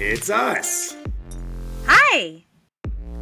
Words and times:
It's 0.00 0.30
us. 0.30 0.96
Hi, 1.86 2.44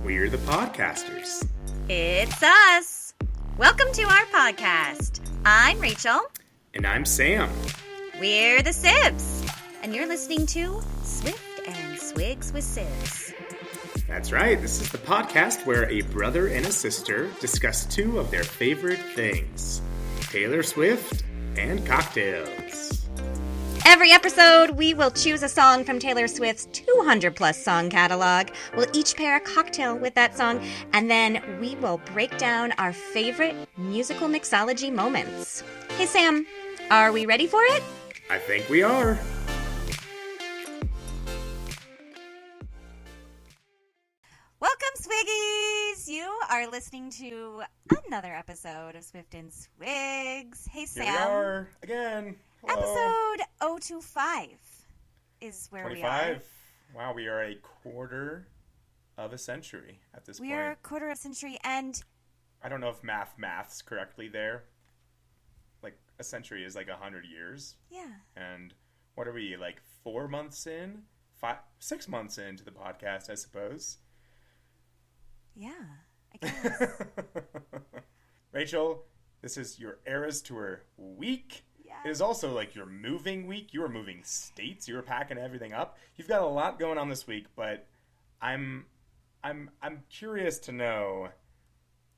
We're 0.05 0.29
the 0.29 0.37
podcasters. 0.39 1.43
it's 1.89 2.43
us. 2.43 3.15
Welcome 3.57 3.91
to 3.93 4.03
our 4.03 4.25
podcast. 4.27 5.21
I'm 5.47 5.81
Rachel. 5.81 6.21
And 6.75 6.87
I'm 6.87 7.05
Sam. 7.07 7.49
We're 8.21 8.61
the 8.63 8.71
Sibs. 8.71 9.51
And 9.83 9.95
you're 9.95 10.07
listening 10.07 10.45
to 10.49 10.83
Swift 11.03 11.67
and 11.67 11.99
Swigs 11.99 12.53
with 12.53 12.65
Sibs. 12.65 13.33
That's 14.07 14.31
right, 14.31 14.61
this 14.61 14.81
is 14.81 14.91
the 14.91 14.99
podcast 14.99 15.65
where 15.67 15.89
a 15.91 16.03
brother 16.03 16.49
and 16.49 16.67
a 16.67 16.73
sister 16.73 17.31
discuss 17.41 17.87
two 17.87 18.19
of 18.19 18.31
their 18.31 18.45
favorite 18.45 19.01
things 19.15 19.81
Taylor 20.21 20.63
Swift 20.63 21.25
and 21.57 21.85
cocktails. 21.87 22.96
Every 23.89 24.11
episode, 24.11 24.71
we 24.71 24.95
will 24.95 25.13
choose 25.13 25.45
a 25.45 25.49
song 25.49 25.85
from 25.85 26.01
Taylor 26.01 26.27
Swift's 26.27 26.67
200 26.73 27.37
plus 27.37 27.57
song 27.63 27.89
catalog. 27.89 28.49
We'll 28.77 28.89
each 28.93 29.17
pair 29.17 29.37
a 29.37 29.41
cocktail 29.41 29.97
with 29.97 30.13
that 30.15 30.37
song, 30.37 30.61
and 30.93 31.09
then 31.09 31.41
we 31.61 31.77
will 31.77 31.99
break 32.13 32.37
down 32.37 32.73
our 32.79 32.93
favorite 32.93 33.55
musical 33.79 34.27
mixology 34.27 34.93
moments. 34.93 35.63
Hey, 35.97 36.07
Sam, 36.07 36.45
are 36.91 37.13
we 37.13 37.27
ready 37.27 37.47
for 37.47 37.63
it? 37.63 37.81
I 38.29 38.39
think 38.39 38.69
we 38.69 38.83
are. 38.83 39.17
Welcome, 44.59 44.97
Swiggies! 45.01 46.09
You 46.09 46.37
are 46.51 46.69
listening 46.69 47.11
to 47.21 47.63
another 48.09 48.35
episode 48.35 48.97
of 48.97 49.05
Swift 49.05 49.33
and 49.37 49.53
Swigs. 49.53 50.67
Hey, 50.69 50.87
Sam. 50.87 51.05
Here 51.05 51.13
we 51.13 51.19
are 51.19 51.69
again. 51.85 52.37
Hello. 52.67 53.37
Episode 53.39 53.47
025 53.61 54.49
is 55.41 55.69
where 55.71 55.89
we 55.89 56.03
are. 56.03 56.39
Wow, 56.95 57.13
we 57.15 57.27
are 57.27 57.43
a 57.43 57.55
quarter 57.57 58.49
of 59.19 59.33
a 59.33 59.39
century 59.39 60.01
at 60.15 60.25
this 60.25 60.41
We 60.41 60.49
point. 60.49 60.57
We 60.59 60.63
are 60.63 60.71
a 60.73 60.77
quarter 60.77 61.07
of 61.07 61.13
a 61.13 61.17
century, 61.21 61.59
and 61.65 62.03
I 62.63 62.69
don't 62.69 62.81
know 62.81 62.89
if 62.89 63.03
math 63.03 63.35
maths 63.39 63.83
correctly 63.83 64.29
there. 64.29 64.65
Like 65.83 65.99
a 66.19 66.25
century 66.25 66.65
is 66.65 66.75
like 66.75 66.89
a 66.89 66.97
hundred 66.97 67.25
years, 67.27 67.77
yeah, 67.91 68.07
and 68.37 68.75
what 69.15 69.29
are 69.29 69.33
we 69.33 69.57
like 69.57 69.81
four 70.03 70.27
months 70.29 70.67
in, 70.67 71.03
five, 71.35 71.59
six 71.79 72.09
months 72.09 72.39
into 72.39 72.65
the 72.65 72.71
podcast, 72.71 73.31
I 73.31 73.35
suppose. 73.35 73.99
yeah, 75.55 75.71
I 76.35 76.47
guess. 76.47 76.93
Rachel, 78.53 79.05
this 79.43 79.57
is 79.57 79.79
your 79.79 79.99
Eras 80.07 80.41
Tour 80.43 80.83
week. 80.97 81.65
It 82.05 82.11
is 82.11 82.21
also 82.21 82.53
like 82.53 82.75
your 82.75 82.87
moving 82.87 83.47
week. 83.47 83.73
You 83.73 83.83
are 83.85 83.89
moving 83.89 84.23
states. 84.25 84.87
You 84.89 84.99
are 84.99 85.03
packing 85.03 85.39
everything 85.39 85.73
up. 85.73 85.99
You've 86.17 86.29
got 86.29 86.43
a 86.43 86.47
lot 86.47 86.79
going 86.79 86.99
on 86.99 87.09
this 87.09 87.27
week, 87.27 87.47
but 87.57 87.87
I'm 88.41 88.87
I'm 89.43 89.71
I'm 89.83 90.03
curious 90.11 90.59
to 90.61 90.73
know 90.73 91.29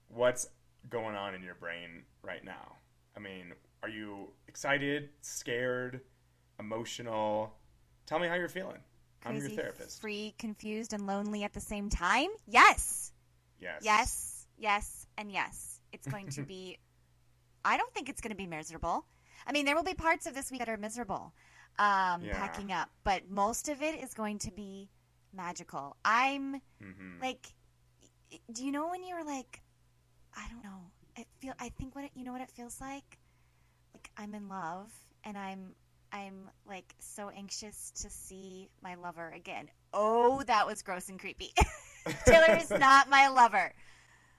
what's 0.09 0.49
going 0.91 1.15
on 1.17 1.35
in 1.35 1.43
your 1.43 1.55
brain 1.55 2.03
right 2.23 2.45
now. 2.45 2.77
I 3.17 3.21
mean, 3.21 3.53
are 3.83 3.89
you 3.89 4.29
excited, 4.47 5.11
scared, 5.23 6.01
emotional? 6.59 7.55
Tell 8.07 8.19
me 8.19 8.29
how 8.29 8.35
you're 8.35 8.49
feeling. 8.49 8.79
I'm 9.25 9.37
your 9.37 9.49
therapist. 9.49 10.01
free, 10.01 10.35
confused, 10.39 10.93
and 10.93 11.07
lonely 11.07 11.43
at 11.45 11.53
the 11.53 11.61
same 11.61 11.91
time? 11.91 12.29
Yes, 12.47 13.13
Yes. 13.61 13.81
yes, 13.83 14.47
yes, 14.57 15.07
and 15.19 15.31
yes. 15.33 15.81
It's 15.93 16.07
going 16.07 16.29
to 16.31 16.43
be, 16.47 16.79
I 17.65 17.77
don't 17.77 17.93
think 17.93 18.09
it's 18.09 18.21
going 18.21 18.31
to 18.31 18.37
be 18.37 18.47
miserable. 18.47 19.05
I 19.47 19.53
mean, 19.53 19.65
there 19.65 19.75
will 19.75 19.83
be 19.85 19.95
parts 19.95 20.27
of 20.27 20.35
this 20.35 20.51
week 20.51 20.61
that 20.61 20.69
are 20.69 20.77
miserable, 20.77 21.33
um, 21.79 22.23
Yeah. 22.23 22.33
packing 22.33 22.73
up, 22.73 22.91
but 23.05 23.29
most 23.31 23.69
of 23.69 23.83
it 23.83 24.03
is 24.03 24.15
going 24.15 24.39
to 24.41 24.51
be 24.53 24.91
magical. 25.33 25.97
I'm 26.05 26.61
hmm 26.81 27.21
like 27.21 27.55
do 28.53 28.65
you 28.65 28.73
know 28.73 28.89
when 28.89 29.05
you're 29.05 29.25
like 29.25 29.63
i 30.37 30.47
don't 30.51 30.63
know 30.65 30.91
I 31.19 31.25
feel 31.41 31.55
i 31.61 31.69
think 31.71 31.95
what 31.95 32.05
it, 32.05 32.11
you 32.15 32.25
know 32.25 32.33
what 32.33 32.41
it 32.41 32.51
feels 32.51 32.81
like 32.81 33.19
like 33.95 34.11
i'm 34.17 34.35
in 34.35 34.49
love 34.49 34.93
and 35.25 35.37
i'm 35.39 35.75
i'm 36.13 36.51
like 36.67 36.95
so 36.99 37.31
anxious 37.31 37.93
to 38.03 38.11
see 38.11 38.69
my 38.83 38.95
lover 38.95 39.33
again 39.35 39.69
oh 39.93 40.43
that 40.47 40.67
was 40.67 40.83
gross 40.83 41.09
and 41.09 41.19
creepy 41.21 41.53
taylor 42.25 42.55
is 42.55 42.75
not 42.77 43.09
my 43.11 43.29
lover 43.29 43.73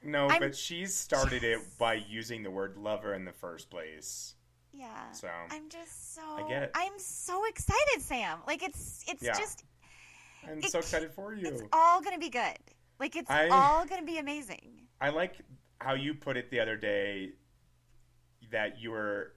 No, 0.02 0.32
I'm 0.32 0.40
but 0.40 0.56
she 0.56 0.86
started 0.88 1.44
it 1.44 1.78
by 1.78 1.94
using 1.96 2.44
the 2.44 2.52
word 2.52 2.78
lover 2.78 3.14
in 3.14 3.26
the 3.26 3.32
first 3.34 3.70
place. 3.70 4.36
Yeah 4.80 5.12
So 5.12 5.28
i'm 5.52 5.68
just 5.70 6.16
so 6.16 6.22
I 6.22 6.48
get 6.48 6.64
it. 6.64 6.72
i'm 6.74 6.98
so 6.98 7.46
excited 7.46 8.02
sam 8.02 8.40
like 8.48 8.64
it's 8.64 9.04
it's 9.08 9.22
Yeah. 9.24 9.38
just 9.38 9.66
I'm 10.48 10.60
it 10.60 10.72
so 10.72 10.80
excited 10.80 11.12
for 11.12 11.34
you. 11.34 11.46
it's 11.48 11.62
all 11.74 12.02
gonna 12.02 12.18
be 12.18 12.30
good 12.30 12.58
like 13.00 13.16
it's 13.16 13.30
I- 13.30 13.50
all 13.50 13.86
gonna 13.86 14.04
be 14.06 14.18
amazing 14.20 14.88
I 15.02 15.10
like 15.10 15.36
how 15.80 15.94
you 15.94 16.14
put 16.14 16.36
it 16.38 16.50
the 16.52 16.60
other 16.60 16.76
day 16.76 17.32
that 18.52 18.80
you 18.82 18.92
were 18.92 19.34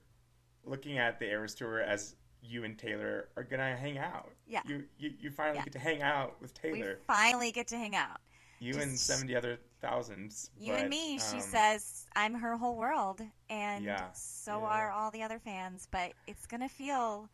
looking 0.65 0.97
at 0.97 1.19
the 1.19 1.25
Eras 1.25 1.55
tour 1.55 1.79
as 1.81 2.15
you 2.41 2.63
and 2.65 2.77
Taylor 2.77 3.29
are 3.37 3.43
gonna 3.43 3.75
hang 3.77 3.97
out. 3.97 4.29
Yeah. 4.45 4.61
You 4.65 4.83
you, 4.97 5.11
you 5.19 5.31
finally 5.31 5.59
Yeah. 5.59 5.63
get 5.63 5.73
to 5.73 5.79
hang 5.79 6.01
out 6.01 6.41
with 6.41 6.53
Taylor. 6.53 6.97
we 6.99 7.05
finally 7.07 7.51
get 7.53 7.67
to 7.69 7.77
hang 7.77 7.95
out 7.95 8.19
you 8.59 8.73
and 8.79 8.97
seventy 8.99 9.35
other 9.35 9.57
thousands. 9.83 10.49
You 10.57 10.71
but, 10.71 10.81
and 10.81 10.89
me, 10.89 11.19
she 11.19 11.37
um, 11.37 11.41
says, 11.41 12.07
I'm 12.15 12.33
her 12.35 12.57
whole 12.57 12.77
world, 12.77 13.21
and 13.49 13.83
Yeah, 13.83 14.11
so 14.13 14.61
yeah. 14.61 14.67
are 14.67 14.91
all 14.91 15.11
the 15.11 15.21
other 15.21 15.39
fans. 15.39 15.87
But 15.91 16.13
it's 16.25 16.45
gonna 16.45 16.69
feel 16.69 17.29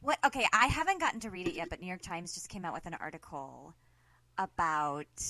what? 0.00 0.18
Okay, 0.26 0.44
I 0.52 0.66
haven't 0.66 1.00
gotten 1.00 1.20
to 1.20 1.30
read 1.30 1.48
it 1.48 1.54
yet, 1.54 1.70
but 1.70 1.80
New 1.80 1.86
York 1.86 2.02
Times 2.02 2.34
just 2.34 2.48
came 2.48 2.64
out 2.64 2.74
with 2.74 2.86
an 2.86 2.94
article 2.94 3.74
about 4.36 5.22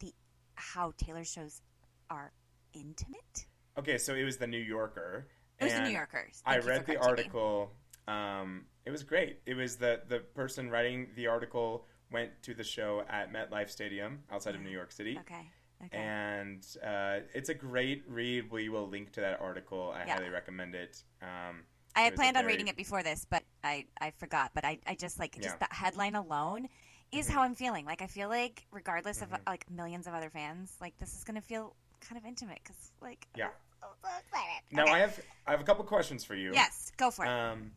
the 0.00 0.12
how 0.54 0.92
Taylor 0.98 1.24
shows 1.24 1.62
are 2.10 2.32
intimate. 2.74 3.46
Okay, 3.78 3.98
so 3.98 4.14
it 4.14 4.24
was 4.24 4.36
the 4.36 4.46
New 4.46 4.58
Yorker. 4.58 5.26
It 5.58 5.64
was 5.64 5.72
the 5.72 5.80
New 5.80 5.90
Yorkers. 5.90 6.42
I 6.44 6.58
read 6.58 6.86
the 6.86 6.98
article. 6.98 7.72
Um, 8.06 8.66
it 8.84 8.90
was 8.90 9.02
great. 9.02 9.40
It 9.46 9.54
was 9.54 9.76
the 9.76 10.02
the 10.06 10.18
person 10.20 10.70
writing 10.70 11.08
the 11.16 11.26
article 11.26 11.86
went 12.10 12.30
to 12.42 12.54
the 12.54 12.64
show 12.64 13.02
at 13.08 13.32
MetLife 13.32 13.70
Stadium 13.70 14.20
outside 14.30 14.54
of 14.54 14.60
New 14.60 14.70
York 14.70 14.92
City. 14.92 15.18
Okay. 15.20 15.50
Okay. 15.84 15.98
and 15.98 16.66
uh, 16.82 17.18
it's 17.34 17.50
a 17.50 17.54
great 17.54 18.02
read. 18.08 18.50
We 18.50 18.70
will 18.70 18.88
link 18.88 19.12
to 19.12 19.20
that 19.20 19.42
article. 19.42 19.92
I 19.94 20.06
Yeah. 20.06 20.14
highly 20.14 20.30
recommend 20.30 20.74
it. 20.74 21.02
Um, 21.20 21.64
I 21.94 22.00
had 22.00 22.14
planned 22.14 22.38
on 22.38 22.46
reading 22.46 22.68
it 22.68 22.76
before 22.78 23.02
this, 23.02 23.26
but 23.28 23.42
I, 23.62 23.84
I 24.00 24.12
forgot. 24.12 24.52
But 24.54 24.64
I, 24.64 24.78
I 24.86 24.94
just 24.94 25.18
like 25.18 25.34
just 25.34 25.48
Yeah. 25.48 25.56
that 25.60 25.72
headline 25.74 26.14
alone 26.14 26.68
is 27.12 27.28
Mhm. 27.28 27.30
how 27.30 27.42
I'm 27.42 27.54
feeling. 27.54 27.84
Like 27.84 28.00
I 28.00 28.06
feel 28.06 28.30
like 28.30 28.64
regardless 28.70 29.20
of 29.20 29.28
Mhm. 29.28 29.40
like 29.46 29.70
millions 29.70 30.06
of 30.06 30.14
other 30.14 30.30
fans, 30.30 30.74
like 30.80 30.96
this 30.96 31.14
is 31.14 31.24
gonna 31.24 31.42
feel 31.42 31.76
kind 32.00 32.16
of 32.16 32.24
intimate 32.24 32.60
because 32.62 32.90
like 33.02 33.26
Yeah. 33.36 33.50
I'm 33.82 33.90
so 34.02 34.08
excited. 34.18 34.62
Now 34.70 34.84
Okay. 34.84 34.92
I 34.92 34.98
have 35.00 35.20
I 35.46 35.50
have 35.50 35.60
a 35.60 35.64
couple 35.64 35.84
questions 35.84 36.24
for 36.24 36.34
you. 36.34 36.54
yes, 36.54 36.90
go 36.96 37.10
for 37.10 37.26
it. 37.26 37.28
Um, 37.28 37.72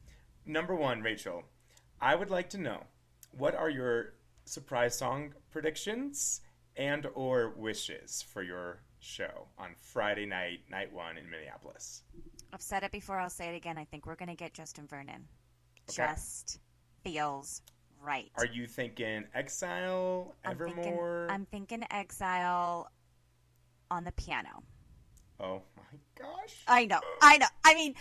number 0.46 0.74
one, 0.74 1.02
Rachel, 1.02 1.44
I 2.00 2.16
would 2.16 2.30
like 2.30 2.50
to 2.52 2.58
know 2.58 2.86
what 3.32 3.56
are 3.56 3.70
your 3.70 4.14
surprise 4.50 4.98
song 4.98 5.34
predictions 5.52 6.42
and 6.76 7.06
or 7.14 7.54
wishes 7.56 8.22
for 8.22 8.42
your 8.42 8.82
show 9.00 9.48
on 9.58 9.76
Friday 9.80 10.26
night, 10.26 10.62
night 10.70 10.92
one 10.92 11.18
in 11.18 11.30
Minneapolis. 11.30 12.04
I've 12.52 12.62
said 12.62 12.84
it 12.84 12.92
before. 12.92 13.20
I'll 13.20 13.30
say 13.30 13.50
it 13.50 13.56
again. 13.56 13.78
I 13.78 13.86
think 13.86 14.06
we're 14.06 14.16
gonna 14.16 14.36
get 14.36 14.54
Justin 14.54 14.88
Vernon. 14.88 15.28
Okay. 15.90 16.08
Just 16.08 16.60
feels 17.04 17.62
right. 18.02 18.32
Are 18.36 18.46
you 18.46 18.66
thinking 18.66 19.26
Exile, 19.36 20.36
I'm 20.44 20.52
Evermore? 20.52 20.76
Thinking, 20.76 21.00
I'm 21.30 21.46
thinking 21.46 21.84
Exile 21.92 22.90
on 23.92 24.04
the 24.04 24.12
piano. 24.14 24.64
Oh 25.40 25.62
my 25.78 26.00
gosh. 26.18 26.64
I 26.68 26.86
know. 26.86 27.00
I 27.22 27.38
know. 27.38 27.48
I 27.64 27.76
mean, 27.76 27.96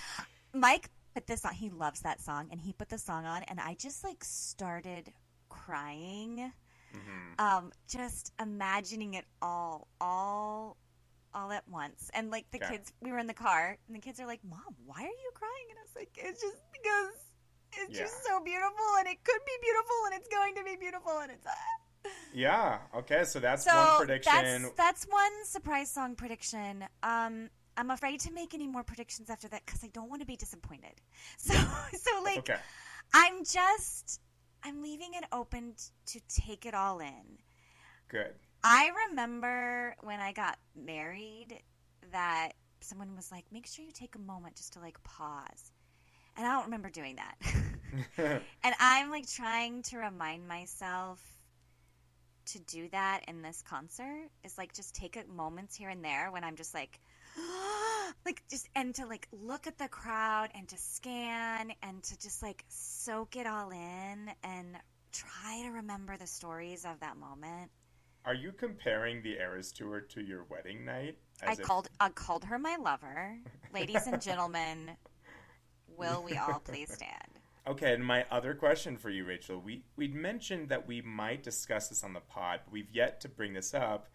Mike 0.55 0.91
put 1.15 1.27
this 1.27 1.45
on. 1.45 1.53
He 1.53 1.71
loves 1.71 2.01
that 2.01 2.21
song, 2.21 2.49
and 2.51 2.61
he 2.61 2.73
put 2.73 2.89
the 2.89 2.99
song 2.99 3.27
on, 3.27 3.43
and 3.45 3.61
I 3.61 3.75
just 3.75 4.03
like 4.03 4.25
started 4.25 5.13
crying, 5.49 6.53
Mhm. 6.95 7.41
um, 7.41 7.73
just 7.89 8.33
imagining 8.41 9.15
it 9.15 9.25
all, 9.43 9.89
all, 10.01 10.77
all 11.35 11.53
at 11.53 11.67
once. 11.69 12.11
And 12.15 12.31
like 12.31 12.51
the 12.51 12.59
Okay. 12.59 12.73
kids, 12.73 12.93
we 13.01 13.13
were 13.13 13.19
in 13.19 13.27
the 13.27 13.35
car, 13.35 13.77
and 13.87 13.97
the 13.97 14.01
kids 14.01 14.19
are 14.21 14.27
like, 14.27 14.43
"Mom, 14.45 14.75
why 14.85 15.03
are 15.03 15.19
you 15.25 15.31
crying?" 15.35 15.67
And 15.71 15.79
I 15.79 15.83
was 15.83 15.95
like, 15.97 16.11
"It's 16.17 16.41
just 16.41 16.57
because 16.73 17.15
it's 17.73 17.99
Yeah. 17.99 18.05
just 18.05 18.25
so 18.25 18.41
beautiful, 18.41 18.97
and 18.99 19.09
it 19.09 19.23
could 19.25 19.41
be 19.45 19.57
beautiful, 19.61 19.97
and 20.07 20.15
it's 20.15 20.29
going 20.29 20.55
to 20.57 20.65
be 20.65 20.77
beautiful, 20.77 21.19
and 21.19 21.33
it's." 21.33 21.47
ah." 21.47 22.11
Yeah. 22.33 22.79
Okay. 22.95 23.25
So 23.25 23.41
that's 23.41 23.65
so 23.65 23.75
one 23.75 24.07
prediction. 24.07 24.33
that's 24.33 24.71
that's 24.77 25.05
one 25.05 25.45
surprise 25.45 25.91
song 25.91 26.15
prediction. 26.15 26.85
Um, 27.03 27.51
I'm 27.77 27.91
afraid 27.91 28.21
to 28.21 28.33
make 28.33 28.55
any 28.55 28.67
more 28.67 28.83
predictions 28.83 29.31
after 29.31 29.49
that 29.49 29.65
because 29.65 29.85
I 29.85 29.89
don't 29.89 30.09
want 30.11 30.21
to 30.23 30.27
be 30.27 30.37
disappointed. 30.37 31.01
So, 31.39 31.55
so 31.55 32.23
like, 32.25 32.39
okay. 32.39 32.59
I'm 33.15 33.45
just 33.45 34.21
I'm 34.63 34.83
leaving 34.83 35.15
it 35.15 35.25
open 35.33 35.75
to 36.07 36.21
take 36.29 36.67
it 36.67 36.75
all 36.75 37.01
in. 37.01 37.39
Good. 38.09 38.35
I 38.63 38.91
remember 39.09 39.95
when 40.01 40.21
I 40.21 40.33
got 40.33 40.59
married 40.75 41.61
that 42.13 42.53
someone 42.81 43.15
was 43.15 43.31
like, 43.31 43.45
"Make 43.53 43.67
sure 43.67 43.85
you 43.85 43.93
take 43.93 44.15
a 44.15 44.21
moment 44.21 44.57
just 44.57 44.73
to 44.75 44.81
like 44.81 45.03
pause," 45.05 45.73
and 46.37 46.47
I 46.47 46.53
don't 46.53 46.65
remember 46.65 46.91
doing 46.91 47.17
that. 47.17 47.37
and 48.65 48.75
I'm 48.81 49.11
like 49.11 49.29
trying 49.29 49.83
to 49.83 49.99
remind 49.99 50.49
myself 50.49 51.21
to 52.47 52.59
do 52.61 52.89
that 52.89 53.25
in 53.29 53.43
this 53.43 53.63
concert 53.69 54.31
is 54.43 54.57
like 54.57 54.73
just 54.73 54.95
take 54.95 55.17
a 55.17 55.25
moments 55.31 55.77
here 55.77 55.91
and 55.91 56.03
there 56.03 56.31
when 56.31 56.45
I'm 56.45 56.57
just 56.57 56.73
like 56.73 56.99
like 58.27 58.43
just 58.51 58.69
and 58.75 58.95
to 58.95 59.07
like 59.07 59.29
look 59.33 59.67
at 59.67 59.79
the 59.79 59.89
crowd 59.89 60.51
and 60.55 60.69
to 60.69 60.77
scan 60.77 61.73
and 61.83 62.03
to 62.03 62.19
just 62.19 62.43
like 62.43 62.65
soak 62.69 63.37
it 63.37 63.47
all 63.47 63.71
in 63.71 64.31
and 64.43 64.77
try 65.13 65.63
to 65.65 65.71
remember 65.71 66.17
the 66.17 66.27
stories 66.27 66.85
of 66.85 67.01
that 67.01 67.17
moment. 67.17 67.71
Are 68.25 68.35
you 68.35 68.53
comparing 68.53 69.23
the 69.23 69.39
Eras 69.39 69.73
tour 69.73 70.01
to 70.01 70.21
your 70.21 70.45
wedding 70.51 70.85
night? 70.85 71.17
I 71.47 71.55
called 71.55 71.89
I 72.01 72.11
called 72.11 72.45
her 72.45 72.59
my 72.59 72.77
lover. 72.77 73.37
Ladies 73.73 74.07
and 74.07 74.21
gentlemen, 74.21 74.91
will 75.97 76.23
we 76.23 76.37
all 76.37 76.61
please 76.61 76.93
stand? 76.93 77.41
Okay, 77.67 77.93
and 77.93 78.05
my 78.05 78.25
other 78.31 78.55
question 78.55 78.97
for 78.97 79.11
you, 79.11 79.25
Rachel, 79.25 79.61
we 79.61 79.83
we'd 79.97 80.15
mentioned 80.15 80.69
that 80.71 80.87
we 80.87 81.01
might 81.03 81.43
discuss 81.43 81.89
this 81.89 82.03
on 82.03 82.13
the 82.13 82.21
pod, 82.21 82.61
but 82.65 82.73
we've 82.73 82.91
yet 82.91 83.21
to 83.23 83.29
bring 83.29 83.53
this 83.55 83.75
up. 83.75 84.09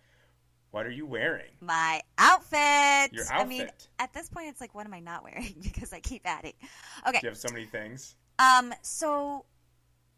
What 0.74 0.88
are 0.88 0.92
you 0.92 1.06
wearing? 1.06 1.52
My 1.62 2.02
outfit. 2.18 3.14
Your 3.14 3.26
outfit. 3.26 3.32
I 3.32 3.46
mean, 3.46 3.70
at 4.00 4.12
this 4.12 4.28
point, 4.28 4.48
it's 4.48 4.60
like, 4.60 4.74
what 4.74 4.88
am 4.88 4.94
I 4.96 5.02
not 5.02 5.24
wearing? 5.24 5.54
Because 5.62 5.94
I 5.94 6.00
keep 6.00 6.24
adding. 6.26 6.54
Okay. 7.08 7.20
You 7.22 7.30
have 7.30 7.38
so 7.38 7.50
many 7.54 7.68
things. 7.68 8.16
Um. 8.40 8.74
So, 8.82 9.46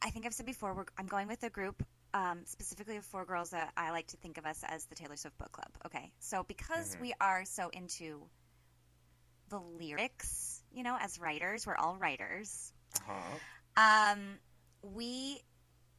I 0.02 0.12
think 0.12 0.26
I've 0.26 0.34
said 0.34 0.46
before, 0.46 0.74
we're, 0.74 0.86
I'm 0.98 1.08
going 1.08 1.28
with 1.28 1.44
a 1.44 1.50
group, 1.50 1.84
um, 2.14 2.40
specifically 2.46 2.96
of 2.96 3.04
four 3.04 3.26
girls 3.26 3.50
that 3.50 3.74
I 3.76 3.92
like 3.92 4.08
to 4.08 4.18
think 4.18 4.38
of 4.38 4.46
us 4.46 4.64
as 4.66 4.86
the 4.86 4.96
Taylor 4.96 5.18
Swift 5.18 5.38
book 5.38 5.52
club. 5.52 5.68
Okay. 5.88 6.10
So 6.20 6.44
because 6.44 6.96
Mhm. 6.96 7.02
we 7.02 7.14
are 7.20 7.44
so 7.44 7.68
into 7.74 8.22
the 9.50 9.60
lyrics, 9.60 10.64
you 10.72 10.84
know, 10.84 10.98
as 11.02 11.20
writers, 11.20 11.68
we're 11.68 11.76
all 11.76 11.98
writers. 11.98 12.72
Uh-huh. 13.10 13.36
Um, 13.76 14.40
we 14.84 15.42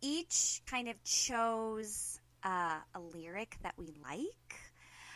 each 0.01 0.63
kind 0.65 0.89
of 0.89 1.03
chose 1.05 2.21
uh, 2.45 2.79
a 2.95 3.01
lyric 3.01 3.57
that 3.63 3.75
we 3.77 3.87
like. 4.03 4.57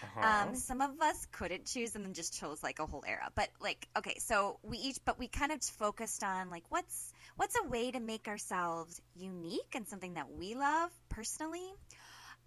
Uh-huh. 0.03 0.49
Um, 0.49 0.55
some 0.55 0.81
of 0.81 1.01
us 1.01 1.27
couldn't 1.31 1.67
choose 1.67 1.95
and 1.95 2.05
then 2.05 2.15
just 2.15 2.39
chose 2.39 2.63
like 2.63 2.79
a 2.79 2.87
whole 2.87 3.05
era. 3.07 3.31
But 3.35 3.49
like, 3.61 3.87
okay, 3.99 4.15
so 4.19 4.59
we 4.63 4.79
each, 4.79 4.99
but 5.05 5.19
we 5.19 5.29
kind 5.29 5.53
of 5.53 5.63
focused 5.63 6.25
on 6.25 6.51
like 6.51 6.65
what's 6.71 7.13
what's 7.37 7.55
a 7.59 7.69
way 7.69 7.91
to 7.91 8.01
make 8.01 8.27
ourselves 8.29 9.01
unique 9.15 9.75
and 9.75 9.87
something 9.87 10.15
that 10.15 10.31
we 10.31 10.55
love 10.55 10.91
personally. 11.11 11.69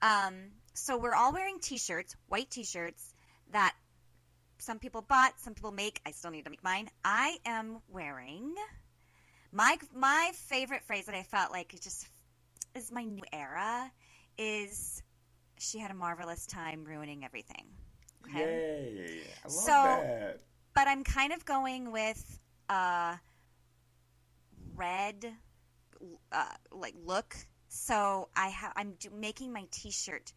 Um, 0.02 0.34
so 0.74 0.98
we're 0.98 1.16
all 1.16 1.32
wearing 1.32 1.60
T-shirts, 1.60 2.16
white 2.28 2.50
T-shirts 2.50 3.14
that 3.52 3.74
some 4.58 4.80
people 4.80 5.02
bought, 5.02 5.34
some 5.42 5.54
people 5.54 5.72
make. 5.72 6.02
I 6.06 6.12
still 6.12 6.32
need 6.32 6.46
to 6.46 6.50
make 6.50 6.64
mine. 6.64 6.90
I 7.06 7.38
am 7.46 7.78
wearing 7.90 8.56
my 9.52 9.78
my 9.96 10.32
favorite 10.48 10.84
phrase 10.84 11.06
that 11.06 11.16
I 11.16 11.24
felt 11.24 11.52
like 11.52 11.74
it 11.74 11.82
just 11.82 12.08
is 12.76 12.92
my 12.92 13.04
new 13.04 13.24
era 13.32 13.92
is 14.38 15.02
she 15.60 15.80
had 15.80 15.92
a 15.92 15.94
marvelous 15.94 16.46
time 16.46 16.84
ruining 16.84 17.24
everything. 17.24 17.66
Okay. 18.28 18.40
Yay! 18.40 19.22
I 19.44 19.48
love 19.48 19.52
So- 19.52 19.72
that. 19.72 20.40
But 20.76 20.88
I'm 20.88 21.04
kind 21.04 21.32
of 21.34 21.46
going 21.46 21.92
with 21.92 22.40
uh 22.68 23.16
red 24.76 25.32
uh, 26.32 26.46
like 26.72 26.96
look. 27.06 27.36
So 27.68 28.30
I 28.36 28.50
ha- 28.50 28.74
I'm 28.76 28.94
do- 29.00 29.10
making 29.12 29.54
my 29.54 29.66
t-shirt 29.72 30.34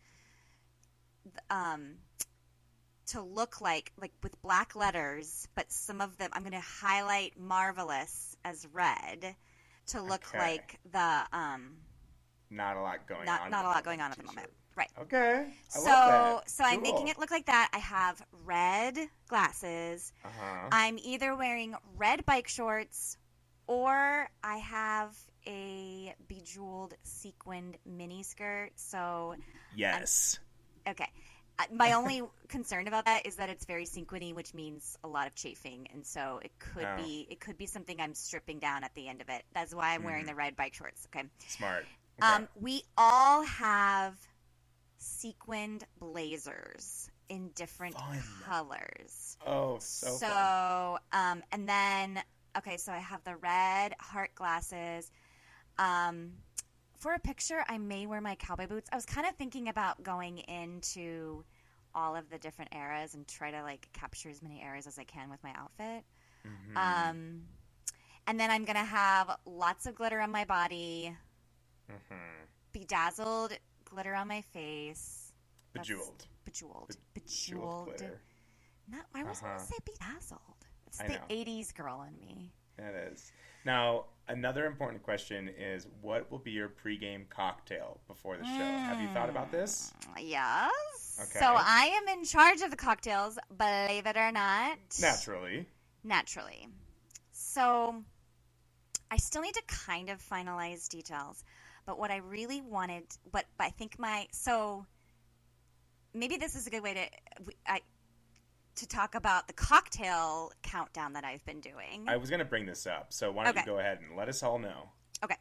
um 1.50 1.94
to 3.06 3.20
look 3.22 3.60
like 3.60 3.92
like 4.00 4.12
with 4.22 4.40
black 4.42 4.76
letters, 4.76 5.48
but 5.54 5.70
some 5.72 6.00
of 6.00 6.16
them 6.18 6.30
I'm 6.32 6.42
going 6.42 6.52
to 6.52 6.60
highlight 6.60 7.38
marvelous 7.38 8.36
as 8.44 8.66
red 8.72 9.34
to 9.88 10.02
look 10.02 10.24
Okay. 10.28 10.38
like 10.38 10.80
the 10.92 11.22
um 11.32 11.76
Not 12.50 12.76
a 12.76 12.80
lot 12.80 13.06
going 13.06 13.24
not 13.26 13.42
on. 13.42 13.50
not 13.50 13.64
a 13.64 13.68
lot 13.68 13.84
going 13.84 14.00
on 14.00 14.10
at 14.12 14.18
the 14.18 14.24
moment. 14.24 14.48
Right. 14.76 14.90
Okay. 15.00 15.46
I 15.74 15.78
so 15.78 16.40
so 16.46 16.64
I'm 16.64 16.82
making 16.82 17.08
it 17.08 17.18
look 17.18 17.30
like 17.30 17.46
that. 17.46 17.70
I 17.72 17.78
have 17.78 18.22
red 18.44 18.98
glasses. 19.28 20.12
Uh-huh. 20.24 20.68
I'm 20.70 20.98
either 21.02 21.34
wearing 21.34 21.74
red 21.96 22.24
bike 22.26 22.46
shorts 22.48 23.16
or 23.66 24.28
I 24.44 24.56
have 24.58 25.16
a 25.46 26.14
bejeweled 26.28 26.94
sequined 27.04 27.78
mini 27.86 28.22
skirt. 28.22 28.70
So 28.76 29.34
yes. 29.74 30.38
okay. 30.88 31.08
Uh, 31.58 31.64
My 31.72 31.92
only 31.94 32.22
concern 32.48 32.86
about 32.86 33.06
that 33.06 33.24
is 33.26 33.36
that 33.36 33.48
it's 33.48 33.64
very 33.64 33.86
sequiny, 33.86 34.34
which 34.34 34.52
means 34.52 34.98
a 35.02 35.08
lot 35.08 35.26
of 35.26 35.34
chafing, 35.34 35.88
and 35.94 36.06
so 36.06 36.38
it 36.44 36.52
could 36.58 36.84
Oh. 36.84 36.96
be 37.02 37.26
it 37.30 37.40
could 37.40 37.56
be 37.56 37.64
something 37.66 37.98
I'm 37.98 38.14
stripping 38.14 38.58
down 38.58 38.84
at 38.84 38.94
the 38.94 39.08
end 39.08 39.22
of 39.22 39.30
it. 39.30 39.42
That's 39.54 39.74
why 39.74 39.94
I'm 39.94 40.02
wearing 40.04 40.24
Mhm. 40.24 40.28
the 40.28 40.34
red 40.34 40.54
bike 40.56 40.74
shorts. 40.74 41.06
Okay. 41.06 41.26
Smart. 41.48 41.86
Okay. 42.22 42.32
Um, 42.32 42.48
we 42.54 42.82
all 42.96 43.42
have 43.42 44.16
sequined 44.98 45.84
blazers 45.98 47.10
in 47.28 47.50
different 47.54 47.94
Fun. 47.94 48.18
colors. 48.44 49.36
oh, 49.46 49.78
so, 49.80 50.16
So, 50.16 50.98
um, 51.12 51.42
and 51.52 51.68
then 51.68 52.22
okay, 52.56 52.76
so 52.76 52.92
I 52.92 52.98
have 52.98 53.22
the 53.24 53.36
red 53.36 53.94
heart 54.00 54.34
glasses. 54.34 55.10
Um, 55.78 56.32
for 56.98 57.12
a 57.12 57.18
picture, 57.18 57.62
I 57.68 57.76
may 57.78 58.06
wear 58.06 58.20
my 58.20 58.34
cowboy 58.36 58.66
boots. 58.66 58.88
I 58.90 58.96
was 58.96 59.04
kind 59.04 59.26
of 59.26 59.34
thinking 59.34 59.68
about 59.68 60.02
going 60.02 60.38
into 60.38 61.44
all 61.94 62.16
of 62.16 62.30
the 62.30 62.38
different 62.38 62.74
eras 62.74 63.14
and 63.14 63.26
try 63.26 63.50
to 63.50 63.62
like 63.62 63.88
capture 63.92 64.30
as 64.30 64.42
many 64.42 64.62
eras 64.62 64.86
as 64.86 64.98
I 64.98 65.04
can 65.04 65.28
with 65.30 65.42
my 65.42 65.52
outfit. 65.54 66.04
Mhm. 66.46 66.76
Um, 66.76 67.42
and 68.26 68.40
then 68.40 68.50
I'm 68.50 68.64
gonna 68.64 68.84
have 68.84 69.36
lots 69.44 69.86
of 69.86 69.94
glitter 69.94 70.20
on 70.20 70.30
my 70.30 70.44
body, 70.44 71.14
Mhm. 71.90 72.46
bedazzled 72.72 73.56
glitter 73.84 74.14
on 74.14 74.28
my 74.28 74.42
face, 74.42 75.32
Bejeweled. 75.72 76.26
bejeweled, 76.44 76.96
Bejeweled 77.14 77.96
bejeweled. 77.96 78.18
Not, 78.88 79.06
I 79.14 79.24
was 79.24 79.38
Uh-huh. 79.42 79.54
gonna 79.56 79.60
say 79.66 79.76
bedazzled. 79.84 80.66
It's 80.86 81.00
I 81.00 81.08
the 81.08 81.14
know. 81.14 81.24
'80s 81.28 81.72
girl 81.72 82.02
in 82.02 82.18
me. 82.20 82.52
That 82.76 82.94
is. 82.94 83.32
Now, 83.64 84.06
another 84.28 84.66
important 84.66 85.02
question 85.02 85.48
is 85.48 85.86
what 86.02 86.30
will 86.30 86.38
be 86.38 86.52
your 86.52 86.68
pregame 86.68 87.28
cocktail 87.28 88.00
before 88.06 88.36
the 88.36 88.44
show? 88.44 88.50
Have 88.52 89.00
you 89.00 89.08
thought 89.08 89.28
about 89.30 89.50
this? 89.50 89.92
Mm, 90.14 90.28
Yes. 90.28 91.18
Okay. 91.30 91.38
So 91.40 91.54
I 91.56 91.86
am 91.86 92.08
in 92.18 92.24
charge 92.24 92.60
of 92.60 92.70
the 92.70 92.76
cocktails, 92.76 93.38
believe 93.56 94.06
it 94.06 94.16
or 94.16 94.30
not. 94.30 94.78
Naturally. 95.00 95.66
Naturally. 96.04 96.68
So 97.32 98.04
I 99.10 99.16
still 99.16 99.42
need 99.42 99.54
to 99.54 99.62
kind 99.66 100.10
of 100.10 100.20
finalize 100.22 100.88
details, 100.88 101.42
but 101.86 101.98
what 101.98 102.10
I 102.10 102.16
really 102.16 102.60
wanted, 102.60 103.04
but, 103.30 103.46
but 103.56 103.64
I 103.64 103.70
think 103.70 103.98
my 103.98 104.26
so 104.32 104.86
maybe 106.12 106.36
this 106.36 106.54
is 106.54 106.66
a 106.66 106.70
good 106.70 106.82
way 106.82 106.94
to 106.94 107.52
I 107.66 107.80
to 108.76 108.86
talk 108.86 109.14
about 109.14 109.46
the 109.46 109.54
cocktail 109.54 110.52
countdown 110.62 111.14
that 111.14 111.24
I've 111.24 111.44
been 111.46 111.60
doing. 111.60 112.04
I 112.06 112.16
was 112.18 112.28
going 112.28 112.40
to 112.40 112.44
bring 112.44 112.66
this 112.66 112.86
up, 112.86 113.12
so 113.12 113.30
why 113.32 113.44
don't 113.44 113.52
Okay. 113.56 113.60
you 113.60 113.66
go 113.66 113.78
ahead 113.78 114.00
and 114.06 114.16
let 114.16 114.28
us 114.28 114.42
all 114.42 114.58
know? 114.58 114.90
Okay, 115.24 115.36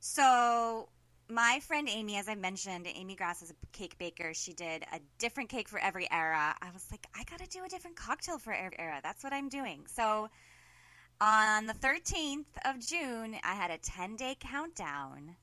so 0.00 0.88
my 1.28 1.60
friend 1.60 1.88
Amy, 1.88 2.16
as 2.16 2.28
I 2.28 2.34
mentioned, 2.34 2.86
Amy 2.92 3.14
Grass 3.14 3.42
is 3.42 3.50
a 3.50 3.54
cake 3.72 3.96
baker. 3.96 4.34
She 4.34 4.52
did 4.52 4.84
a 4.92 4.98
different 5.18 5.48
cake 5.50 5.68
for 5.68 5.78
every 5.78 6.10
era. 6.10 6.54
I 6.60 6.70
was 6.72 6.86
like, 6.90 7.06
I 7.14 7.22
got 7.24 7.38
to 7.38 7.46
do 7.46 7.64
a 7.64 7.68
different 7.68 7.96
cocktail 7.96 8.38
for 8.38 8.52
every 8.52 8.78
era. 8.78 9.00
That's 9.02 9.22
what 9.22 9.32
I'm 9.32 9.48
doing. 9.48 9.84
So 9.86 10.28
on 11.20 11.66
the 11.66 11.74
13th 11.74 12.44
of 12.64 12.80
June, 12.80 13.36
I 13.44 13.54
had 13.54 13.70
a 13.70 13.78
10 13.78 14.16
day 14.16 14.36
countdown, 14.38 15.36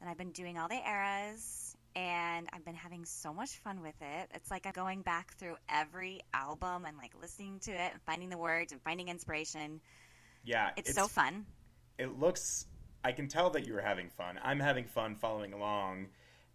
and 0.00 0.08
I've 0.10 0.18
been 0.18 0.32
doing 0.32 0.58
all 0.58 0.68
the 0.68 0.80
eras. 0.88 1.76
And 1.94 2.46
I've 2.52 2.62
been 2.64 2.74
having 2.74 3.06
so 3.06 3.32
much 3.32 3.56
fun 3.60 3.80
with 3.80 3.94
it. 4.02 4.30
It's 4.34 4.50
like 4.50 4.66
I'm 4.66 4.72
going 4.72 5.00
back 5.00 5.32
through 5.38 5.56
every 5.66 6.20
album 6.34 6.84
and 6.84 6.94
like 6.98 7.12
listening 7.18 7.58
to 7.60 7.70
it 7.70 7.92
and 7.92 8.02
finding 8.04 8.28
the 8.28 8.36
words 8.36 8.72
and 8.72 8.82
finding 8.82 9.08
inspiration. 9.08 9.80
Yeah, 10.44 10.72
It's, 10.76 10.94
so 10.94 11.08
fun. 11.08 11.46
it 11.98 12.18
looks 12.18 12.66
I 13.02 13.12
can 13.12 13.28
tell 13.28 13.48
that 13.50 13.66
you're 13.66 13.80
having 13.80 14.10
fun. 14.10 14.38
I'm 14.44 14.60
having 14.60 14.84
fun 14.84 15.14
following 15.16 15.54
along 15.54 16.08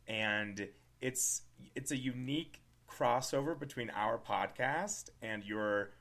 and 0.08 0.68
it's 1.02 1.42
it's 1.74 1.90
a 1.92 1.98
unique 1.98 2.62
crossover 2.88 3.58
between 3.58 3.90
our 3.90 4.20
podcast 4.20 5.10
and 5.24 5.44
your 5.44 5.92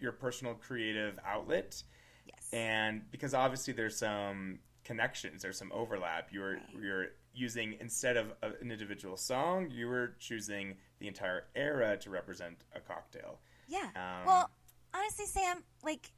your 0.00 0.12
personal 0.12 0.54
creative 0.54 1.18
outlet 1.26 1.82
Yes. 2.24 2.48
and 2.54 3.02
because 3.10 3.34
obviously 3.34 3.74
there's 3.74 3.98
some 3.98 4.60
connections 4.88 5.42
there's 5.42 5.58
some 5.58 5.70
overlap 5.72 6.28
you're 6.32 6.54
Right. 6.54 6.82
you're 6.82 7.06
using 7.34 7.76
instead 7.80 8.16
of 8.16 8.26
a, 8.42 8.48
an 8.62 8.70
individual 8.72 9.16
song 9.16 9.70
you 9.70 9.86
were 9.86 10.14
choosing 10.18 10.76
the 10.98 11.06
entire 11.06 11.44
era 11.54 11.96
to 11.98 12.08
represent 12.10 12.56
a 12.74 12.80
cocktail 12.80 13.38
Yeah. 13.68 13.88
um, 13.94 14.26
well, 14.26 14.50
honestly, 14.94 15.26
Sam, 15.26 15.62
like 15.84 16.10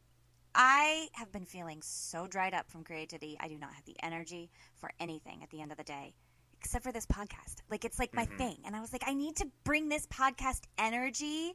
I 0.55 1.09
have 1.15 1.31
been 1.33 1.45
feeling 1.47 1.81
so 1.83 2.27
dried 2.27 2.55
up 2.55 2.71
from 2.71 2.83
creativity. 2.85 3.37
I 3.39 3.47
do 3.49 3.57
not 3.59 3.73
have 3.75 3.85
the 3.85 3.97
energy 4.03 4.51
for 4.79 4.91
anything 4.99 5.43
at 5.45 5.51
the 5.51 5.61
end 5.61 5.71
of 5.73 5.79
the 5.79 5.85
day, 5.85 6.15
except 6.61 6.83
for 6.85 6.91
this 6.93 7.07
podcast. 7.07 7.57
Like 7.71 7.85
it's 7.85 7.99
like 8.01 8.15
my 8.15 8.27
Mhm. 8.27 8.39
thing, 8.39 8.57
and 8.65 8.75
I 8.75 8.81
was 8.81 8.93
like, 8.93 9.05
I 9.07 9.15
need 9.15 9.37
to 9.37 9.47
bring 9.65 9.89
this 9.89 10.07
podcast 10.09 10.63
energy 10.79 11.55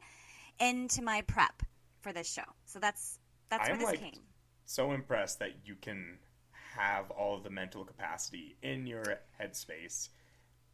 into 0.60 1.02
my 1.02 1.22
prep 1.24 1.64
for 2.02 2.14
this 2.14 2.32
show. 2.32 2.50
So 2.66 2.80
that's 2.80 3.20
that's 3.50 3.64
where 3.64 3.74
I'm 3.74 3.80
this 3.80 3.90
like- 3.90 4.00
came. 4.00 4.22
so 4.66 4.92
impressed 4.94 5.40
that 5.40 5.66
you 5.68 5.76
can 5.76 6.20
have 6.76 7.12
all 7.12 7.36
of 7.36 7.44
the 7.44 7.50
mental 7.50 7.84
capacity 7.84 8.58
in 8.62 8.86
your 8.86 9.04
headspace 9.40 10.10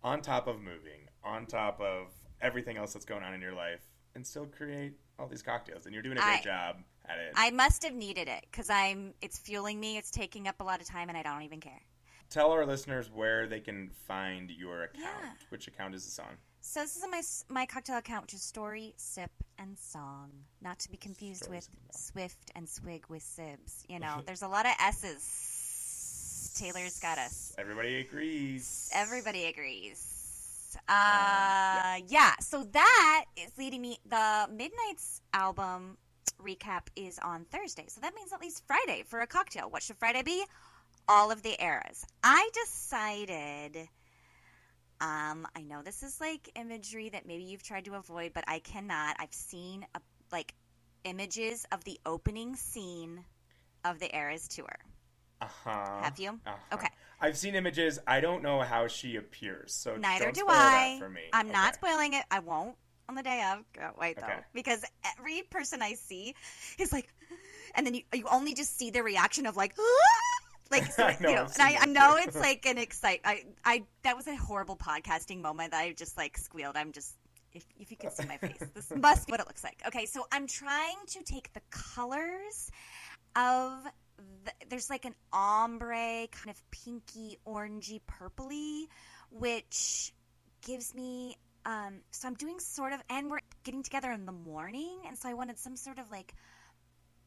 on 0.03 0.22
top 0.22 0.48
of 0.48 0.58
moving, 0.58 1.08
on 1.24 1.46
top 1.46 1.79
of 1.79 2.08
everything 2.41 2.77
else 2.77 2.93
that's 2.93 3.05
going 3.05 3.24
on 3.24 3.34
in 3.34 3.41
your 3.41 3.53
life, 3.53 3.81
and 4.15 4.25
still 4.25 4.46
create 4.46 4.93
all 5.20 5.27
these 5.27 5.43
cocktails. 5.43 5.86
And 5.86 5.93
you're 5.93 6.03
doing 6.03 6.17
a 6.17 6.22
great 6.22 6.39
I- 6.39 6.43
job 6.43 6.77
at 7.05 7.17
it. 7.17 7.34
I 7.36 7.51
must 7.51 7.84
have 7.84 7.93
needed 7.93 8.27
it 8.27 8.46
because 8.51 8.70
I'm. 8.70 9.13
It's 9.22 9.38
fueling 9.38 9.79
me. 9.79 9.98
It's 9.98 10.12
taking 10.12 10.48
up 10.48 10.60
a 10.60 10.63
lot 10.63 10.81
of 10.81 10.88
time, 10.88 11.10
and 11.10 11.17
I 11.17 11.24
don't 11.24 11.43
even 11.43 11.60
care. 11.60 11.81
Tell 12.29 12.51
our 12.51 12.65
listeners 12.65 13.10
where 13.13 13.48
they 13.48 13.60
can 13.60 13.91
find 14.08 14.50
your 14.50 14.84
account. 14.84 15.05
Yeah. 15.24 15.31
Which 15.50 15.67
account 15.67 15.96
is 15.96 16.05
this 16.05 16.17
on? 16.17 16.38
So 16.62 16.79
this 16.81 16.96
is 16.96 17.03
my 17.10 17.22
my 17.53 17.65
cocktail 17.65 17.98
account, 17.98 18.24
which 18.24 18.34
is 18.34 18.41
Story, 18.41 18.93
Sip, 18.98 19.31
and 19.58 19.77
Song, 19.77 20.31
not 20.62 20.79
to 20.79 20.89
be 20.89 20.98
confused 20.98 21.43
Story, 21.43 21.58
with 21.58 21.70
Swift 21.91 22.51
and 22.55 22.70
Swig 22.70 23.05
with 23.10 23.24
Sibs. 23.24 23.84
You 23.89 24.00
know, 24.00 24.22
there's 24.25 24.43
a 24.43 24.48
lot 24.48 24.65
of 24.65 24.74
S's. 24.79 25.61
Taylor's 26.53 27.00
got 27.00 27.17
us. 27.17 27.53
Everybody 27.58 28.00
agrees. 28.00 28.89
Everybody 28.93 29.46
agrees. 29.46 30.77
Uh, 30.88 32.00
yeah. 32.08 32.34
So 32.39 32.63
that 32.72 33.25
is 33.36 33.51
leading 33.58 33.81
me. 33.81 34.00
The 34.10 34.48
Midnights 34.51 35.22
album 35.34 35.98
recap 36.41 36.88
is 36.96 37.20
on 37.20 37.46
Thursday, 37.46 37.86
so 37.88 38.01
that 38.01 38.15
means 38.15 38.34
at 38.34 38.41
least 38.41 38.63
Friday 38.65 39.03
for 39.05 39.22
a 39.22 39.27
cocktail. 39.27 39.70
What 39.70 39.84
should 39.84 39.98
Friday 39.98 40.24
be? 40.24 40.43
All 41.08 41.31
of 41.31 41.41
the 41.43 41.62
eras. 41.62 42.05
I 42.24 42.50
decided. 42.53 43.77
Um, 45.01 45.48
I 45.55 45.63
know 45.63 45.81
this 45.81 46.03
is 46.03 46.22
like 46.22 46.50
imagery 46.55 47.10
that 47.10 47.25
maybe 47.25 47.43
you've 47.43 47.63
tried 47.63 47.86
to 47.86 47.96
avoid, 47.96 48.34
but 48.34 48.43
I 48.48 48.60
cannot. 48.60 49.15
I've 49.20 49.34
seen 49.34 49.86
a, 49.96 50.00
like 50.31 50.53
images 51.03 51.65
of 51.72 51.84
the 51.84 52.00
opening 52.05 52.55
scene 52.55 53.24
of 53.84 54.00
the 54.00 54.15
Eras 54.15 54.48
tour. 54.48 54.75
Uh 55.41 55.48
huh. 55.63 56.01
Have 56.03 56.19
you? 56.19 56.39
Okay. 56.71 56.88
I've 57.19 57.38
seen 57.38 57.55
images. 57.55 58.00
I 58.07 58.19
don't 58.19 58.41
know 58.41 58.62
how 58.62 58.88
she 58.88 59.15
appears, 59.15 59.74
so 59.74 59.95
Neither 59.95 60.31
do 60.31 60.45
I. 60.48 60.98
for 61.00 61.10
me. 61.10 61.21
I'm 61.33 61.51
not 61.51 61.75
spoiling 61.75 62.13
it. 62.13 62.24
I 62.31 62.39
won't 62.39 62.75
on 63.07 63.15
the 63.15 63.24
day 63.24 63.43
of. 63.51 63.63
Can't 63.74 63.98
wait 63.98 64.17
though, 64.19 64.43
because 64.53 64.83
every 65.05 65.43
person 65.50 65.81
I 65.81 65.93
see 65.93 66.36
is 66.79 66.91
like, 66.91 67.13
and 67.75 67.86
then 67.86 67.93
you 67.93 68.01
you 68.13 68.25
only 68.31 68.53
just 68.53 68.77
see 68.77 68.89
the 68.89 69.03
reaction 69.03 69.45
of 69.45 69.55
like. 69.55 69.75
Like 70.71 70.89
so, 70.89 71.03
I 71.07 71.17
know, 71.19 71.29
you 71.29 71.36
know, 71.36 71.41
and 71.41 71.62
I, 71.62 71.77
I 71.81 71.86
know 71.86 72.15
it's 72.15 72.38
like 72.39 72.65
an 72.65 72.77
excite. 72.77 73.19
I, 73.25 73.43
I 73.65 73.83
that 74.03 74.15
was 74.15 74.27
a 74.27 74.36
horrible 74.38 74.77
podcasting 74.77 75.41
moment. 75.41 75.71
that 75.71 75.81
I 75.81 75.91
just 75.91 76.15
like 76.15 76.38
squealed. 76.38 76.77
I'm 76.77 76.93
just 76.93 77.17
if 77.51 77.65
if 77.77 77.91
you 77.91 77.98
could 77.98 78.13
see 78.13 78.25
my 78.25 78.38
face, 78.38 78.63
this 78.74 78.89
must 78.95 79.27
be 79.27 79.31
what 79.31 79.41
it 79.41 79.48
looks 79.48 79.65
like. 79.65 79.81
Okay, 79.86 80.05
so 80.05 80.25
I'm 80.31 80.48
trying 80.48 80.95
to 81.07 81.24
take 81.24 81.51
the 81.51 81.60
colors 81.71 82.71
of 83.36 83.74
the, 84.45 84.51
there's 84.69 84.89
like 84.89 85.05
an 85.05 85.15
ombre 85.31 86.27
kind 86.31 86.49
of 86.49 86.71
pinky 86.71 87.37
orangey 87.47 87.99
purpley 88.07 88.87
which 89.29 90.13
gives 90.65 90.93
me 90.93 91.37
um 91.65 91.99
so 92.11 92.27
i'm 92.27 92.33
doing 92.35 92.59
sort 92.59 92.93
of 92.93 93.01
and 93.09 93.29
we're 93.29 93.39
getting 93.63 93.83
together 93.83 94.11
in 94.11 94.25
the 94.25 94.31
morning 94.31 94.99
and 95.07 95.17
so 95.17 95.29
i 95.29 95.33
wanted 95.33 95.57
some 95.57 95.75
sort 95.75 95.99
of 95.99 96.09
like 96.11 96.33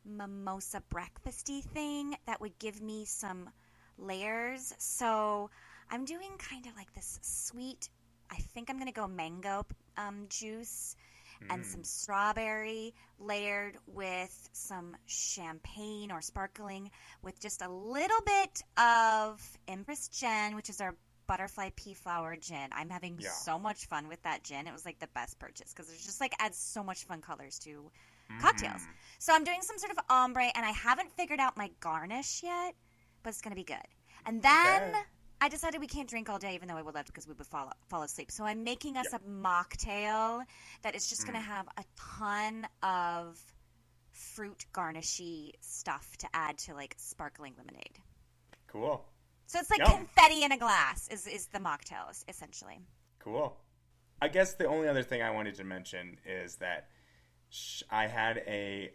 mimosa 0.04 0.82
breakfasty 0.92 1.62
thing 1.62 2.14
that 2.26 2.40
would 2.40 2.58
give 2.58 2.82
me 2.82 3.04
some 3.04 3.48
layers. 3.96 4.74
So 4.78 5.50
i'm 5.90 6.04
doing 6.04 6.30
kind 6.38 6.66
of 6.66 6.76
like 6.76 6.92
this 6.94 7.18
sweet 7.22 7.88
i 8.30 8.36
think 8.36 8.70
i'm 8.70 8.76
going 8.76 8.88
to 8.88 8.92
go 8.92 9.06
mango 9.06 9.64
um, 9.96 10.26
juice 10.28 10.96
and 11.50 11.62
Mm. 11.62 11.66
some 11.66 11.84
strawberry 11.84 12.94
layered 13.18 13.78
with 13.86 14.48
some 14.52 14.96
champagne 15.06 16.10
or 16.10 16.20
sparkling 16.20 16.90
with 17.22 17.38
just 17.40 17.62
a 17.62 17.68
little 17.68 18.20
bit 18.26 18.62
of 18.76 19.58
Empress 19.68 20.08
Gin, 20.08 20.54
which 20.56 20.68
is 20.68 20.80
our 20.80 20.96
butterfly 21.26 21.70
pea 21.76 21.94
flower 21.94 22.36
gin. 22.36 22.68
I'm 22.72 22.90
having 22.90 23.18
Yeah. 23.18 23.30
so 23.30 23.58
much 23.58 23.86
fun 23.86 24.08
with 24.08 24.20
that 24.22 24.42
gin. 24.44 24.66
It 24.66 24.72
was 24.72 24.84
like 24.84 24.98
the 24.98 25.06
best 25.08 25.38
purchase 25.38 25.72
because 25.72 25.90
it's 25.90 26.04
just 26.04 26.20
like 26.20 26.34
adds 26.38 26.58
so 26.58 26.82
much 26.84 27.04
fun 27.04 27.22
colors 27.22 27.58
to 27.60 27.90
cocktails. 28.40 28.82
Mhm. 28.82 28.94
So 29.20 29.34
I'm 29.34 29.44
doing 29.44 29.62
some 29.62 29.78
sort 29.78 29.90
of 29.92 29.98
ombre 30.10 30.50
and 30.54 30.66
I 30.66 30.70
haven't 30.70 31.12
figured 31.12 31.40
out 31.40 31.56
my 31.56 31.68
garnish 31.80 32.42
yet, 32.42 32.74
but 33.22 33.30
it's 33.30 33.40
going 33.40 33.52
to 33.52 33.56
be 33.56 33.64
good. 33.64 33.86
And 34.26 34.42
then 34.42 34.82
Okay. 34.94 35.04
I 35.44 35.48
decided 35.50 35.78
we 35.78 35.86
can't 35.86 36.08
drink 36.08 36.30
all 36.30 36.38
day, 36.38 36.54
even 36.54 36.68
though 36.68 36.76
I 36.78 36.80
would 36.80 36.94
love 36.94 37.04
to 37.04 37.12
because 37.12 37.28
we 37.28 37.34
would 37.34 37.46
fall, 37.46 37.70
fall 37.90 38.02
asleep. 38.02 38.30
So 38.30 38.44
I'm 38.46 38.64
making 38.64 38.96
us 38.96 39.08
Yeah. 39.12 39.18
a 39.18 39.20
mocktail 39.28 40.42
that 40.80 40.94
is 40.94 41.06
just 41.06 41.26
going 41.26 41.36
Mm. 41.38 41.42
to 41.44 41.46
have 41.50 41.68
a 41.76 41.84
ton 41.96 42.66
of 42.82 43.38
fruit 44.10 44.64
garnishy 44.72 45.52
stuff 45.60 46.16
to 46.16 46.28
add 46.32 46.56
to 46.60 46.72
like 46.72 46.94
sparkling 46.96 47.54
lemonade. 47.58 47.98
Cool. 48.68 49.04
So 49.44 49.58
it's 49.58 49.68
like 49.68 49.84
confetti 49.84 50.44
in 50.44 50.52
a 50.52 50.56
glass 50.56 51.08
is, 51.08 51.26
is 51.26 51.48
the 51.48 51.58
mocktail 51.58 52.08
essentially. 52.26 52.80
Cool. 53.18 53.54
I 54.22 54.28
guess 54.28 54.54
the 54.54 54.66
only 54.66 54.88
other 54.88 55.02
thing 55.02 55.20
I 55.20 55.30
wanted 55.30 55.56
to 55.56 55.64
mention 55.64 56.18
is 56.24 56.56
that 56.56 56.88
sh- 57.50 57.82
I 57.90 58.06
had 58.06 58.38
a 58.46 58.94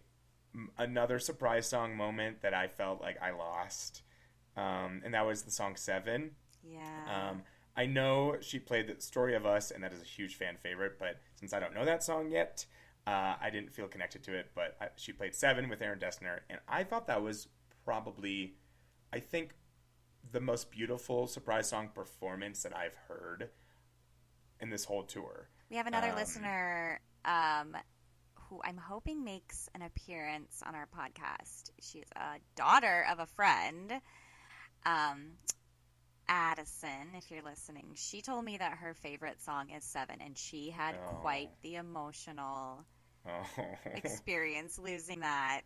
another 0.79 1.19
surprise 1.19 1.69
song 1.69 1.95
moment 1.95 2.41
that 2.41 2.55
I 2.55 2.67
felt 2.69 3.01
like 3.01 3.21
I 3.21 3.29
lost, 3.29 4.01
um, 4.59 5.01
and 5.03 5.13
that 5.13 5.25
was 5.25 5.43
the 5.43 5.51
song 5.51 5.75
Seven. 5.75 6.31
Yeah. 6.63 7.29
Um, 7.29 7.43
I 7.75 7.85
know 7.85 8.35
she 8.41 8.59
played 8.59 8.87
the 8.87 9.01
Story 9.01 9.35
of 9.35 9.45
Us, 9.45 9.71
and 9.71 9.83
that 9.83 9.93
is 9.93 10.01
a 10.01 10.05
huge 10.05 10.35
fan 10.35 10.57
favorite. 10.61 10.99
But 10.99 11.21
since 11.35 11.53
I 11.53 11.59
don't 11.59 11.73
know 11.73 11.85
that 11.85 12.03
song 12.03 12.29
yet, 12.29 12.65
uh, 13.07 13.35
I 13.41 13.49
didn't 13.51 13.71
feel 13.71 13.87
connected 13.87 14.23
to 14.23 14.33
it. 14.37 14.51
But 14.53 14.75
I, 14.81 14.87
she 14.97 15.13
played 15.13 15.33
Seven 15.33 15.69
with 15.69 15.81
Aaron 15.81 15.99
Dessner, 15.99 16.39
and 16.49 16.59
I 16.67 16.83
thought 16.83 17.07
that 17.07 17.21
was 17.21 17.47
probably, 17.85 18.55
I 19.13 19.19
think, 19.19 19.55
the 20.31 20.41
most 20.41 20.71
beautiful 20.71 21.25
surprise 21.27 21.69
song 21.69 21.89
performance 21.95 22.63
that 22.63 22.75
I've 22.75 22.97
heard 23.07 23.49
in 24.59 24.69
this 24.69 24.83
whole 24.83 25.03
tour. 25.03 25.47
We 25.69 25.77
have 25.77 25.87
another 25.87 26.09
Um, 26.09 26.15
listener 26.15 26.99
um, 27.23 27.77
who 28.33 28.59
I'm 28.63 28.77
hoping 28.77 29.23
makes 29.23 29.69
an 29.73 29.81
appearance 29.83 30.61
on 30.65 30.75
our 30.75 30.87
podcast. 30.87 31.71
She's 31.79 32.09
a 32.15 32.39
daughter 32.55 33.05
of 33.09 33.19
a 33.19 33.25
friend, 33.25 34.01
um, 34.85 35.31
Addison. 36.27 37.13
If 37.15 37.31
you're 37.31 37.43
listening, 37.43 37.91
she 37.95 38.21
told 38.21 38.45
me 38.45 38.57
that 38.57 38.77
her 38.79 38.93
favorite 38.93 39.41
song 39.41 39.69
is 39.71 39.83
Seven, 39.83 40.17
and 40.21 40.37
she 40.37 40.69
had 40.69 40.95
Oh. 40.95 41.15
quite 41.21 41.49
the 41.61 41.75
emotional 41.75 42.85
Oh, 43.27 43.45
experience 43.85 44.79
losing 44.79 45.19
that 45.21 45.61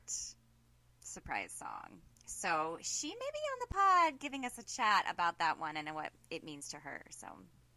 surprise 1.01 1.51
song. 1.57 1.99
So 2.25 2.77
she 2.81 3.07
may 3.09 3.13
be 3.13 3.19
on 3.53 3.59
the 3.59 3.73
pod 3.73 4.19
giving 4.19 4.45
us 4.45 4.57
a 4.57 4.63
chat 4.63 5.05
about 5.09 5.37
that 5.39 5.59
one 5.59 5.77
and 5.77 5.93
what 5.93 6.11
it 6.31 6.43
means 6.43 6.69
to 6.69 6.77
her. 6.77 7.03
So 7.11 7.27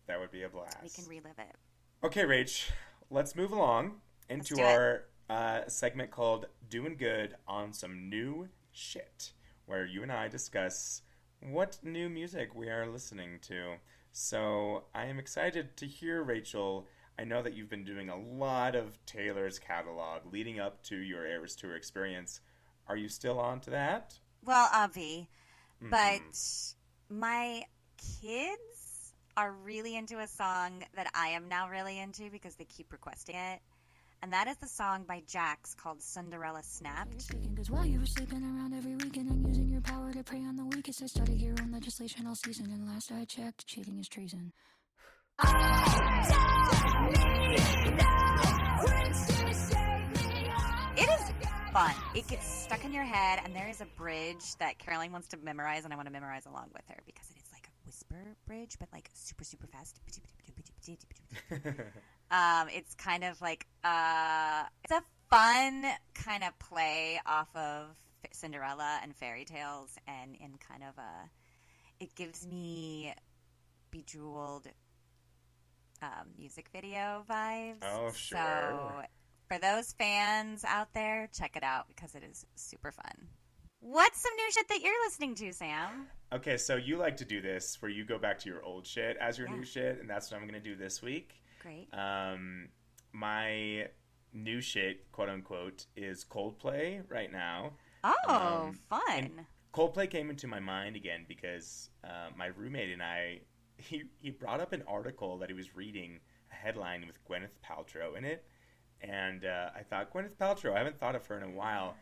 that 0.07 0.19
would 0.19 0.31
be 0.31 0.45
a 0.45 0.49
blast. 0.49 0.79
we 0.83 0.89
can 0.89 1.07
relive 1.07 1.39
it. 1.39 1.57
Okay, 2.05 2.23
Rach, 2.23 2.71
let's 3.11 3.35
move 3.37 3.53
along 3.53 4.01
into 4.29 4.61
our 4.63 5.05
uh, 5.29 5.63
segment 5.69 6.11
called 6.11 6.47
Doing 6.69 6.97
Good 6.97 7.35
on 7.47 7.73
Some 7.73 8.09
New 8.09 8.49
Shit, 8.73 9.33
where 9.67 9.85
you 9.85 10.03
and 10.03 10.13
I 10.13 10.29
discuss 10.29 11.03
what 11.41 11.79
new 11.83 12.09
music 12.09 12.55
we 12.55 12.69
are 12.69 12.87
listening 12.87 13.39
to. 13.43 13.75
So 14.13 14.85
I 14.95 15.07
am 15.07 15.19
excited 15.19 15.77
to 15.79 15.87
hear, 15.87 16.23
Rachel. 16.23 16.87
I 17.19 17.25
know 17.25 17.43
that 17.43 17.55
you've 17.55 17.71
been 17.71 17.85
doing 17.85 18.09
a 18.09 18.17
lot 18.19 18.75
of 18.75 18.99
Taylor's 19.07 19.59
catalog 19.59 20.33
leading 20.33 20.61
up 20.61 20.83
to 20.85 20.97
your 20.97 21.27
Eras 21.27 21.57
Tour 21.57 21.77
experience. 21.77 22.41
Are 22.89 22.97
you 22.97 23.09
still 23.09 23.39
on 23.39 23.61
to 23.61 23.71
that? 23.71 24.19
Well, 24.45 24.69
Avi, 24.73 25.29
Mhm. 25.83 25.91
but 25.91 27.15
my 27.15 27.65
kids 28.21 29.15
are 29.37 29.53
really 29.53 29.97
into 29.97 30.19
a 30.19 30.27
song 30.27 30.85
that 30.95 31.11
I 31.15 31.29
am 31.29 31.49
now 31.49 31.69
really 31.69 31.99
into 31.99 32.31
because 32.31 32.57
they 32.57 32.65
keep 32.65 32.93
requesting 32.93 33.37
it. 33.37 33.61
And 34.27 34.33
that 34.33 34.49
is 34.49 34.57
the 34.57 34.67
song 34.67 35.05
by 35.07 35.23
Jax 35.29 35.73
called 35.77 36.03
Cinderella 36.03 36.61
Snapped. 36.65 37.31
Cause 37.57 37.71
while 37.71 37.87
you 37.87 38.01
were 38.01 38.07
sleeping 38.07 38.43
around 38.43 38.75
every 38.75 38.97
weekend 38.97 39.31
and 39.31 39.47
using 39.47 39.69
your 39.69 39.81
power 39.83 40.13
to 40.13 40.25
prey 40.25 40.41
on 40.41 40.57
the 40.57 40.65
weakest, 40.65 41.01
I 41.01 41.07
started 41.07 41.41
your 41.41 41.55
own 41.63 41.71
legislation 41.71 42.27
all 42.27 42.35
season. 42.35 42.73
And 42.73 42.89
last 42.89 43.13
I 43.13 43.25
checked, 43.25 43.69
cheating 43.69 44.01
is 44.01 44.09
treason. 44.09 44.53
It 50.97 51.09
is 51.09 51.33
fun. 51.73 51.95
It 52.17 52.27
gets 52.27 52.53
stuck 52.65 52.85
in 52.85 52.93
your 52.93 53.05
head, 53.05 53.39
and 53.45 53.55
there 53.55 53.69
is 53.69 53.81
a 53.81 53.87
bridge 53.97 54.57
that 54.59 54.81
Caroline 54.81 55.13
wants 55.13 55.29
to 55.29 55.37
memorize, 55.37 55.85
and 55.85 55.93
I 55.93 55.97
want 55.97 56.09
to 56.09 56.13
memorize 56.13 56.47
along 56.47 56.71
with 56.75 56.83
her 56.89 56.99
because 57.07 57.31
it 57.31 57.37
is 57.37 57.53
like 57.53 57.69
a 57.69 57.87
whisper 57.87 58.35
bridge, 58.49 58.75
but 58.81 58.89
like 58.93 59.09
super, 59.15 59.45
super 59.45 59.69
fast. 59.69 60.01
Um, 62.31 62.69
it's 62.71 62.95
kind 62.95 63.25
of 63.25 63.41
like 63.41 63.67
uh, 63.85 64.65
it's 64.85 64.93
a 64.93 65.03
fun 65.31 65.85
kind 66.15 66.43
of 66.45 66.59
play 66.59 67.21
off 67.27 67.49
of 67.55 67.97
Cinderella 68.33 68.99
and 69.03 69.15
fairy 69.15 69.45
tales, 69.45 69.97
and 70.07 70.35
in 70.37 70.57
kind 70.59 70.83
of 70.83 70.99
a, 70.99 71.31
it 72.01 72.15
gives 72.15 72.47
me 72.47 73.15
bejeweled 73.91 74.67
um, 76.03 76.29
music 76.37 76.69
video 76.73 77.25
vibes. 77.31 77.83
Oh, 77.83 78.11
sure. 78.13 78.39
So 78.39 79.03
for 79.49 79.59
those 79.59 79.93
fans 79.93 80.65
out 80.67 80.93
there, 80.93 81.29
check 81.33 81.57
it 81.57 81.63
out 81.63 81.87
because 81.89 82.15
it 82.15 82.25
is 82.29 82.45
super 82.57 82.91
fun. 82.93 83.29
What's 83.81 84.21
some 84.21 84.35
new 84.35 84.51
shit 84.51 84.69
that 84.69 84.81
you're 84.83 85.05
listening 85.07 85.35
to, 85.37 85.53
Sam? 85.53 86.09
Okay, 86.33 86.57
so 86.57 86.75
you 86.77 86.97
like 86.97 87.17
to 87.19 87.25
do 87.25 87.41
this 87.41 87.81
where 87.81 87.91
you 87.91 88.05
go 88.05 88.19
back 88.19 88.39
to 88.41 88.49
your 88.49 88.63
old 88.65 88.85
shit 88.87 89.17
as 89.19 89.39
your 89.39 89.49
Yeah. 89.49 89.55
new 89.57 89.65
shit, 89.65 90.01
and 90.01 90.11
that's 90.11 90.31
what 90.31 90.41
I'm 90.41 90.49
going 90.49 90.61
to 90.61 90.69
do 90.69 90.75
this 90.75 91.01
week. 91.01 91.41
Great. 91.67 91.89
Um, 91.93 92.69
my 93.13 93.89
new 94.33 94.61
shit, 94.61 95.11
quote 95.11 95.29
unquote, 95.29 95.87
is 95.97 96.25
Coldplay 96.25 97.03
right 97.09 97.33
now. 97.33 97.73
Oh, 98.05 98.15
um, 98.69 98.79
fun. 98.89 99.47
Coldplay 99.75 100.09
came 100.09 100.31
into 100.31 100.47
my 100.47 100.61
mind 100.61 100.95
again 100.95 101.25
because 101.27 101.91
uh, 102.05 102.29
my 102.37 102.47
roommate 102.47 102.93
and 102.93 103.03
I, 103.03 103.41
he, 103.79 104.05
he 104.21 104.31
brought 104.31 104.61
up 104.61 104.73
an 104.73 104.85
article 104.87 105.39
that 105.39 105.49
he 105.49 105.55
was 105.57 105.75
reading, 105.75 106.21
a 106.53 106.55
headline 106.55 107.05
with 107.05 107.19
Gwyneth 107.29 107.59
Paltrow 107.65 108.17
in 108.17 108.25
it. 108.25 108.45
And 109.01 109.45
uh, 109.45 109.71
I 109.77 109.83
thought, 109.83 110.13
Gwyneth 110.13 110.37
Paltrow, 110.37 110.73
I 110.73 110.79
haven't 110.79 111.01
thought 111.01 111.17
of 111.17 111.27
her 111.27 111.37
in 111.37 111.43
a 111.43 111.51
while. 111.51 111.97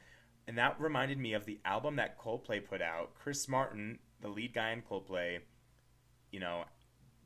And 0.47 0.59
that 0.59 0.79
reminded 0.79 1.19
me 1.19 1.33
of 1.33 1.47
the 1.47 1.59
album 1.65 1.97
that 1.97 2.19
Coldplay 2.19 2.63
put 2.63 2.83
out. 2.83 3.15
Chris 3.15 3.49
Martin, 3.49 3.99
the 4.21 4.29
lead 4.29 4.53
guy 4.53 4.73
in 4.73 4.83
Coldplay, 4.83 5.39
you 6.31 6.41
know, 6.41 6.65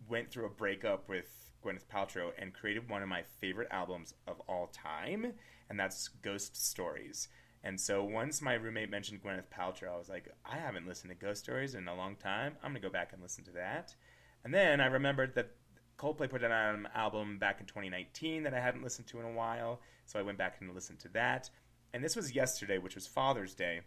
went 0.09 0.31
through 0.31 0.47
a 0.47 0.51
breakup 0.51 1.09
with 1.09 1.48
Gwyneth 1.65 1.87
Paltrow 1.87 2.33
and 2.39 2.55
created 2.55 2.89
one 2.89 3.03
of 3.03 3.09
my 3.09 3.23
favorite 3.41 3.69
albums 3.71 4.15
of 4.27 4.41
all 4.49 4.69
time, 4.69 5.33
and 5.69 5.79
that's 5.79 6.09
Ghost 6.09 6.57
Stories. 6.57 7.29
And 7.65 7.81
so 7.81 8.05
once 8.05 8.41
my 8.41 8.55
roommate 8.55 8.91
mentioned 8.91 9.23
Gwyneth 9.23 9.49
Paltrow, 9.51 9.95
I 9.95 9.99
was 9.99 10.09
like, 10.09 10.29
I 10.45 10.57
haven't 10.57 10.87
listened 10.87 11.11
to 11.11 11.17
Ghost 11.27 11.43
Stories 11.43 11.75
in 11.75 11.89
a 11.89 11.95
long 11.95 12.17
time. 12.17 12.57
I'm 12.63 12.71
gonna 12.71 12.81
go 12.81 12.91
back 12.91 13.13
and 13.13 13.23
listen 13.23 13.45
to 13.45 13.51
that. 13.53 13.95
And 14.45 14.55
then 14.55 14.81
I 14.81 14.87
remembered 14.87 15.35
that 15.35 15.51
Coldplay 15.99 16.31
put 16.31 16.45
out 16.45 16.75
an 16.75 16.89
album 16.95 17.39
back 17.39 17.61
in 17.61 17.67
2019 17.67 18.45
that 18.45 18.55
I 18.55 18.61
hadn't 18.61 18.85
listened 18.85 19.09
to 19.09 19.19
in 19.19 19.27
a 19.27 19.33
while, 19.33 19.81
so 20.07 20.19
I 20.19 20.23
went 20.23 20.39
back 20.39 20.59
and 20.61 20.73
listened 20.73 21.01
to 21.01 21.09
that. 21.09 21.51
And 21.93 22.05
this 22.05 22.15
was 22.15 22.35
yesterday, 22.35 22.79
which 22.79 22.95
was 22.95 23.07
Father's 23.07 23.55
Day. 23.55 23.81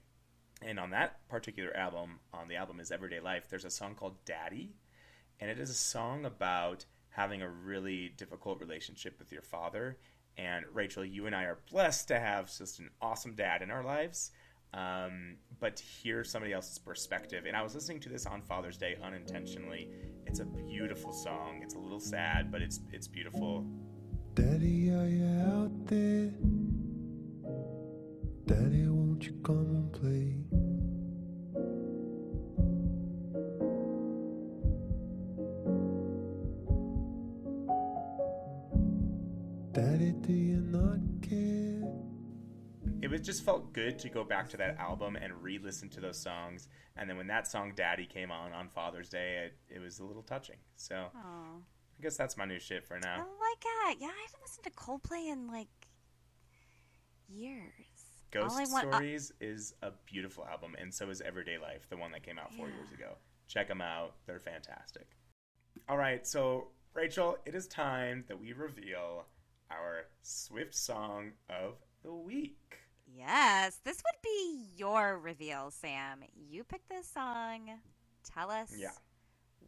And 0.62 0.80
on 0.80 0.92
that 0.92 1.28
particular 1.30 1.75
album, 1.75 2.20
on 2.34 2.48
the 2.48 2.58
album 2.58 2.80
is 2.80 2.92
Everyday 2.92 3.20
Life, 3.20 3.48
there's 3.50 3.66
a 3.66 3.70
song 3.70 3.96
called 3.96 4.24
Daddy. 4.25 4.75
And 5.40 5.50
it 5.50 5.60
is 5.60 5.70
a 5.70 5.75
song 5.75 6.25
about 6.25 6.86
having 7.12 7.41
a 7.41 7.50
really 7.50 8.13
difficult 8.18 8.60
relationship 8.60 9.20
with 9.20 9.32
your 9.32 9.41
father. 9.41 9.98
And 10.38 10.65
Rachel, 10.74 11.06
you 11.06 11.27
and 11.27 11.36
I 11.36 11.44
are 11.44 11.60
blessed 11.70 12.08
to 12.08 12.20
have 12.20 12.56
just 12.56 12.80
an 12.80 12.89
awesome 13.01 13.36
dad 13.36 13.62
in 13.62 13.70
our 13.70 13.84
lives. 13.84 14.32
Um, 14.74 15.36
but 15.60 15.75
to 15.75 15.84
hear 15.84 16.24
somebody 16.24 16.53
else's 16.53 16.80
perspective, 16.80 17.44
and 17.46 17.58
I 17.58 17.62
was 17.62 17.75
listening 17.75 18.00
to 18.01 18.10
this 18.10 18.25
on 18.25 18.41
Father's 18.41 18.77
Day 18.77 18.98
unintentionally. 19.03 19.89
It's 20.25 20.39
a 20.39 20.46
beautiful 20.46 21.12
song. 21.12 21.60
It's 21.62 21.75
a 21.75 21.80
little 21.80 22.00
sad, 22.00 22.51
but 22.51 22.62
it's 22.62 22.80
it's 22.94 23.08
beautiful. 23.08 23.65
Daddy, 24.34 24.89
are 24.91 25.08
you 25.08 25.25
out 25.41 25.88
there? 25.88 26.32
Daddy, 28.46 28.88
won't 28.88 29.25
you 29.25 29.34
come 29.44 29.58
and 29.58 29.91
play? 29.91 30.50
Daddy, 39.74 40.12
do 40.12 40.34
you 40.34 40.58
not 40.62 41.00
care? 41.22 41.90
it 43.01 43.10
was 43.10 43.22
just 43.22 43.44
felt 43.44 43.74
good 43.74 43.98
to 43.98 44.10
go 44.10 44.24
back 44.24 44.48
to 44.50 44.58
that 44.58 44.78
album 44.78 45.16
and 45.16 45.34
re-listen 45.42 45.90
to 45.90 46.00
those 46.00 46.18
songs 46.22 46.68
and 46.98 47.10
then 47.10 47.18
when 47.18 47.25
that 47.25 47.48
song 47.48 47.74
daddy 47.75 48.06
came 48.06 48.30
on 48.32 48.54
on 48.54 48.68
father's 48.70 49.10
day 49.10 49.48
it, 49.70 49.75
it 49.75 49.80
was 49.80 49.98
a 50.00 50.04
little 50.06 50.22
touching 50.22 50.58
so 50.75 51.08
Oh, 51.16 51.58
i 51.98 52.01
guess 52.01 52.16
that's 52.16 52.38
my 52.38 52.46
new 52.46 52.60
shit 52.60 52.86
for 52.86 53.00
now. 53.00 53.13
I 53.16 53.18
now 53.18 53.24
like 53.40 53.60
that. 53.63 53.96
Yeah, 54.00 54.08
I 54.08 54.22
haven't 54.25 54.42
listened 54.44 54.66
to 54.66 54.72
Coldplay 54.72 55.32
in 55.32 55.48
like 55.48 55.68
years. 57.28 57.72
ghost 58.30 58.54
All 58.56 58.60
I 58.62 58.66
want- 58.72 58.88
uh, 58.88 58.92
stories 58.98 59.32
is 59.42 59.74
a 59.82 59.92
beautiful 60.06 60.46
album 60.46 60.75
and 60.80 60.94
so 60.94 61.10
is 61.10 61.22
everyday 61.22 61.58
life 61.58 61.88
the 61.90 61.98
one 61.98 62.12
that 62.12 62.22
came 62.24 62.38
out 62.38 62.54
four 62.54 62.68
Yeah. 62.68 62.75
years 62.75 62.92
ago 62.92 63.16
check 63.48 63.68
them 63.68 63.82
out 63.82 64.13
they're 64.28 64.40
fantastic 64.40 65.08
all 65.90 65.98
right 65.98 66.25
so 66.28 66.68
rachel 66.94 67.38
it 67.46 67.56
is 67.56 67.67
time 67.67 68.26
that 68.28 68.39
we 68.39 68.54
reveal 68.54 69.26
our 69.71 70.05
swift 70.21 70.75
song 70.75 71.31
of 71.49 71.75
the 72.03 72.13
week 72.13 72.57
Yes, 73.13 73.79
this 73.84 73.97
would 73.97 74.21
be 74.23 74.69
your 74.77 75.17
reveal, 75.19 75.69
Sam. 75.69 76.19
You 76.34 76.63
picked 76.63 76.88
this 76.88 77.05
song. 77.07 77.69
Tell 78.23 78.49
us 78.49 78.71
Yeah. 78.77 78.91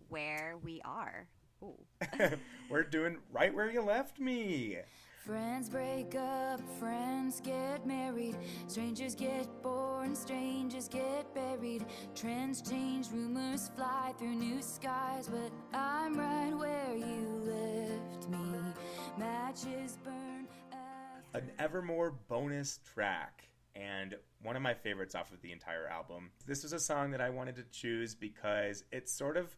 where 0.07 0.55
we 0.63 0.81
are. 0.85 1.27
We're 2.69 2.83
doing 2.83 3.17
right 3.31 3.53
where 3.53 3.69
you 3.69 3.81
left 3.81 4.19
me 4.19 4.77
Friends 5.25 5.69
break 5.69 6.15
up, 6.15 6.59
friends 6.79 7.39
get 7.39 7.85
married, 7.87 8.35
strangers 8.67 9.15
get 9.15 9.47
born, 9.61 10.15
strangers 10.17 10.89
get 10.89 11.33
buried. 11.33 11.85
Trends 12.13 12.61
change, 12.61 13.07
rumors 13.09 13.71
fly 13.73 14.13
through 14.17 14.35
new 14.35 14.61
skies, 14.61 15.29
but 15.29 15.51
I'm 15.73 16.17
right 16.19 16.53
where 16.53 16.93
you 16.97 17.41
left 17.45 18.29
me. 18.29 18.72
Matches 19.17 19.97
burn. 20.03 20.47
after- 20.71 21.37
an 21.37 21.51
Evermore 21.59 22.11
bonus 22.11 22.79
track 22.93 23.47
and 23.75 24.15
one 24.41 24.55
of 24.55 24.61
my 24.61 24.73
favorites 24.73 25.15
off 25.15 25.31
of 25.31 25.41
the 25.41 25.51
entire 25.51 25.87
album. 25.87 26.31
This 26.45 26.63
was 26.63 26.73
a 26.73 26.79
song 26.79 27.11
that 27.11 27.21
I 27.21 27.29
wanted 27.29 27.55
to 27.55 27.63
choose 27.63 28.15
because 28.15 28.83
it 28.91 29.09
sort 29.09 29.37
of 29.37 29.55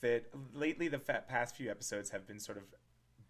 fit. 0.00 0.32
Lately, 0.52 0.88
the 0.88 0.98
past 0.98 1.56
few 1.56 1.70
episodes 1.70 2.10
have 2.10 2.26
been 2.26 2.40
sort 2.40 2.58
of 2.58 2.64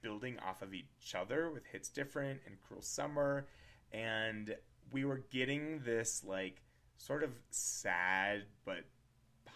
building 0.01 0.39
off 0.39 0.63
of 0.63 0.73
each 0.73 1.15
other 1.15 1.51
with 1.51 1.65
Hits 1.67 1.89
Different 1.89 2.41
and 2.47 2.61
Cruel 2.61 2.83
Summer, 2.83 3.47
and 3.93 4.57
we 4.93 5.05
were 5.05 5.19
getting 5.31 5.81
this 5.81 6.23
like 6.25 6.63
sort 6.97 7.23
of 7.23 7.31
sad 7.51 8.45
but 8.65 8.85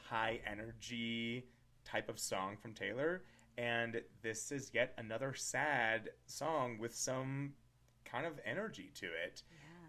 high 0.09 0.41
energy 0.47 1.47
type 1.85 2.09
of 2.09 2.19
song 2.19 2.57
from 2.57 2.75
Taylor. 2.75 3.23
And 3.61 4.01
this 4.23 4.51
is 4.53 4.71
yet 4.73 4.95
another 4.97 5.35
sad 5.35 6.09
song 6.27 6.79
with 6.79 6.95
some 6.95 7.53
kind 8.07 8.27
of 8.27 8.41
energy 8.47 8.91
to 8.95 9.07
it. 9.07 9.43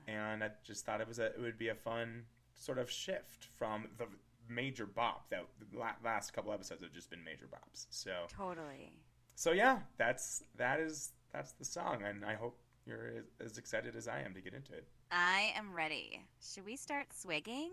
Yeah. 0.08 0.14
And 0.14 0.44
I 0.44 0.50
just 0.66 0.86
thought 0.86 1.00
it 1.00 1.08
was 1.08 1.20
a 1.20 1.28
it 1.28 1.40
would 1.40 1.58
be 1.58 1.70
a 1.70 1.76
fun 1.76 2.24
sort 2.56 2.78
of 2.78 2.92
shift 2.92 3.48
from 3.58 3.88
the 3.98 4.08
major 4.50 4.86
bop 4.86 5.30
that 5.30 5.46
the 5.72 5.80
last 6.04 6.34
couple 6.34 6.52
episodes 6.52 6.84
have 6.84 6.92
just 6.92 7.10
been 7.10 7.24
major 7.24 7.46
bops. 7.48 7.86
So 7.92 8.12
Totally. 8.36 8.92
so 9.36 9.52
yeah, 9.54 9.80
that's 9.98 10.44
that 10.58 10.82
is 10.82 11.14
that's 11.32 11.54
the 11.54 11.64
song, 11.64 12.04
and 12.04 12.26
I 12.26 12.34
hope 12.34 12.60
you're 12.86 13.24
as, 13.40 13.58
excited 13.58 13.96
as 13.96 14.08
I 14.10 14.20
am 14.22 14.34
to 14.34 14.42
get 14.42 14.54
into 14.54 14.74
it. 14.74 14.86
I 15.12 15.54
am 15.56 15.74
ready. 15.74 16.20
Should 16.42 16.66
we 16.66 16.76
start 16.76 17.08
swigging? 17.14 17.72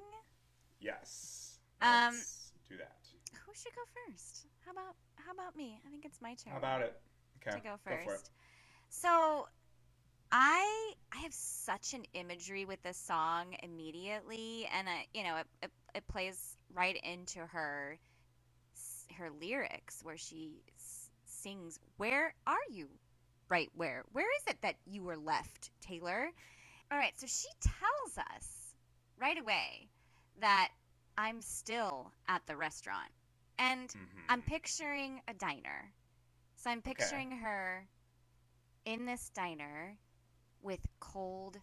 Yes, 0.81 1.59
Um, 1.83 2.15
do 2.69 2.77
that. 2.77 2.99
Who 3.49 3.55
should 3.55 3.75
go 3.75 3.83
first? 4.07 4.47
How 4.67 4.73
about 4.73 4.95
how 5.17 5.33
about 5.33 5.57
me? 5.57 5.81
I 5.87 5.91
think 5.91 6.05
it's 6.05 6.21
my 6.21 6.35
turn. 6.35 6.53
How 6.53 6.59
about 6.59 6.83
it? 6.83 7.01
Okay, 7.41 7.57
to 7.57 7.65
go 7.65 7.77
first. 7.83 8.31
so 8.91 9.49
I 10.31 10.93
I 11.13 11.17
have 11.23 11.33
such 11.33 11.95
an 11.95 12.05
imagery 12.13 12.67
with 12.67 12.83
this 12.83 12.99
song 12.99 13.57
immediately, 13.63 14.69
and 14.77 14.87
I 14.87 15.07
you 15.15 15.23
know 15.23 15.37
it, 15.37 15.47
it, 15.63 15.71
it 15.95 16.09
plays 16.09 16.59
right 16.75 16.99
into 17.03 17.41
her 17.47 17.99
her 19.17 19.31
lyrics 19.31 20.01
where 20.03 20.19
she 20.19 20.63
s- 20.77 21.09
sings, 21.25 21.79
"Where 21.97 22.35
are 22.47 22.67
you? 22.71 22.91
Right 23.49 23.71
where? 23.75 24.05
Where 24.13 24.29
is 24.37 24.43
it 24.49 24.61
that 24.61 24.77
you 24.85 25.03
were 25.03 25.17
left, 25.17 25.71
Taylor?" 25.81 26.31
All 26.91 26.99
right, 26.99 27.19
so 27.19 27.27
she 27.27 27.49
tells 27.63 28.19
us 28.19 28.75
right 29.19 29.39
away 29.39 29.89
that 30.41 30.69
I'm 31.17 31.41
still 31.41 32.13
at 32.29 32.47
the 32.47 32.57
restaurant, 32.57 33.11
and 33.59 33.89
Mhm. 33.91 34.25
I'm 34.29 34.43
picturing 34.43 35.23
a 35.29 35.35
diner. 35.35 35.93
So 36.57 36.71
I'm 36.71 36.83
picturing 36.83 37.31
her 37.33 37.89
in 38.85 39.05
this 39.07 39.31
diner 39.31 39.99
with 40.63 40.87
cold 41.01 41.61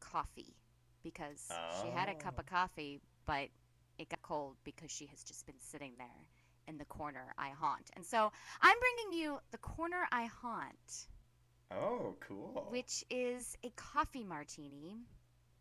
coffee 0.00 0.56
because 1.02 1.48
she 1.80 1.88
had 1.90 2.08
a 2.08 2.14
cup 2.14 2.34
Oh. 2.36 2.40
of 2.40 2.46
coffee, 2.46 3.00
but 3.26 3.50
it 3.98 4.08
got 4.08 4.22
cold 4.22 4.56
because 4.64 4.90
she 4.90 5.06
has 5.06 5.22
just 5.22 5.46
been 5.46 5.60
sitting 5.60 5.96
there 5.98 6.26
in 6.66 6.78
the 6.78 6.84
corner 6.86 7.34
I 7.36 7.50
haunt. 7.50 7.90
And 7.96 8.04
so 8.04 8.32
I'm 8.60 8.78
bringing 8.78 9.12
you 9.20 9.40
the 9.50 9.58
corner 9.58 10.06
I 10.12 10.26
haunt, 10.26 11.08
Oh, 11.70 12.16
cool. 12.20 12.66
which 12.70 13.04
is 13.10 13.56
a 13.62 13.70
coffee 13.70 14.24
martini. 14.24 15.06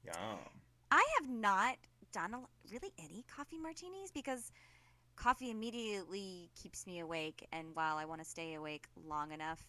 Yum. 0.03 0.39
I 0.91 1.05
have 1.19 1.29
not 1.29 1.77
done 2.11 2.33
a, 2.33 2.41
really 2.71 2.93
any 2.97 3.23
coffee 3.23 3.57
martinis 3.59 4.11
because 4.11 4.51
coffee 5.19 5.51
immediately 5.51 6.49
keeps 6.61 6.87
me 6.87 6.99
awake. 6.99 7.45
And 7.51 7.67
while 7.73 7.97
I 7.97 8.05
want 8.05 8.21
to 8.21 8.25
stay 8.27 8.55
awake 8.55 8.85
long 9.07 9.31
enough 9.31 9.61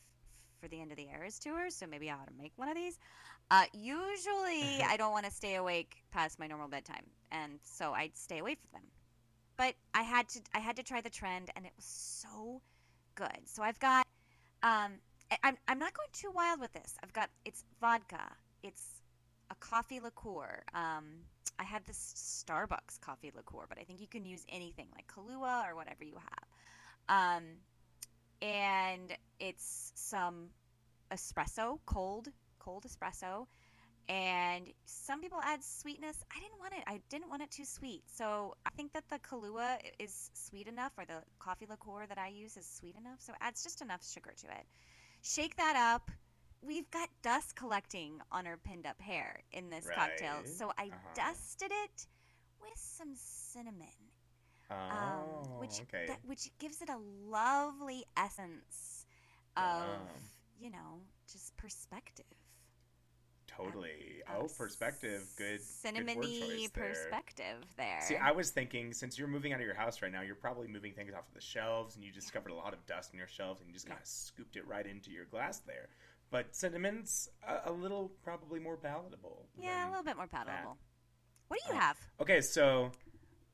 for 0.60 0.68
the 0.68 0.80
end 0.80 0.90
of 0.92 0.96
the 0.96 1.08
Eras 1.12 1.38
tour, 1.38 1.70
so 1.70 1.86
maybe 1.86 2.10
I 2.10 2.14
ought 2.14 2.28
to 2.28 2.34
make 2.40 2.52
one 2.56 2.68
of 2.68 2.76
these. 2.76 2.98
Uh, 3.50 3.64
usually, 3.72 4.80
I 4.86 4.94
don't 4.96 5.12
want 5.12 5.24
to 5.24 5.30
stay 5.32 5.56
awake 5.56 5.96
past 6.12 6.38
my 6.38 6.46
normal 6.46 6.68
bedtime, 6.68 7.04
and 7.32 7.58
so 7.64 7.92
I'd 7.92 8.16
stay 8.16 8.38
away 8.38 8.54
from 8.54 8.68
them. 8.80 8.88
But 9.56 9.74
I 9.92 10.02
had 10.02 10.28
to, 10.30 10.40
I 10.54 10.60
had 10.60 10.76
to 10.76 10.82
try 10.82 11.00
the 11.00 11.10
trend, 11.10 11.50
and 11.56 11.66
it 11.66 11.72
was 11.76 11.84
so 11.84 12.62
good. 13.16 13.40
So 13.46 13.62
I've 13.62 13.78
got, 13.80 14.06
um, 14.62 14.92
I- 15.32 15.38
I'm, 15.42 15.56
I'm 15.66 15.78
not 15.78 15.94
going 15.94 16.08
too 16.12 16.30
wild 16.32 16.60
with 16.60 16.72
this. 16.72 16.94
I've 17.02 17.12
got 17.12 17.28
it's 17.44 17.64
vodka, 17.80 18.22
it's 18.62 19.02
a 19.50 19.54
coffee 19.56 19.98
liqueur. 20.00 20.62
Um, 20.74 21.06
I 21.60 21.64
had 21.64 21.84
this 21.84 22.44
Starbucks 22.48 23.00
coffee 23.02 23.30
liqueur, 23.36 23.66
but 23.68 23.78
I 23.78 23.84
think 23.84 24.00
you 24.00 24.08
can 24.08 24.24
use 24.24 24.44
anything 24.48 24.86
like 24.94 25.06
Kahlua 25.06 25.70
or 25.70 25.76
whatever 25.76 26.04
you 26.04 26.16
have. 26.16 27.36
Um, 27.36 27.44
and 28.40 29.12
it's 29.38 29.92
some 29.94 30.48
espresso, 31.12 31.78
cold, 31.84 32.28
cold 32.58 32.86
espresso. 32.88 33.46
And 34.08 34.68
some 34.86 35.20
people 35.20 35.38
add 35.44 35.62
sweetness. 35.62 36.16
I 36.34 36.40
didn't 36.40 36.58
want 36.58 36.72
it. 36.72 36.82
I 36.86 37.00
didn't 37.10 37.28
want 37.28 37.42
it 37.42 37.50
too 37.50 37.66
sweet. 37.66 38.02
So 38.06 38.54
I 38.66 38.70
think 38.70 38.94
that 38.94 39.04
the 39.08 39.18
Kahlua 39.18 39.76
is 39.98 40.30
sweet 40.32 40.66
enough, 40.66 40.92
or 40.96 41.04
the 41.04 41.22
coffee 41.38 41.66
liqueur 41.68 42.06
that 42.08 42.18
I 42.18 42.28
use 42.28 42.56
is 42.56 42.66
sweet 42.66 42.96
enough. 42.96 43.20
So 43.20 43.34
it 43.34 43.38
adds 43.42 43.62
just 43.62 43.82
enough 43.82 44.02
sugar 44.02 44.32
to 44.40 44.46
it. 44.46 44.66
Shake 45.22 45.56
that 45.56 45.76
up. 45.76 46.10
We've 46.62 46.90
got 46.90 47.08
dust 47.22 47.54
collecting 47.56 48.20
on 48.30 48.44
her 48.46 48.56
pinned 48.56 48.86
up 48.86 49.00
hair 49.00 49.42
in 49.52 49.70
this 49.70 49.90
cocktail. 49.90 50.42
So 50.44 50.72
I 50.78 50.92
Uh-huh. 50.92 51.14
dusted 51.14 51.70
it 51.72 52.06
with 52.60 52.78
some 52.78 53.14
cinnamon 53.14 54.12
Oh, 54.70 54.76
um, 54.90 55.52
which 55.56 55.82
okay. 55.82 56.06
that, 56.06 56.18
which 56.24 56.50
gives 56.58 56.82
it 56.82 56.88
a 56.88 56.98
lovely 56.98 58.04
essence 58.16 59.06
of 59.56 60.10
you 60.58 60.70
know 60.70 61.02
just 61.30 61.56
perspective. 61.56 62.26
totally. 63.46 64.22
of 64.26 64.40
Oh, 64.40 64.48
perspective. 64.48 65.28
Good. 65.36 65.60
good 65.94 66.06
cinnamony 66.06 66.72
there. 66.74 66.74
perspective 66.74 67.64
there. 67.76 67.98
See, 67.98 68.16
I 68.16 68.30
was 68.32 68.50
thinking 68.50 68.92
since 68.94 69.18
you're 69.18 69.28
moving 69.28 69.52
out 69.52 69.60
of 69.60 69.66
your 69.66 69.74
house 69.74 70.00
right 70.02 70.12
now, 70.12 70.22
you're 70.22 70.34
probably 70.34 70.68
moving 70.68 70.92
things 70.94 71.12
off 71.14 71.28
of 71.28 71.34
the 71.34 71.40
shelves, 71.40 71.96
and 71.96 72.04
you 72.04 72.12
discovered 72.12 72.50
a 72.50 72.54
lot 72.54 72.72
of 72.72 72.84
dust 72.86 73.12
in 73.12 73.18
your 73.18 73.28
shelves, 73.28 73.60
and 73.60 73.68
you 73.68 73.74
just 73.74 73.86
Yeah. 73.86 73.88
kind 73.88 74.00
of 74.00 74.06
scooped 74.06 74.56
it 74.56 74.66
right 74.66 74.86
into 74.86 75.10
your 75.10 75.26
glass 75.26 75.58
there. 75.60 75.88
But 76.30 76.54
cinnamon's 76.54 77.28
a, 77.46 77.70
a 77.70 77.72
little 77.72 78.12
probably 78.22 78.60
more 78.60 78.76
palatable. 78.76 79.48
yeah, 79.60 79.88
a 79.88 79.90
little 79.90 80.04
bit 80.04 80.16
more 80.16 80.26
palatable. 80.28 80.76
What 81.48 81.58
do 81.66 81.72
you 81.72 81.76
Oh. 81.76 81.80
have? 81.80 81.96
Okay, 82.20 82.40
so 82.40 82.92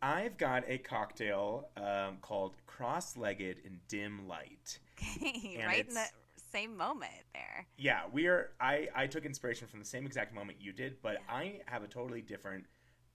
I've 0.03 0.37
got 0.37 0.65
a 0.69 0.77
cocktail 0.79 1.71
um, 1.79 2.19
called 2.21 2.53
Cross-Legged 2.67 3.61
in 3.65 3.81
Dim 3.89 4.29
Light. 4.29 4.79
Okay, 4.99 5.57
And 5.59 5.67
right 5.67 5.89
in 5.89 5.95
the 5.95 6.07
same 6.53 6.77
moment 6.77 7.13
there. 7.33 7.67
Yeah, 7.79 8.03
we 8.13 8.27
are. 8.27 8.51
I 8.61 8.89
I 8.95 9.07
took 9.07 9.25
inspiration 9.25 9.67
from 9.69 9.79
the 9.81 9.87
same 9.87 10.05
exact 10.07 10.35
moment 10.35 10.59
you 10.61 10.73
did, 10.73 11.01
but 11.03 11.15
Yeah. 11.15 11.35
I 11.35 11.61
have 11.67 11.83
a 11.83 11.89
totally 11.89 12.21
different 12.21 12.67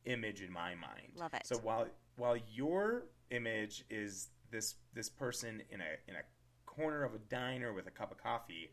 image 0.05 0.41
in 0.41 0.51
my 0.51 0.73
mind. 0.73 1.13
Love 1.15 1.33
it. 1.35 1.45
So 1.45 1.57
while 1.57 1.87
while 2.15 2.37
your 2.51 3.03
image 3.29 3.85
is 3.91 4.29
this 4.51 4.75
this 4.95 5.07
person 5.09 5.61
in 5.69 5.81
a 5.81 6.09
in 6.09 6.15
a 6.15 6.23
corner 6.65 7.03
of 7.03 7.13
a 7.13 7.19
diner 7.19 7.73
with 7.73 7.85
a 7.87 7.91
cup 7.91 8.11
of 8.11 8.17
coffee, 8.17 8.71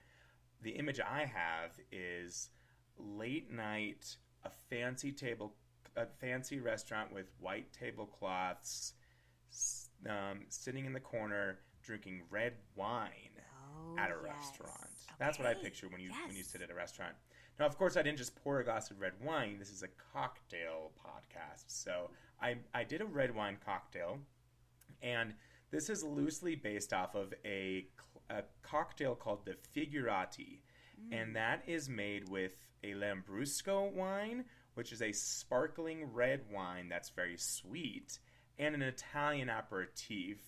the 0.62 0.70
image 0.70 1.00
I 1.00 1.24
have 1.24 1.72
is 1.92 2.50
late 2.98 3.50
night, 3.52 4.16
a 4.44 4.50
fancy 4.70 5.12
table, 5.12 5.54
a 5.96 6.06
fancy 6.06 6.58
restaurant 6.60 7.12
with 7.12 7.26
white 7.40 7.72
tablecloths, 7.72 8.94
um, 10.08 10.40
sitting 10.48 10.84
in 10.86 10.92
the 10.92 11.00
corner 11.00 11.58
drinking 11.82 12.22
red 12.30 12.54
wine 12.76 13.10
Oh, 13.90 13.96
at 13.98 14.10
a 14.10 14.14
yes. 14.24 14.34
restaurant. 14.34 14.90
That's 15.18 15.38
what 15.38 15.46
I 15.46 15.54
picture 15.54 15.88
when 15.88 16.00
you 16.00 16.10
when 16.26 16.36
you 16.36 16.42
sit 16.42 16.62
at 16.62 16.70
a 16.70 16.74
restaurant. 16.74 17.14
Now, 17.58 17.66
of 17.66 17.76
course, 17.76 17.96
I 17.96 18.02
didn't 18.02 18.18
just 18.18 18.36
pour 18.36 18.60
a 18.60 18.64
glass 18.64 18.90
of 18.90 19.00
red 19.00 19.12
wine. 19.22 19.56
This 19.58 19.70
is 19.70 19.82
a 19.82 19.88
cocktail 20.12 20.92
podcast, 21.04 21.64
so 21.66 22.10
I 22.40 22.56
I 22.74 22.84
did 22.84 23.00
a 23.00 23.04
red 23.04 23.34
wine 23.34 23.56
cocktail, 23.64 24.18
and 25.02 25.34
this 25.70 25.90
is 25.90 26.02
loosely 26.04 26.54
based 26.54 26.92
off 26.92 27.14
of 27.14 27.34
a, 27.44 27.86
a 28.30 28.42
cocktail 28.62 29.14
called 29.14 29.44
the 29.44 29.56
Figurati, 29.74 30.60
Mm. 31.00 31.12
and 31.22 31.36
that 31.36 31.62
is 31.68 31.88
made 31.88 32.28
with 32.28 32.56
a 32.82 32.92
Lambrusco 32.94 33.92
wine, 33.92 34.44
which 34.74 34.92
is 34.92 35.00
a 35.02 35.12
sparkling 35.12 36.04
red 36.12 36.50
wine 36.50 36.88
that's 36.88 37.10
very 37.10 37.36
sweet, 37.36 38.18
and 38.58 38.74
an 38.74 38.82
Italian 38.82 39.48
aperitif 39.48 40.38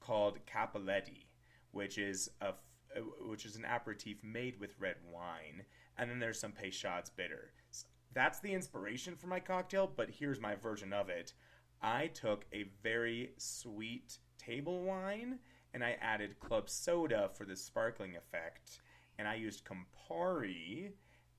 called 0.00 0.44
Cappelletti, 0.46 1.26
which 1.72 1.98
is 1.98 2.30
a 2.40 2.54
uh, 2.96 3.00
which 3.28 3.44
is 3.44 3.56
an 3.56 3.64
aperitif 3.64 4.22
made 4.22 4.58
with 4.60 4.78
red 4.78 4.96
wine, 5.12 5.64
and 5.98 6.08
then 6.08 6.18
there's 6.20 6.38
some 6.40 6.52
Peychaud's 6.52 7.10
bitter. 7.10 7.52
S- 7.70 7.84
That's 8.12 8.40
the 8.40 8.54
inspiration 8.54 9.16
for 9.16 9.26
my 9.26 9.40
cocktail, 9.40 9.86
but 9.86 10.08
here's 10.08 10.40
my 10.40 10.54
version 10.54 10.92
of 10.92 11.10
it. 11.10 11.34
I 11.82 12.06
took 12.06 12.46
a 12.52 12.62
very 12.82 13.34
sweet 13.36 14.18
table 14.38 14.82
wine 14.84 15.40
and 15.76 15.84
I 15.84 15.98
added 16.00 16.40
club 16.40 16.70
soda 16.70 17.28
for 17.34 17.44
the 17.44 17.54
sparkling 17.54 18.16
effect, 18.16 18.80
and 19.18 19.28
I 19.28 19.34
used 19.34 19.62
Campari 19.66 20.92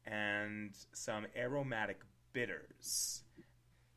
and 0.06 0.76
some 0.94 1.26
aromatic 1.36 2.02
bitters. 2.34 3.24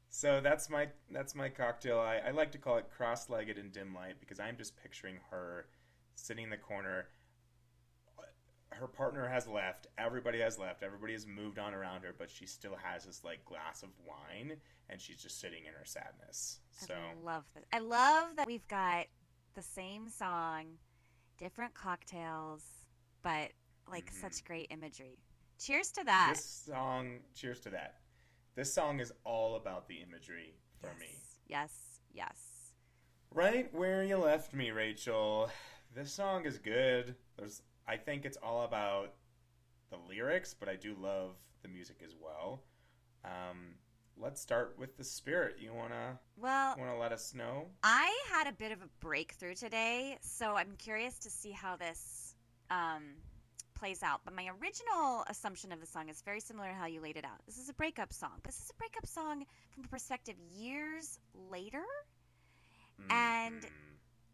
So 0.08 0.40
that's 0.42 0.70
my 0.70 0.88
that's 1.10 1.34
my 1.34 1.50
cocktail. 1.50 1.98
I, 1.98 2.22
I 2.26 2.30
like 2.30 2.52
to 2.52 2.58
call 2.58 2.78
it 2.78 2.90
cross-legged 2.90 3.58
in 3.58 3.68
dim 3.68 3.94
light 3.94 4.14
because 4.18 4.40
I'm 4.40 4.56
just 4.56 4.80
picturing 4.82 5.16
her 5.30 5.66
sitting 6.14 6.44
in 6.44 6.50
the 6.50 6.56
corner. 6.56 7.08
Her 8.70 8.86
partner 8.86 9.28
has 9.28 9.46
left. 9.46 9.88
Everybody 9.98 10.40
has 10.40 10.58
left. 10.58 10.82
Everybody 10.82 11.12
has 11.12 11.26
moved 11.26 11.58
on 11.58 11.74
around 11.74 12.04
her, 12.04 12.14
but 12.18 12.30
she 12.30 12.46
still 12.46 12.76
has 12.82 13.04
this 13.04 13.22
like 13.24 13.44
glass 13.44 13.82
of 13.82 13.90
wine, 14.08 14.56
and 14.88 14.98
she's 14.98 15.20
just 15.20 15.38
sitting 15.38 15.66
in 15.66 15.74
her 15.74 15.84
sadness. 15.84 16.60
So 16.70 16.94
I 16.94 17.22
love 17.22 17.44
this. 17.54 17.64
I 17.74 17.80
love 17.80 18.36
that 18.36 18.46
we've 18.46 18.66
got 18.68 19.04
the 19.54 19.62
same 19.62 20.08
song, 20.08 20.78
different 21.38 21.74
cocktails, 21.74 22.62
but 23.22 23.52
like 23.88 24.10
Mhm. 24.10 24.20
such 24.20 24.44
great 24.44 24.68
imagery. 24.70 25.18
Cheers 25.58 25.90
to 25.92 26.04
that. 26.04 26.34
this 26.36 26.44
song, 26.44 27.20
cheers 27.34 27.60
to 27.60 27.70
that. 27.70 28.00
This 28.54 28.72
song 28.72 29.00
is 29.00 29.12
all 29.24 29.56
about 29.56 29.88
the 29.88 30.00
imagery 30.00 30.54
for 30.80 30.88
yes. 30.88 30.98
me. 31.00 31.18
Yes, 31.46 32.00
yes. 32.12 32.74
Right 33.30 33.72
where 33.74 34.02
you 34.02 34.16
left 34.16 34.54
me, 34.54 34.70
Rachel. 34.70 35.50
This 35.92 36.12
song 36.12 36.46
is 36.46 36.58
good. 36.58 37.16
There's 37.36 37.62
I 37.86 37.96
think 37.96 38.24
it's 38.24 38.36
all 38.36 38.62
about 38.62 39.14
the 39.90 39.96
lyrics, 39.96 40.54
but 40.54 40.68
I 40.68 40.76
do 40.76 40.94
love 40.94 41.36
the 41.62 41.68
music 41.68 42.02
as 42.04 42.14
well. 42.14 42.62
Um, 43.24 43.74
let's 44.16 44.40
start 44.40 44.78
with 44.78 44.96
the 44.96 45.02
spirit. 45.04 45.58
You 45.58 45.74
wanna 45.74 46.20
Well, 46.36 46.76
wanna 46.78 46.89
let 46.89 46.89
us 47.20 47.34
know? 47.34 47.66
I 47.82 48.10
had 48.32 48.46
a 48.46 48.52
bit 48.52 48.72
of 48.72 48.80
a 48.82 48.88
breakthrough 49.00 49.54
today, 49.54 50.16
so 50.22 50.56
I'm 50.56 50.74
curious 50.78 51.18
to 51.20 51.30
see 51.30 51.50
how 51.50 51.76
this 51.76 52.34
um, 52.70 53.02
plays 53.74 54.02
out. 54.02 54.20
But 54.24 54.34
my 54.34 54.48
original 54.60 55.24
assumption 55.28 55.72
of 55.72 55.80
the 55.80 55.86
song 55.86 56.08
is 56.08 56.20
very 56.22 56.40
similar 56.40 56.68
to 56.68 56.74
how 56.74 56.86
you 56.86 57.00
laid 57.00 57.16
it 57.16 57.24
out. 57.24 57.38
This 57.46 57.58
is 57.58 57.68
a 57.68 57.74
breakup 57.74 58.12
song. 58.12 58.40
This 58.44 58.58
is 58.60 58.70
a 58.70 58.74
breakup 58.78 59.06
song 59.06 59.44
from 59.74 59.84
a 59.84 59.88
perspective 59.88 60.36
years 60.56 61.18
later. 61.50 61.84
And- 63.08 63.62
Mhm. 63.62 63.70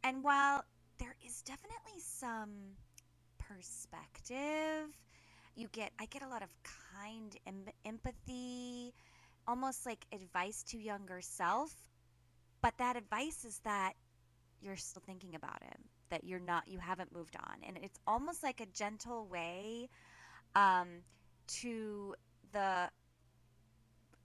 And 0.05 0.22
while 0.22 0.64
there 0.99 1.16
is 1.25 1.42
definitely 1.42 1.99
some 2.01 2.77
perspective, 3.38 4.88
you 5.57 5.68
get 5.68 5.92
I 5.99 6.07
get 6.07 6.22
a 6.22 6.29
lot 6.29 6.42
of 6.42 6.51
kind 7.03 7.37
em- 7.46 7.72
empathy, 7.85 8.94
almost 9.49 9.85
like 9.87 10.05
advice 10.12 10.62
to 10.64 10.79
younger 10.79 11.20
self. 11.22 11.75
But 12.62 12.79
that 12.79 12.97
advice 12.97 13.45
is 13.45 13.59
that 13.64 13.95
you're 14.61 14.77
still 14.77 15.03
thinking 15.07 15.35
about 15.35 15.62
him, 15.62 15.85
that 16.11 16.25
you're 16.25 16.40
not 16.40 16.66
you 16.69 16.79
haven't 16.79 17.14
moved 17.14 17.37
on, 17.37 17.57
and 17.66 17.79
it's 17.83 17.99
almost 18.07 18.42
like 18.42 18.61
a 18.61 18.66
gentle 18.66 19.27
way 19.27 19.88
um, 20.55 20.88
to 21.49 22.14
the 22.53 22.88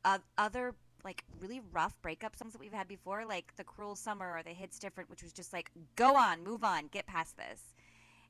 uh, 0.05 0.17
other 0.37 0.73
like 1.03 1.23
really 1.39 1.61
rough 1.71 1.99
breakup 2.01 2.35
songs 2.35 2.53
that 2.53 2.59
we've 2.59 2.73
had 2.73 2.87
before, 2.87 3.25
like 3.25 3.55
the 3.55 3.63
Cruel 3.63 3.95
Summer 3.95 4.35
or 4.37 4.43
the 4.43 4.51
Hits 4.51 4.77
Different, 4.79 5.09
which 5.09 5.23
was 5.23 5.33
just 5.33 5.51
like, 5.51 5.71
go 5.95 6.15
on, 6.15 6.43
move 6.43 6.63
on, 6.63 6.87
get 6.87 7.07
past 7.07 7.35
this. 7.37 7.61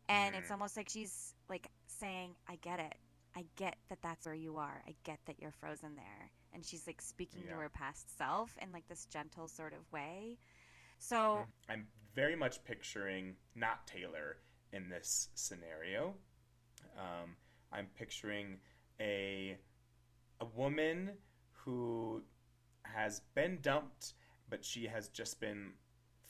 And 0.08 0.36
it's 0.36 0.50
Mm. 0.50 0.52
almost 0.52 0.78
like 0.78 0.90
she's 0.90 1.34
like 1.50 1.68
saying, 1.88 2.36
I 2.48 2.56
get 2.58 2.80
it. 2.80 2.96
I 3.36 3.46
get 3.56 3.78
that 3.90 4.02
that's 4.02 4.26
where 4.26 4.36
you 4.36 4.58
are. 4.58 4.84
I 4.88 4.96
get 5.04 5.20
that 5.26 5.40
you're 5.40 5.52
frozen 5.52 5.96
there. 5.96 6.32
And 6.54 6.66
she's 6.66 6.86
like 6.88 7.02
speaking 7.02 7.44
to 7.44 7.54
her 7.56 7.70
past 7.70 8.18
self 8.18 8.56
in 8.62 8.72
like 8.72 8.88
this 8.88 9.06
gentle 9.06 9.48
sort 9.48 9.74
of 9.74 9.92
way. 9.92 10.38
So, 11.00 11.46
I'm 11.70 11.88
very 12.16 12.36
much 12.36 12.64
picturing 12.64 13.36
not 13.56 13.88
Taylor 13.88 14.38
in 14.74 14.90
this 14.90 15.30
scenario. 15.34 16.14
Um, 16.98 17.36
I'm 17.72 17.88
picturing 17.98 18.60
a 19.00 19.58
a 20.40 20.46
woman 20.56 21.12
who 21.52 22.22
has 22.84 23.22
been 23.36 23.60
dumped, 23.62 24.14
but 24.50 24.66
she 24.66 24.88
has 24.88 25.08
just 25.10 25.40
been 25.40 25.72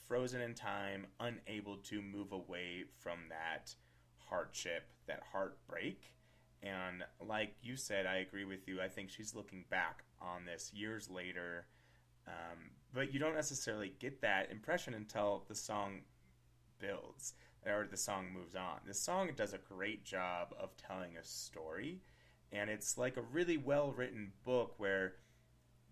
frozen 0.07 0.41
in 0.41 0.53
time, 0.53 1.07
unable 1.19 1.77
to 1.77 2.01
move 2.01 2.31
away 2.31 2.83
from 2.99 3.19
that 3.29 3.73
hardship, 4.17 4.91
that 5.07 5.21
heartbreak. 5.31 6.13
And 6.63 7.03
like 7.19 7.55
you 7.61 7.75
said, 7.75 8.05
I 8.05 8.17
agree 8.17 8.45
with 8.45 8.67
you. 8.67 8.81
I 8.81 8.87
think 8.87 9.09
she's 9.09 9.33
looking 9.33 9.65
back 9.69 10.03
on 10.21 10.45
this 10.45 10.71
years 10.73 11.09
later. 11.09 11.65
Um, 12.27 12.69
but 12.93 13.13
you 13.13 13.19
don't 13.19 13.33
necessarily 13.35 13.93
get 13.99 14.21
that 14.21 14.51
impression 14.51 14.93
until 14.93 15.43
the 15.47 15.55
song 15.55 16.01
builds 16.79 17.33
or 17.65 17.87
the 17.89 17.97
song 17.97 18.27
moves 18.33 18.55
on. 18.55 18.79
The 18.85 18.93
song 18.93 19.31
does 19.35 19.53
a 19.53 19.57
great 19.57 20.03
job 20.03 20.53
of 20.59 20.75
telling 20.77 21.17
a 21.17 21.23
story, 21.23 22.01
and 22.51 22.69
it's 22.69 22.97
like 22.97 23.17
a 23.17 23.21
really 23.21 23.57
well 23.57 23.91
written 23.91 24.31
book 24.43 24.75
where 24.77 25.13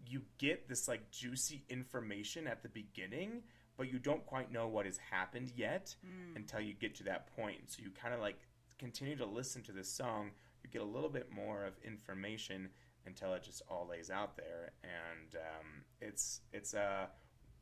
you 0.08 0.22
get 0.38 0.68
this 0.68 0.88
like 0.88 1.12
juicy 1.12 1.64
information 1.70 2.48
at 2.48 2.64
the 2.64 2.70
beginning, 2.70 3.42
but 3.78 3.92
you 3.92 4.00
don't 4.00 4.26
quite 4.26 4.52
know 4.52 4.68
what 4.68 4.86
has 4.86 4.98
happened 5.12 5.52
yet 5.56 5.96
Mm. 6.06 6.36
until 6.36 6.60
you 6.60 6.74
get 6.74 6.96
to 6.96 7.04
that 7.04 7.28
point. 7.36 7.70
So 7.72 7.82
you 7.84 7.92
kind 7.92 8.14
of 8.14 8.20
like 8.20 8.40
continue 8.78 9.16
to 9.18 9.26
listen 9.26 9.62
to 9.64 9.72
this 9.72 9.92
song. 9.92 10.32
You 10.64 10.70
get 10.70 10.82
a 10.82 10.86
little 10.86 11.10
bit 11.10 11.32
more 11.32 11.66
of 11.66 11.74
information 11.84 12.70
until 13.06 13.34
it 13.34 13.44
just 13.44 13.62
all 13.70 13.88
lays 13.90 14.10
out 14.10 14.38
there, 14.38 14.72
and 14.84 15.36
um, 15.36 15.68
it's 16.02 16.42
it's 16.54 16.74
a 16.74 17.10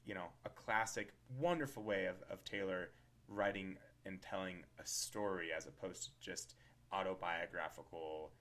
you 0.05 0.13
know 0.13 0.27
a 0.45 0.49
classic, 0.49 1.13
wonderful 1.39 1.83
way 1.83 2.05
of, 2.05 2.15
of 2.29 2.43
Taylor 2.43 2.89
writing 3.27 3.77
and 4.05 4.21
telling 4.21 4.63
a 4.79 4.85
story 4.85 5.49
as 5.55 5.67
opposed 5.67 6.03
to 6.05 6.09
just 6.19 6.55
autobiographical 6.91 8.31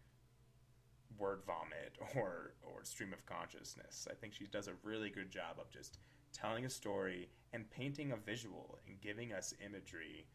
word 1.19 1.41
vomit 1.47 1.97
or 2.17 2.55
or 2.63 2.85
stream 2.85 3.13
of 3.13 3.25
consciousness. 3.27 4.07
I 4.11 4.15
think 4.15 4.35
she 4.35 4.47
does 4.47 4.69
a 4.69 4.75
really 4.83 5.11
good 5.11 5.31
job 5.31 5.57
of 5.59 5.71
just 5.71 5.99
telling 6.33 6.65
a 6.65 6.71
story 6.71 7.29
and 7.53 7.69
painting 7.71 8.13
a 8.13 8.17
visual 8.17 8.79
and 8.87 9.01
giving 9.01 9.33
us 9.33 9.55
imagery 9.65 10.27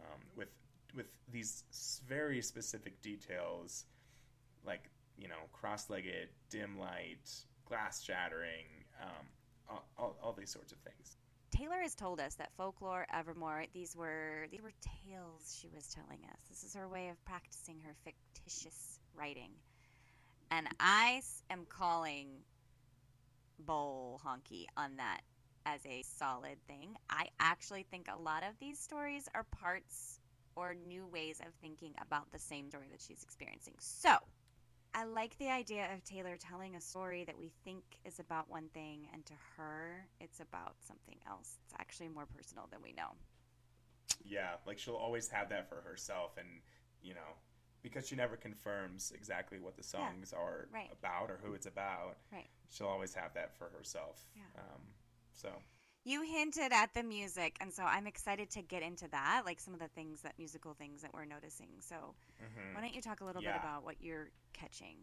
um, 0.00 0.20
with 0.36 0.48
with 0.94 1.06
these 1.30 1.64
very 2.08 2.40
specific 2.42 3.00
details, 3.02 3.84
like 4.66 4.90
you 5.16 5.28
know 5.28 5.48
cross-legged, 5.52 6.28
dim 6.50 6.78
light, 6.78 7.30
glass 7.66 8.02
shattering, 8.02 8.66
um, 9.02 9.26
all, 9.68 9.88
all, 9.98 10.16
all 10.22 10.32
these 10.32 10.50
sorts 10.50 10.72
of 10.72 10.78
things. 10.78 11.16
Taylor 11.50 11.80
has 11.80 11.94
told 11.94 12.20
us 12.20 12.34
that 12.34 12.52
folklore, 12.56 13.06
Evermore, 13.12 13.64
these 13.72 13.96
were 13.96 14.46
these 14.50 14.62
were 14.62 14.72
tales 14.80 15.58
she 15.60 15.68
was 15.74 15.88
telling 15.88 16.20
us. 16.30 16.40
This 16.48 16.62
is 16.62 16.74
her 16.74 16.88
way 16.88 17.08
of 17.08 17.24
practicing 17.24 17.80
her 17.84 17.94
fictitious 18.04 19.00
writing. 19.14 19.50
And 20.50 20.68
I 20.80 21.22
am 21.50 21.66
calling 21.68 22.28
Bowl 23.58 24.20
Honky 24.24 24.66
on 24.76 24.96
that 24.96 25.20
as 25.66 25.84
a 25.84 26.02
solid 26.02 26.56
thing. 26.66 26.96
I 27.10 27.26
actually 27.40 27.84
think 27.90 28.08
a 28.08 28.20
lot 28.20 28.42
of 28.42 28.58
these 28.60 28.78
stories 28.78 29.28
are 29.34 29.44
parts 29.44 30.17
or 30.58 30.74
new 30.74 31.06
ways 31.06 31.40
of 31.40 31.54
thinking 31.62 31.94
about 32.02 32.30
the 32.32 32.38
same 32.38 32.68
story 32.68 32.86
that 32.90 33.00
she's 33.00 33.22
experiencing. 33.22 33.74
So, 33.78 34.16
I 34.94 35.04
like 35.04 35.38
the 35.38 35.50
idea 35.50 35.88
of 35.94 36.02
Taylor 36.02 36.36
telling 36.36 36.74
a 36.74 36.80
story 36.80 37.24
that 37.24 37.38
we 37.38 37.52
think 37.64 37.84
is 38.04 38.18
about 38.18 38.50
one 38.50 38.68
thing, 38.74 39.06
and 39.12 39.24
to 39.26 39.34
her, 39.56 40.06
it's 40.20 40.40
about 40.40 40.74
something 40.80 41.18
else. 41.28 41.58
It's 41.64 41.74
actually 41.78 42.08
more 42.08 42.26
personal 42.26 42.68
than 42.70 42.82
we 42.82 42.92
know. 42.92 43.12
Yeah, 44.24 44.54
like 44.66 44.78
she'll 44.78 44.94
always 44.96 45.28
have 45.28 45.50
that 45.50 45.68
for 45.68 45.80
herself, 45.82 46.36
and 46.38 46.48
you 47.02 47.14
know, 47.14 47.36
because 47.82 48.08
she 48.08 48.16
never 48.16 48.36
confirms 48.36 49.12
exactly 49.14 49.60
what 49.60 49.76
the 49.76 49.84
songs 49.84 50.32
are 50.32 50.68
right. 50.72 50.90
about 50.90 51.30
or 51.30 51.38
who 51.42 51.54
it's 51.54 51.66
about. 51.66 52.16
Right. 52.32 52.48
She'll 52.68 52.88
always 52.88 53.14
have 53.14 53.34
that 53.34 53.56
for 53.56 53.70
herself. 53.76 54.24
Yeah. 54.34 54.42
Um, 54.58 54.80
so 55.32 55.50
You 56.08 56.22
hinted 56.22 56.72
at 56.72 56.94
the 56.94 57.02
music, 57.02 57.56
and 57.60 57.72
so 57.72 57.82
I'm 57.82 58.06
excited 58.06 58.50
to 58.52 58.62
get 58.62 58.82
into 58.82 59.08
that, 59.08 59.42
like 59.44 59.60
some 59.60 59.74
of 59.74 59.80
the 59.80 59.88
things 59.88 60.22
that 60.22 60.32
musical 60.38 60.72
things 60.72 61.02
that 61.02 61.12
we're 61.12 61.26
noticing. 61.26 61.68
So, 61.80 62.14
mhm. 62.42 62.74
why 62.74 62.80
don't 62.80 62.94
you 62.94 63.02
talk 63.02 63.20
a 63.20 63.24
little 63.24 63.42
bit 63.42 63.56
about 63.56 63.84
what 63.84 63.96
you're 64.00 64.30
catching? 64.52 64.96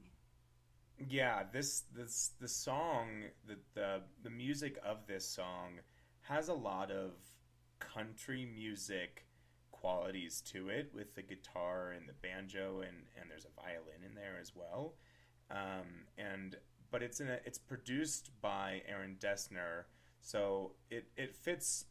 yeah, 1.09 1.43
this 1.51 1.83
this 1.93 2.31
the 2.39 2.47
song 2.47 3.07
the 3.45 3.57
the 3.73 4.01
the 4.23 4.29
music 4.29 4.77
of 4.83 5.05
this 5.07 5.27
song 5.27 5.79
has 6.21 6.47
a 6.47 6.53
lot 6.53 6.91
of 6.91 7.11
country 7.79 8.45
music 8.45 9.25
qualities 9.71 10.41
to 10.41 10.69
it 10.69 10.89
with 10.93 11.13
the 11.15 11.21
guitar 11.21 11.91
and 11.91 12.07
the 12.07 12.13
banjo 12.13 12.81
and 12.81 12.97
and 13.19 13.29
there's 13.29 13.45
a 13.45 13.61
violin 13.61 14.03
in 14.05 14.15
there 14.15 14.37
as 14.39 14.53
well. 14.55 14.93
Um, 15.51 16.07
and 16.17 16.55
but 16.91 17.03
it's 17.03 17.19
in 17.19 17.27
a, 17.29 17.39
it's 17.45 17.59
produced 17.59 18.31
by 18.41 18.81
Aaron 18.87 19.17
Dessner, 19.19 19.83
so 20.25 20.71
it 20.89 21.05
it 21.15 21.35
fits. 21.35 21.85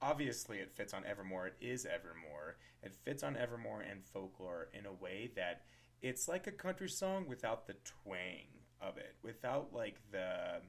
Obviously, 0.00 0.58
it 0.58 0.70
fits 0.72 0.94
on 0.94 1.04
Evermore. 1.04 1.48
It 1.48 1.56
is 1.60 1.86
Evermore. 1.86 2.56
It 2.82 2.94
fits 2.94 3.22
on 3.22 3.36
Evermore 3.36 3.80
and 3.80 4.04
folklore 4.04 4.68
in 4.72 4.86
a 4.86 4.92
way 4.92 5.32
that 5.34 5.62
it's 6.00 6.28
like 6.28 6.46
a 6.46 6.52
country 6.52 6.88
song 6.88 7.26
without 7.28 7.66
the 7.66 7.74
twang 7.84 8.46
of 8.80 8.96
it, 8.96 9.16
without 9.24 9.72
like 9.72 9.96
the 10.12 10.60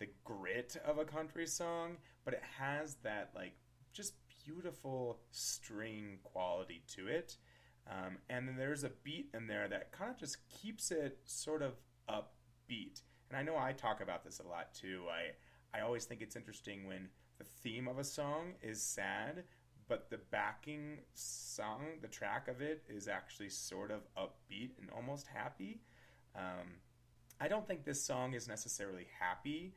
the 0.00 0.08
grit 0.24 0.76
of 0.84 0.98
a 0.98 1.04
country 1.04 1.46
song, 1.46 1.98
but 2.24 2.34
it 2.34 2.42
has 2.58 2.96
that 3.04 3.30
like 3.34 3.54
just 3.92 4.14
beautiful 4.44 5.20
string 5.30 6.18
quality 6.24 6.82
to 6.96 7.06
it. 7.06 7.36
Um, 7.88 8.18
and 8.28 8.48
then 8.48 8.56
there's 8.56 8.84
a 8.84 8.90
beat 9.04 9.28
in 9.34 9.46
there 9.46 9.68
that 9.68 9.92
kind 9.92 10.10
of 10.10 10.18
just 10.18 10.38
keeps 10.48 10.90
it 10.90 11.18
sort 11.26 11.62
of 11.62 11.74
upbeat. 12.08 13.02
And 13.30 13.38
I 13.38 13.42
know 13.42 13.56
I 13.56 13.72
talk 13.72 14.00
about 14.00 14.24
this 14.24 14.40
a 14.40 14.48
lot 14.48 14.74
too. 14.74 15.04
I 15.10 15.32
I 15.74 15.80
always 15.80 16.04
think 16.04 16.22
it's 16.22 16.36
interesting 16.36 16.86
when 16.86 17.08
the 17.38 17.44
theme 17.44 17.88
of 17.88 17.98
a 17.98 18.04
song 18.04 18.54
is 18.62 18.82
sad, 18.82 19.44
but 19.88 20.10
the 20.10 20.18
backing 20.30 20.98
song, 21.14 21.82
the 22.02 22.08
track 22.08 22.48
of 22.48 22.60
it, 22.60 22.82
is 22.88 23.08
actually 23.08 23.48
sort 23.48 23.90
of 23.90 24.00
upbeat 24.16 24.70
and 24.80 24.90
almost 24.94 25.26
happy. 25.26 25.80
Um, 26.34 26.80
I 27.40 27.48
don't 27.48 27.66
think 27.66 27.84
this 27.84 28.02
song 28.02 28.34
is 28.34 28.48
necessarily 28.48 29.06
happy, 29.18 29.74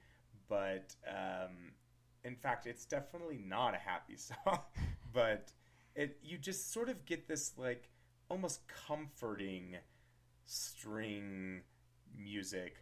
but 0.50 0.96
um, 1.08 1.74
in 2.24 2.36
fact, 2.36 2.68
it's 2.68 2.86
definitely 2.86 3.40
not 3.44 3.74
a 3.74 3.78
happy 3.78 4.16
song. 4.18 4.60
but 5.14 5.52
it, 5.96 6.18
you 6.24 6.38
just 6.38 6.72
sort 6.72 6.90
of 6.90 7.06
get 7.06 7.28
this 7.28 7.54
like 7.58 7.90
almost 8.30 8.62
comforting 8.88 9.76
string 10.46 11.62
music 12.18 12.78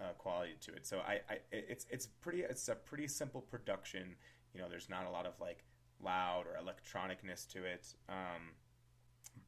uh, 0.00 0.12
quality 0.18 0.54
to 0.62 0.72
it. 0.72 0.86
So 0.86 0.98
I, 1.00 1.20
I, 1.30 1.38
it's 1.52 1.86
it's 1.90 2.06
pretty, 2.06 2.42
it's 2.42 2.68
a 2.68 2.74
pretty 2.74 3.06
simple 3.06 3.40
production. 3.40 4.16
You 4.54 4.60
know, 4.60 4.68
there's 4.68 4.88
not 4.88 5.06
a 5.06 5.10
lot 5.10 5.26
of 5.26 5.34
like 5.40 5.64
loud 6.02 6.44
or 6.46 6.56
electronicness 6.58 7.46
to 7.52 7.64
it. 7.64 7.94
Um, 8.08 8.54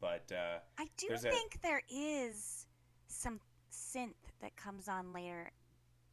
but 0.00 0.30
uh, 0.32 0.58
I 0.78 0.86
do 0.96 1.08
There's 1.08 1.24
a- 1.24 1.30
think 1.30 1.60
there 1.62 1.82
is 1.90 2.66
some 3.08 3.40
synth 3.72 4.14
that 4.40 4.56
comes 4.56 4.88
on 4.88 5.12
later 5.12 5.50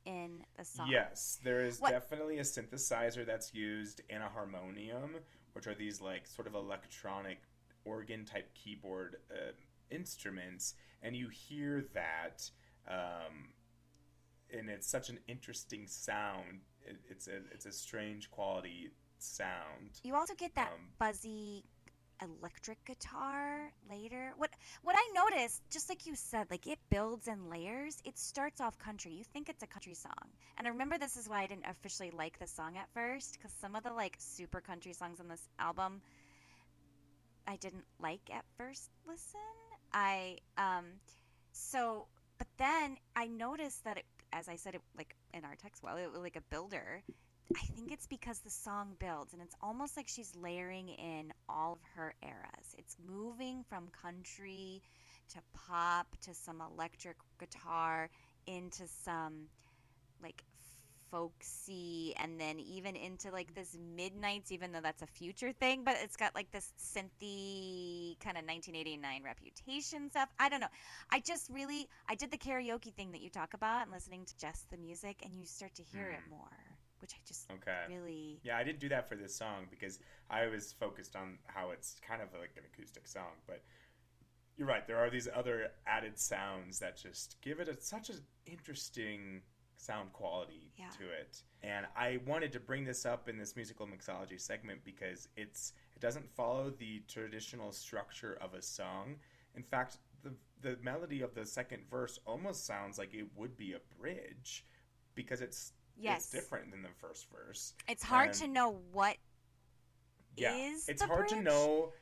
in 0.06 0.44
the 0.58 0.64
song. 0.64 0.88
Yes, 0.90 1.40
there 1.44 1.64
is 1.66 1.80
What- 1.80 1.92
definitely 1.92 2.38
a 2.40 2.44
synthesizer 2.44 3.26
that's 3.26 3.54
used 3.54 4.02
and 4.10 4.24
a 4.24 4.30
harmonium, 4.30 5.16
which 5.54 5.68
are 5.68 5.76
these 5.76 6.02
like 6.02 6.26
sort 6.26 6.48
of 6.48 6.56
electronic 6.56 7.40
organ 7.86 8.26
type 8.26 8.54
keyboard 8.54 9.18
uh, 9.32 9.52
instruments, 9.92 10.76
and 11.02 11.16
you 11.16 11.30
hear 11.30 11.86
that, 11.94 12.50
um, 12.88 13.50
and 14.58 14.70
it's 14.70 14.88
such 14.88 15.10
an 15.10 15.20
interesting 15.28 15.88
sound. 15.88 16.62
It, 16.86 16.98
it's 17.10 17.28
a 17.28 17.38
it's 17.54 17.66
a 17.66 17.72
strange 17.72 18.30
quality 18.32 18.92
sound. 19.20 20.02
You 20.04 20.16
also 20.16 20.34
get 20.36 20.56
that 20.56 20.72
Um, 20.74 20.90
buzzy 20.98 21.64
electric 22.22 22.84
guitar 22.86 23.72
later. 23.90 24.34
What 24.38 24.52
what 24.84 24.96
I 24.98 25.12
noticed, 25.14 25.62
just 25.70 25.90
like 25.90 26.06
you 26.06 26.16
said, 26.16 26.48
like 26.52 26.68
it 26.68 26.80
builds 26.90 27.28
in 27.28 27.50
layers. 27.50 27.98
It 28.06 28.18
starts 28.18 28.60
off 28.62 28.78
country. 28.78 29.14
You 29.14 29.24
think 29.24 29.50
it's 29.50 29.64
a 29.64 29.68
country 29.68 29.94
song. 29.94 30.28
And 30.58 30.68
I 30.68 30.72
remember 30.72 30.98
this 30.98 31.16
is 31.18 31.30
why 31.30 31.44
I 31.44 31.48
didn't 31.48 31.66
officially 31.68 32.12
like 32.12 32.40
the 32.40 32.48
song 32.48 32.78
at 32.78 32.90
first 32.94 33.40
cuz 33.42 33.52
some 33.62 33.76
of 33.76 33.84
the 33.84 33.94
like 33.94 34.16
super 34.20 34.62
country 34.62 34.94
songs 34.94 35.20
on 35.20 35.28
this 35.28 35.48
album 35.60 36.02
I 37.48 37.56
didn't 37.56 37.86
like 38.00 38.30
at 38.32 38.46
first 38.58 38.90
listen. 39.08 39.40
I 39.94 40.38
um 40.58 40.86
so 41.52 42.08
but 42.38 42.48
then 42.58 42.98
I 43.16 43.28
noticed 43.28 43.84
that 43.86 43.98
it 43.98 44.06
as 44.34 44.48
I 44.48 44.56
said 44.56 44.76
it 44.76 44.82
like 44.98 45.16
in 45.34 45.46
our 45.46 45.56
text 45.56 45.84
well, 45.84 45.98
it 45.98 46.14
like 46.14 46.36
a 46.36 46.42
builder. 46.50 47.04
I 47.56 47.66
think 47.76 47.92
it's 47.92 48.06
because 48.06 48.40
the 48.40 48.52
song 48.52 48.96
builds 49.00 49.34
and 49.34 49.42
it's 49.42 49.56
almost 49.62 49.98
like 49.98 50.08
she's 50.08 50.36
layering 50.36 50.90
in 50.90 51.34
all 51.48 51.74
of 51.74 51.80
her 51.96 52.14
eras. 52.22 52.76
It's 52.78 52.96
moving 53.08 53.64
from 53.68 53.88
country 54.04 54.84
to 55.34 55.40
pop 55.54 56.08
to 56.22 56.34
some 56.34 56.62
electric 56.62 57.18
guitar 57.40 58.10
into 58.46 58.84
some 59.04 59.48
like 60.22 60.44
folksy 61.12 62.14
and 62.22 62.40
then 62.40 62.60
even 62.60 62.96
into 62.96 63.32
like 63.32 63.54
this 63.56 63.78
midnights 63.96 64.52
even 64.52 64.72
though 64.72 64.82
that's 64.82 65.02
a 65.02 65.08
future 65.08 65.52
thing 65.52 65.84
but 65.84 65.98
it's 66.04 66.16
got 66.16 66.36
like 66.36 66.52
this 66.52 66.74
synthy 66.80 68.20
kind 68.20 68.38
of 68.38 68.44
1989 68.46 69.24
reputation 69.24 70.10
stuff 70.10 70.30
i 70.40 70.50
don't 70.50 70.60
know 70.62 70.68
i 71.12 71.20
just 71.20 71.50
really 71.50 71.88
i 72.08 72.16
did 72.16 72.32
the 72.32 72.38
karaoke 72.38 72.94
thing 72.94 73.12
that 73.12 73.22
you 73.22 73.30
talk 73.30 73.54
about 73.54 73.84
and 73.84 73.92
listening 73.92 74.26
to 74.26 74.38
just 74.38 74.70
the 74.70 74.78
music 74.78 75.18
and 75.24 75.34
you 75.36 75.46
start 75.46 75.74
to 75.76 75.84
hear 75.84 76.10
it 76.10 76.22
Mm. 76.26 76.30
more 76.30 76.78
which 77.00 77.12
i 77.14 77.20
just 77.28 77.48
Okay. 77.52 77.86
really 77.88 78.40
Yeah, 78.44 78.58
I 78.58 78.64
didn't 78.64 78.80
do 78.80 78.90
that 78.90 79.10
for 79.10 79.16
this 79.16 79.36
song 79.36 79.68
because 79.70 80.00
I 80.30 80.48
was 80.48 80.72
focused 80.74 81.16
on 81.16 81.40
how 81.46 81.72
it's 81.72 81.98
kind 82.08 82.22
of 82.22 82.30
like 82.40 82.52
an 82.58 82.64
acoustic 82.72 83.08
song. 83.08 83.42
But 83.48 83.64
you're 84.58 84.68
right, 84.68 84.86
there 84.88 84.98
are 84.98 85.10
these 85.10 85.28
other 85.34 85.72
added 85.88 86.20
sounds 86.20 86.80
that 86.80 86.98
just 86.98 87.38
give 87.42 87.60
it 87.60 87.68
a, 87.68 87.80
such 87.82 88.10
an 88.10 88.18
interesting 88.46 89.42
sound 89.80 90.12
quality 90.14 90.72
Yeah. 90.78 90.90
to 90.98 91.10
it. 91.10 91.42
And 91.64 91.88
I 91.96 92.18
wanted 92.26 92.52
to 92.54 92.60
bring 92.60 92.84
this 92.84 93.06
up 93.06 93.30
in 93.30 93.38
this 93.38 93.56
musical 93.56 93.88
mixology 93.88 94.40
segment 94.40 94.84
because 94.84 95.28
it's 95.36 95.74
it 95.96 96.00
doesn't 96.02 96.30
follow 96.30 96.70
the 96.70 97.00
traditional 97.08 97.72
structure 97.72 98.36
of 98.42 98.54
a 98.54 98.62
song. 98.62 99.20
In 99.56 99.64
fact, 99.64 99.98
the 100.22 100.36
the 100.62 100.78
melody 100.84 101.22
of 101.22 101.34
the 101.34 101.46
second 101.46 101.90
verse 101.90 102.20
almost 102.26 102.66
sounds 102.66 102.98
like 102.98 103.14
it 103.14 103.26
would 103.36 103.56
be 103.56 103.74
a 103.74 103.80
bridge 103.98 104.66
because 105.16 105.42
it's 105.42 105.74
Yes. 105.96 106.24
it's 106.26 106.32
different 106.32 106.72
than 106.72 106.82
the 106.82 106.90
first 107.00 107.30
verse. 107.30 107.74
It's 107.88 108.04
hard 108.04 108.30
And- 108.30 108.38
to 108.40 108.48
know 108.48 108.70
what 108.92 109.18
Yeah, 110.36 110.56
is 110.56 110.88
it's 110.90 111.02
hard 111.02 111.28
to 111.30 111.42
know 111.42 111.94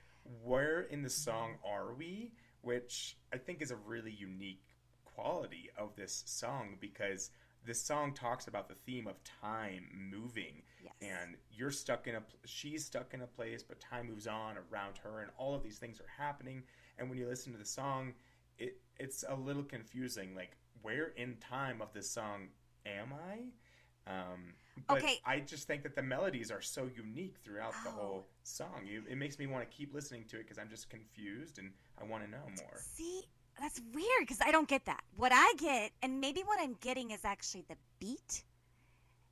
where 0.44 0.82
in 0.82 1.02
the 1.04 1.10
song 1.10 1.58
are 1.64 1.94
we, 1.94 2.34
which 2.62 3.18
I 3.32 3.38
think 3.38 3.62
is 3.62 3.72
a 3.72 3.76
really 3.78 4.12
unique 4.12 4.64
quality 5.06 5.72
of 5.78 5.96
this 5.96 6.24
song 6.28 6.78
because 6.80 7.32
this 7.66 7.82
song 7.82 8.14
talks 8.14 8.48
about 8.48 8.68
the 8.70 8.76
theme 8.76 9.08
of 9.08 9.16
time 9.24 9.86
moving 10.12 10.62
Yes. 10.84 10.94
and 11.02 11.36
you're 11.52 11.72
stuck 11.72 12.08
in 12.08 12.16
a 12.16 12.22
she's 12.46 12.86
stuck 12.86 13.14
in 13.14 13.22
a 13.22 13.28
place 13.28 13.64
but 13.64 13.80
time 13.80 14.08
moves 14.08 14.28
on 14.28 14.56
around 14.72 14.98
her 15.04 15.20
and 15.22 15.32
all 15.38 15.54
of 15.56 15.64
these 15.64 15.78
things 15.78 16.00
are 16.00 16.24
happening 16.24 16.64
and 16.98 17.10
when 17.10 17.18
you 17.18 17.28
listen 17.28 17.52
to 17.52 17.58
the 17.60 17.66
song 17.66 18.14
it 18.58 18.78
it's 19.00 19.24
a 19.28 19.36
little 19.36 19.64
confusing 19.64 20.34
like 20.36 20.52
where 20.82 21.08
in 21.18 21.36
time 21.38 21.82
of 21.82 21.92
this 21.94 22.10
song 22.10 22.48
am 22.86 23.14
i 23.14 24.12
um 24.12 24.54
but 24.88 24.98
Okay. 25.00 25.20
i 25.26 25.40
just 25.40 25.68
think 25.68 25.84
that 25.84 25.96
the 25.96 26.02
melodies 26.04 26.52
are 26.52 26.62
so 26.62 26.90
unique 26.96 27.36
throughout 27.44 27.74
the 27.84 27.90
Oh. 27.90 27.94
whole 27.94 28.28
song 28.44 28.82
you, 28.86 29.04
it 29.10 29.18
makes 29.18 29.38
me 29.40 29.46
want 29.48 29.70
to 29.70 29.76
keep 29.78 29.94
listening 29.94 30.24
to 30.30 30.38
it 30.38 30.44
because 30.44 30.58
i'm 30.58 30.70
just 30.70 30.90
confused 30.90 31.58
and 31.60 31.72
i 32.00 32.04
want 32.06 32.24
to 32.24 32.30
know 32.30 32.46
more 32.56 32.80
See, 32.96 33.24
that's 33.60 33.82
weird 33.94 34.22
because 34.22 34.40
I 34.42 34.52
don't 34.52 34.68
get 34.68 34.86
that. 34.86 35.04
What 35.16 35.32
I 35.34 35.54
get, 35.58 35.92
and 36.02 36.20
maybe 36.22 36.42
what 36.42 36.60
I'm 36.60 36.76
getting 36.82 37.12
is 37.12 37.24
actually 37.26 37.66
the 37.68 37.76
beat. 38.00 38.44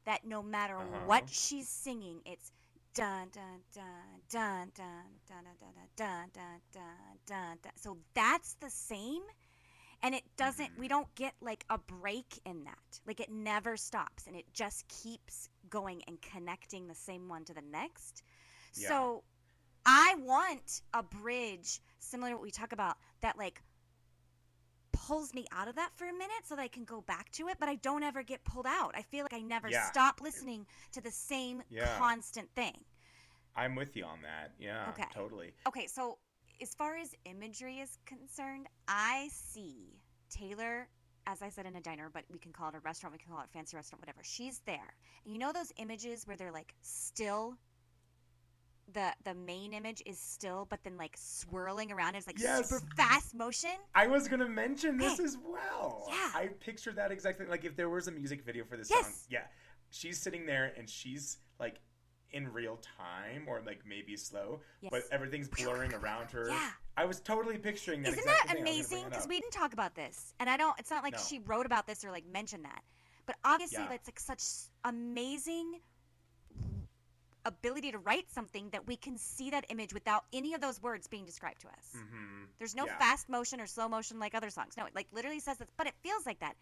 That 0.06 0.24
no 0.26 0.44
matter 0.44 0.78
Uh-huh. 0.78 1.06
what 1.08 1.30
she's 1.30 1.68
singing, 1.68 2.22
it's 2.26 2.52
dun 2.94 3.30
dun 3.30 3.64
dun 3.74 4.22
dun 4.30 4.72
dun 4.76 5.12
dun 5.28 5.44
dun 5.44 5.44
dun 5.58 5.74
dun 5.96 6.30
dun 6.32 6.62
dun 6.72 7.18
dun 7.26 7.58
dun. 7.62 7.72
So 7.76 7.98
that's 8.14 8.54
the 8.56 8.70
same, 8.70 9.24
and 10.04 10.14
it 10.14 10.24
doesn't. 10.38 10.78
We 10.78 10.88
don't 10.88 11.14
get 11.16 11.34
like 11.42 11.66
a 11.72 11.78
break 11.80 12.40
in 12.46 12.64
that. 12.66 13.00
Like 13.08 13.20
it 13.20 13.32
never 13.32 13.78
stops, 13.78 14.28
and 14.28 14.36
it 14.36 14.46
just 14.54 14.88
keeps 14.88 15.50
going 15.70 16.04
and 16.08 16.22
connecting 16.22 16.88
the 16.88 16.96
same 16.96 17.28
one 17.28 17.44
to 17.46 17.54
the 17.54 17.64
next. 17.64 18.22
Yeah. 18.76 18.90
So 18.90 19.24
I 19.86 20.16
want 20.20 20.82
a 20.94 21.02
bridge 21.02 21.80
similar 22.00 22.30
to 22.32 22.36
what 22.36 22.44
we 22.44 22.52
talk 22.52 22.74
about 22.74 22.98
that 23.22 23.38
like 23.40 23.62
pulls 25.08 25.34
me 25.34 25.46
out 25.52 25.68
of 25.68 25.76
that 25.76 25.92
for 25.96 26.06
a 26.08 26.14
minute 26.14 26.44
so 26.46 26.56
that 26.56 26.62
I 26.62 26.68
can 26.68 26.84
go 26.84 27.02
back 27.02 27.32
to 27.34 27.48
it, 27.48 27.58
but 27.60 27.70
I 27.70 27.76
don't 27.76 28.04
ever 28.04 28.24
get 28.24 28.44
pulled 28.44 28.66
out. 28.66 28.94
I 28.96 29.02
feel 29.04 29.24
like 29.24 29.34
I 29.34 29.42
never 29.42 29.70
Yeah. 29.70 29.90
stop 29.92 30.22
listening 30.22 30.66
to 30.94 31.02
the 31.02 31.12
same 31.12 31.64
Yeah. 31.70 31.98
constant 31.98 32.50
thing. 32.56 32.84
i'm 33.58 33.74
with 33.76 33.96
you 33.96 34.04
on 34.04 34.22
that 34.22 34.52
yeah 34.60 34.90
Okay. 34.90 35.06
totally 35.14 35.54
Okay, 35.66 35.88
so 35.88 36.18
as 36.62 36.74
far 36.76 36.98
as 36.98 37.16
imagery 37.26 37.80
is 37.80 37.98
concerned, 38.06 38.68
I 38.88 39.30
see 39.32 40.02
Taylor, 40.30 40.90
as 41.26 41.42
I 41.42 41.50
said, 41.50 41.66
in 41.66 41.76
a 41.76 41.82
diner, 41.82 42.10
but 42.10 42.24
we 42.30 42.38
can 42.40 42.52
call 42.52 42.68
it 42.70 42.76
a 42.76 42.80
restaurant, 42.80 43.14
we 43.14 43.20
can 43.20 43.32
call 43.32 43.42
it 43.42 43.46
a 43.46 43.54
fancy 43.58 43.78
restaurant, 43.78 44.02
whatever. 44.02 44.20
She's 44.24 44.60
there. 44.66 44.94
And 45.24 45.34
you 45.34 45.40
know 45.40 45.54
those 45.54 45.72
images 45.78 46.28
where 46.28 46.36
they're 46.36 46.52
like 46.52 46.74
still 46.82 47.58
the 48.94 49.12
the 49.24 49.34
main 49.34 49.74
image 49.74 50.02
is 50.06 50.20
still, 50.20 50.68
but 50.70 50.84
then 50.84 50.98
like 50.98 51.16
swirling 51.18 51.92
around 51.92 52.16
is 52.16 52.28
like 52.28 52.40
Yes. 52.40 52.70
super 52.70 52.86
fast 52.96 53.34
motion. 53.34 53.72
I 53.94 54.08
was 54.08 54.28
gonna 54.28 54.48
mention 54.48 54.98
this 54.98 55.20
as 55.20 55.38
well. 55.38 56.06
Yeah. 56.10 56.32
I 56.36 56.48
pictured 56.60 56.96
that 56.98 57.12
exactly. 57.12 57.46
Like 57.48 57.66
if 57.66 57.76
there 57.76 57.90
was 57.90 58.08
a 58.08 58.12
music 58.12 58.44
video 58.46 58.64
for 58.66 58.78
this 58.78 58.90
Yes. 58.90 59.06
song, 59.06 59.14
yeah, 59.30 59.44
she's 59.90 60.22
sitting 60.22 60.46
there 60.46 60.74
and 60.78 60.90
she's 60.90 61.38
like 61.60 61.80
in 62.32 62.52
real 62.52 62.78
time 62.98 63.46
or 63.48 63.62
like 63.66 63.82
maybe 63.86 64.16
slow, 64.18 64.60
but 64.92 65.04
everything's 65.12 65.48
blurring 65.48 65.94
around 65.94 66.30
her. 66.32 66.50
Yeah. 66.50 66.70
I 66.98 67.06
was 67.06 67.20
totally 67.22 67.58
picturing 67.58 68.02
that. 68.04 68.10
Isn't 68.14 68.26
that 68.26 68.32
thing. 68.32 68.38
I 68.40 68.44
was 68.44 68.48
gonna 68.54 68.62
bring 68.64 68.74
amazing? 68.76 69.06
Because 69.10 69.28
we 69.28 69.40
didn't 69.40 69.54
talk 69.54 69.74
about 69.74 69.96
this, 69.96 70.34
and 70.40 70.50
I 70.50 70.58
don't. 70.58 70.78
It's 70.80 70.90
not 70.92 71.04
like 71.04 71.14
No. 71.14 71.20
she 71.20 71.40
wrote 71.40 71.66
about 71.66 71.88
this 71.88 72.04
or 72.06 72.12
like 72.12 72.26
mentioned 72.26 72.66
that, 72.66 72.84
but 73.26 73.36
obviously 73.44 73.80
Yeah. 73.84 73.90
that's 73.90 74.08
like 74.08 74.20
such 74.20 74.44
amazing 74.84 75.80
ability 77.46 77.92
to 77.92 78.00
write 78.00 78.30
something 78.32 78.70
that 78.72 78.88
we 78.88 78.98
can 78.98 79.18
see 79.18 79.52
that 79.52 79.66
image 79.70 79.94
without 79.94 80.26
any 80.34 80.54
of 80.54 80.62
those 80.62 80.82
words 80.82 81.08
being 81.08 81.26
described 81.26 81.62
to 81.62 81.68
us. 81.68 81.94
Mhm. 81.94 82.50
There's 82.58 82.76
no 82.76 82.86
Yeah. 82.86 82.98
fast 82.98 83.30
motion 83.30 83.62
or 83.62 83.68
slow 83.68 83.88
motion 83.88 84.20
like 84.20 84.34
other 84.34 84.50
songs. 84.50 84.76
No, 84.78 84.86
it 84.86 84.96
like 84.96 85.08
literally 85.12 85.40
says 85.40 85.58
that, 85.58 85.70
but 85.78 85.88
it 85.88 85.96
feels 86.02 86.26
like 86.26 86.40
that. 86.40 86.58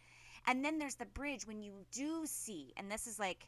And 0.45 0.63
then 0.63 0.77
there's 0.79 0.95
the 0.95 1.05
bridge 1.05 1.47
when 1.47 1.61
you 1.61 1.85
do 1.91 2.25
see, 2.27 2.73
and 2.75 2.91
this 2.91 3.07
is 3.07 3.17
like 3.17 3.47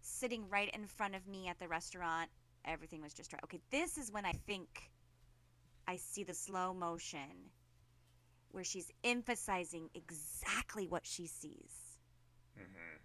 sitting 0.00 0.48
right 0.48 0.70
in 0.74 0.86
front 0.86 1.14
of 1.14 1.26
me 1.26 1.48
at 1.48 1.58
the 1.58 1.68
restaurant. 1.68 2.30
Everything 2.64 3.02
was 3.02 3.12
just 3.12 3.32
right. 3.32 3.42
Okay, 3.44 3.60
this 3.70 3.98
is 3.98 4.10
when 4.10 4.24
I 4.24 4.32
think 4.32 4.90
I 5.86 5.96
see 5.96 6.24
the 6.24 6.34
slow 6.34 6.72
motion 6.72 7.52
where 8.52 8.64
she's 8.64 8.90
emphasizing 9.04 9.90
exactly 9.94 10.86
what 10.86 11.06
she 11.06 11.26
sees. 11.26 11.98
Mhm. 12.56 12.98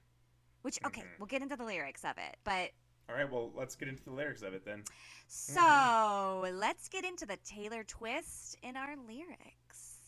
Which, 0.61 0.79
okay, 0.85 1.01
Mhm. 1.01 1.19
we'll 1.19 1.27
get 1.27 1.41
into 1.41 1.55
the 1.55 1.63
lyrics 1.65 2.03
of 2.03 2.17
it, 2.17 2.39
but 2.43 2.73
All 3.09 3.15
right, 3.15 3.31
well, 3.31 3.51
let's 3.55 3.75
get 3.75 3.87
into 3.87 4.03
the 4.03 4.11
lyrics 4.11 4.41
of 4.41 4.53
it 4.53 4.65
then. 4.65 4.83
so 5.27 6.45
let's 6.53 6.89
get 6.89 7.05
into 7.05 7.25
the 7.25 7.37
Taylor 7.45 7.83
twist 7.83 8.57
in 8.63 8.75
our 8.75 8.95
lyrics. 9.07 9.99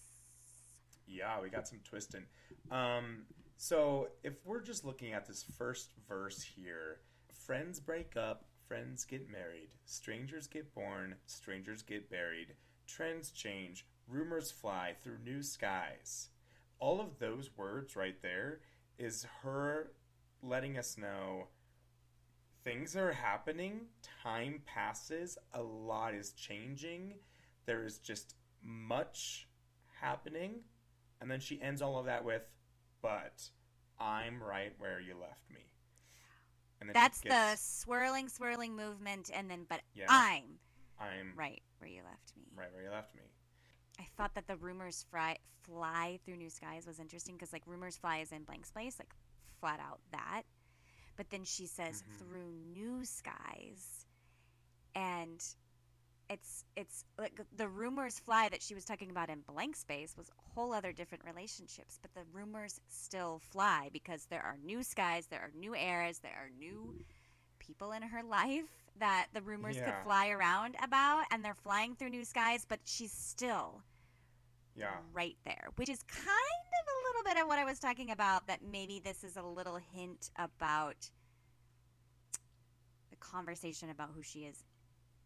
Yeah, 1.07 1.39
we 1.41 1.49
got 1.49 1.67
some 1.67 1.79
twisting. 1.83 2.23
Um, 2.71 3.23
so 3.57 4.09
if 4.23 4.33
we're 4.45 4.61
just 4.61 4.83
looking 4.83 5.13
at 5.13 5.27
this 5.27 5.45
first 5.57 5.91
verse 6.07 6.41
here, 6.41 6.99
friends 7.31 7.79
break 7.79 8.17
up, 8.17 8.45
friends 8.67 9.05
get 9.05 9.31
married, 9.31 9.69
strangers 9.85 10.47
get 10.47 10.73
born, 10.73 11.15
strangers 11.25 11.81
get 11.81 12.09
buried, 12.09 12.55
trends 12.87 13.31
change, 13.31 13.85
rumors 14.07 14.51
fly 14.51 14.95
through 15.01 15.17
new 15.23 15.41
skies. 15.41 16.29
All 16.79 16.99
of 16.99 17.19
those 17.19 17.49
words 17.57 17.95
right 17.95 18.21
there 18.21 18.59
is 18.97 19.25
her 19.43 19.91
letting 20.43 20.77
us 20.77 20.97
know 20.97 21.47
things 22.67 22.97
are 22.97 23.13
happening, 23.13 23.87
time 24.23 24.61
passes, 24.65 25.37
a 25.53 25.61
lot 25.61 26.13
is 26.13 26.31
changing, 26.31 27.13
there 27.65 27.85
is 27.85 27.97
just 27.99 28.35
much 28.61 29.47
happening 30.01 30.55
and 31.21 31.31
then 31.31 31.39
she 31.39 31.61
ends 31.61 31.81
all 31.81 31.97
of 31.97 32.05
that 32.05 32.23
with, 32.25 32.43
"But 33.01 33.49
I'm 33.97 34.43
right 34.43 34.77
where 34.77 34.99
you 34.99 35.15
left 35.17 35.49
me." 35.49 35.61
And 36.79 36.91
That's 36.93 37.21
the 37.21 37.55
swirling, 37.55 38.29
swirling 38.29 38.75
movement, 38.75 39.31
and 39.33 39.49
then, 39.49 39.63
but 39.63 39.81
Yeah. 39.93 40.05
I'm 40.09 40.59
I'm 40.99 41.33
right 41.35 41.63
where 41.79 41.89
you 41.89 42.03
left 42.03 42.35
me. 42.35 42.51
right 42.53 42.71
where 42.73 42.83
you 42.83 42.89
left 42.91 43.15
me. 43.15 43.23
I 43.99 44.03
thought 44.15 44.35
that 44.35 44.45
the 44.47 44.57
rumors 44.57 45.03
fly, 45.09 45.37
fly 45.63 46.19
through 46.23 46.35
new 46.37 46.49
skies 46.49 46.85
was 46.85 46.99
interesting 46.99 47.35
because, 47.35 47.51
like, 47.53 47.65
rumors 47.65 47.97
fly 47.97 48.17
is 48.17 48.31
in 48.31 48.43
blank 48.43 48.65
space, 48.65 48.99
like, 48.99 49.13
flat 49.59 49.79
out 49.79 50.01
that. 50.11 50.43
But 51.17 51.29
then 51.31 51.43
she 51.43 51.65
says 51.67 52.01
Mhm. 52.03 52.17
through 52.19 52.51
new 52.53 53.03
skies, 53.03 54.05
and 54.95 55.43
it's 56.29 56.63
it's 56.75 57.05
like 57.17 57.39
the 57.55 57.67
rumors 57.69 58.19
fly 58.19 58.49
that 58.49 58.61
she 58.61 58.75
was 58.75 58.85
talking 58.85 59.09
about 59.09 59.29
in 59.29 59.41
blank 59.41 59.75
space 59.75 60.15
was 60.17 60.29
whole 60.53 60.73
other 60.73 60.91
different 60.93 61.23
relationships, 61.25 61.97
but 62.01 62.13
the 62.13 62.23
rumors 62.25 62.79
still 62.87 63.39
fly 63.39 63.89
because 63.91 64.25
there 64.25 64.43
are 64.43 64.57
new 64.57 64.83
skies, 64.83 65.27
there 65.27 65.41
are 65.41 65.51
new 65.55 65.73
eras, 65.75 66.19
there 66.19 66.35
are 66.35 66.49
new 66.49 67.03
people 67.59 67.91
in 67.93 68.01
her 68.03 68.23
life 68.23 68.89
that 68.97 69.27
the 69.33 69.41
rumors 69.41 69.77
Yeah. 69.77 69.85
could 69.85 70.03
fly 70.03 70.29
around 70.29 70.75
about, 70.81 71.25
and 71.31 71.43
they're 71.43 71.53
flying 71.55 71.95
through 71.95 72.09
new 72.09 72.25
skies, 72.25 72.65
but 72.65 72.79
she's 72.85 73.11
still 73.11 73.83
Yeah. 74.77 74.97
right 75.13 75.35
there, 75.45 75.69
which 75.75 75.89
is 75.89 76.03
kind 76.03 76.27
of 76.27 76.85
a 76.87 76.97
little 77.07 77.23
bit 77.23 77.41
of 77.41 77.47
what 77.47 77.59
I 77.59 77.65
was 77.65 77.79
talking 77.79 78.11
about. 78.11 78.47
That 78.47 78.59
maybe 78.69 78.99
this 79.03 79.23
is 79.23 79.35
a 79.37 79.41
little 79.43 79.77
hint 79.93 80.29
about 80.37 81.09
the 83.09 83.15
conversation 83.17 83.89
about 83.89 84.09
who 84.15 84.21
she 84.21 84.39
is 84.41 84.63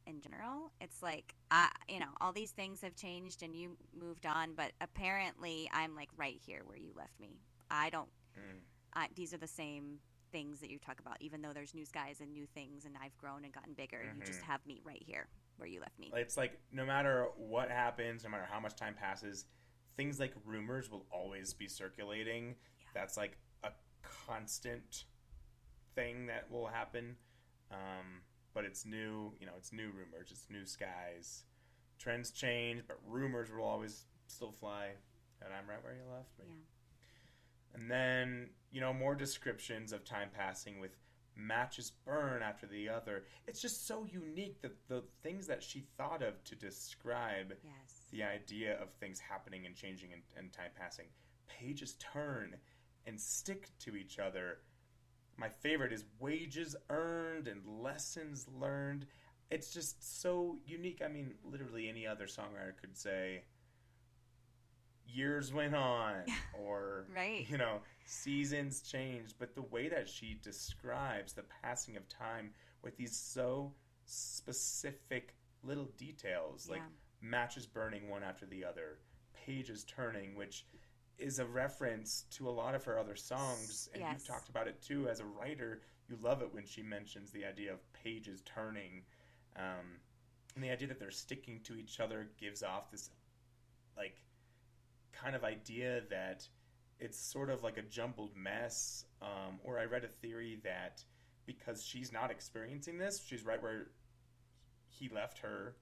in 0.08 0.22
general. 0.22 0.72
It's 0.80 1.04
like, 1.04 1.36
I, 1.52 1.70
you 1.88 2.00
know, 2.00 2.08
all 2.20 2.32
these 2.32 2.52
things 2.52 2.82
have 2.82 2.96
changed 2.96 3.44
and 3.44 3.56
you 3.56 3.78
moved 4.00 4.26
on, 4.26 4.54
but 4.56 4.72
apparently 4.82 5.70
I'm 5.74 5.96
like 5.96 6.10
right 6.18 6.40
here 6.46 6.62
where 6.66 6.78
you 6.78 6.92
left 6.96 7.20
me. 7.20 7.40
I 7.70 7.90
don't. 7.90 8.10
Mm. 8.38 8.60
I, 8.94 9.08
these 9.16 9.34
are 9.34 9.38
the 9.38 9.48
same 9.48 10.00
things 10.32 10.60
that 10.62 10.70
you 10.70 10.80
talk 10.80 11.00
about, 11.00 11.18
even 11.20 11.42
though 11.42 11.54
there's 11.54 11.74
new 11.74 11.86
skies 11.86 12.22
and 12.22 12.32
new 12.32 12.46
things, 12.54 12.86
and 12.86 12.96
I've 13.04 13.18
grown 13.18 13.44
and 13.44 13.54
gotten 13.54 13.74
bigger. 13.74 14.02
You 14.02 14.24
just 14.26 14.42
Mhm. 14.42 14.46
have 14.46 14.66
me 14.66 14.82
right 14.84 15.04
here 15.06 15.28
where 15.62 15.70
you 15.70 15.80
left 15.80 15.98
me. 16.00 16.12
It's 16.16 16.36
like 16.36 16.60
no 16.74 16.86
matter 16.86 17.28
what 17.38 17.70
happens, 17.70 18.24
no 18.24 18.30
matter 18.32 18.48
how 18.50 18.60
much 18.60 18.76
time 18.76 18.96
passes, 19.00 19.46
things 19.96 20.20
like 20.20 20.34
rumors 20.44 20.90
will 20.90 21.06
always 21.12 21.54
be 21.54 21.68
circulating. 21.68 22.56
Yeah. 22.80 22.88
That's 22.96 23.16
like 23.16 23.38
a 23.64 23.70
constant 24.26 25.06
thing 25.96 26.26
that 26.26 26.52
will 26.52 26.68
happen. 26.68 27.16
Um, 27.70 28.22
but 28.54 28.66
it's 28.66 28.86
new, 28.86 29.34
you 29.40 29.46
know, 29.46 29.54
it's 29.58 29.72
new 29.72 29.92
rumors, 29.92 30.32
it's 30.32 30.48
new 30.50 30.66
skies. 30.66 31.44
Trends 32.00 32.32
change, 32.32 32.82
but 32.88 32.98
rumors 33.08 33.50
will 33.52 33.64
always 33.64 34.06
still 34.28 34.52
fly. 34.52 34.90
And 35.44 35.54
I'm 35.54 35.70
right 35.70 35.84
where 35.84 35.94
you 35.94 36.02
left 36.12 36.38
me. 36.40 36.46
Yeah. 36.50 37.80
And 37.80 37.90
then, 37.90 38.50
you 38.72 38.82
know, 38.82 38.94
more 38.94 39.16
descriptions 39.16 39.94
of 39.94 40.04
time 40.04 40.30
passing 40.36 40.80
with 40.80 40.98
matches 41.36 41.92
burn 42.06 42.42
after 42.42 42.68
the 42.68 42.90
other. 42.90 43.24
It's 43.48 43.62
just 43.62 43.88
so 43.88 44.06
unique 44.06 44.62
that 44.62 44.88
the 44.88 45.04
things 45.24 45.48
that 45.48 45.64
she 45.64 45.86
thought 45.98 46.22
of 46.22 46.44
to 46.46 46.56
describe 46.56 47.54
yes. 47.64 48.06
the 48.12 48.24
idea 48.24 48.80
of 48.82 48.92
things 48.94 49.20
happening 49.20 49.66
and 49.66 49.76
changing 49.76 50.14
and, 50.14 50.22
and 50.38 50.52
time 50.52 50.72
passing. 50.78 51.06
Pages 51.48 51.96
turn, 52.00 52.56
and 53.06 53.20
stick 53.20 53.70
to 53.80 53.96
each 53.96 54.20
other. 54.20 54.60
My 55.38 55.50
favorite 55.50 55.94
is 55.94 56.06
wages 56.20 56.76
earned 56.90 57.48
and 57.48 57.62
lessons 57.82 58.48
learned. 58.60 59.06
It's 59.50 59.74
just 59.74 60.22
so 60.22 60.58
unique. 60.66 61.02
I 61.04 61.08
mean, 61.08 61.34
literally 61.44 61.90
any 61.90 62.06
other 62.06 62.26
songwriter 62.26 62.78
could 62.80 62.96
say 62.96 63.44
years 65.14 65.54
went 65.54 65.76
on 65.76 66.24
or 66.54 67.06
Right. 67.16 67.48
you 67.50 67.58
know, 67.58 67.82
seasons 68.06 68.82
changed, 68.82 69.36
but 69.40 69.56
the 69.56 69.62
way 69.62 69.90
that 69.90 70.08
she 70.08 70.40
describes 70.44 71.34
the 71.34 71.44
passing 71.64 71.98
of 71.98 72.08
time 72.08 72.52
with 72.84 72.96
these 72.98 73.16
so 73.16 73.74
specific 74.06 75.36
little 75.64 75.90
details 75.98 76.68
like 76.70 76.80
Yeah. 76.80 77.30
matches 77.30 77.66
burning 77.66 78.10
one 78.10 78.24
after 78.24 78.46
the 78.46 78.64
other, 78.66 79.00
pages 79.34 79.84
turning, 79.84 80.36
which 80.36 80.66
is 81.18 81.40
a 81.40 81.46
reference 81.46 82.24
to 82.32 82.50
a 82.50 82.52
lot 82.52 82.74
of 82.74 82.84
her 82.84 82.98
other 82.98 83.16
songs, 83.16 83.90
and 83.94 84.02
Yes. 84.02 84.12
you've 84.14 84.28
talked 84.28 84.50
about 84.50 84.68
it 84.68 84.82
too 84.82 85.08
as 85.08 85.20
a 85.20 85.26
writer. 85.26 85.82
You 86.10 86.18
love 86.22 86.42
it 86.42 86.54
when 86.54 86.66
she 86.66 86.82
mentions 86.82 87.32
the 87.32 87.46
idea 87.46 87.72
of 87.74 87.94
pages 87.94 88.42
turning, 88.42 89.04
um, 89.56 90.00
and 90.56 90.64
the 90.64 90.70
idea 90.72 90.88
that 90.88 91.00
they're 91.00 91.12
sticking 91.12 91.60
to 91.64 91.76
each 91.76 92.00
other 92.00 92.32
gives 92.40 92.64
off 92.64 92.90
this 92.92 93.10
like 93.96 94.22
kind 95.22 95.36
of 95.36 95.44
idea 95.44 96.02
that 96.10 96.48
it's 97.00 97.20
sort 97.20 97.50
of 97.50 97.64
like 97.64 97.78
a 97.78 97.82
jumbled 97.82 98.36
mess. 98.36 99.06
Um, 99.22 99.60
or 99.64 99.80
I 99.80 99.86
read 99.86 100.04
a 100.04 100.08
theory 100.08 100.60
that 100.64 101.04
because 101.46 101.84
she's 101.84 102.12
not 102.12 102.32
experiencing 102.32 102.98
this, 102.98 103.24
she's 103.26 103.44
right 103.46 103.62
where 103.62 103.88
he 104.88 105.10
left 105.10 105.40
her. 105.40 105.76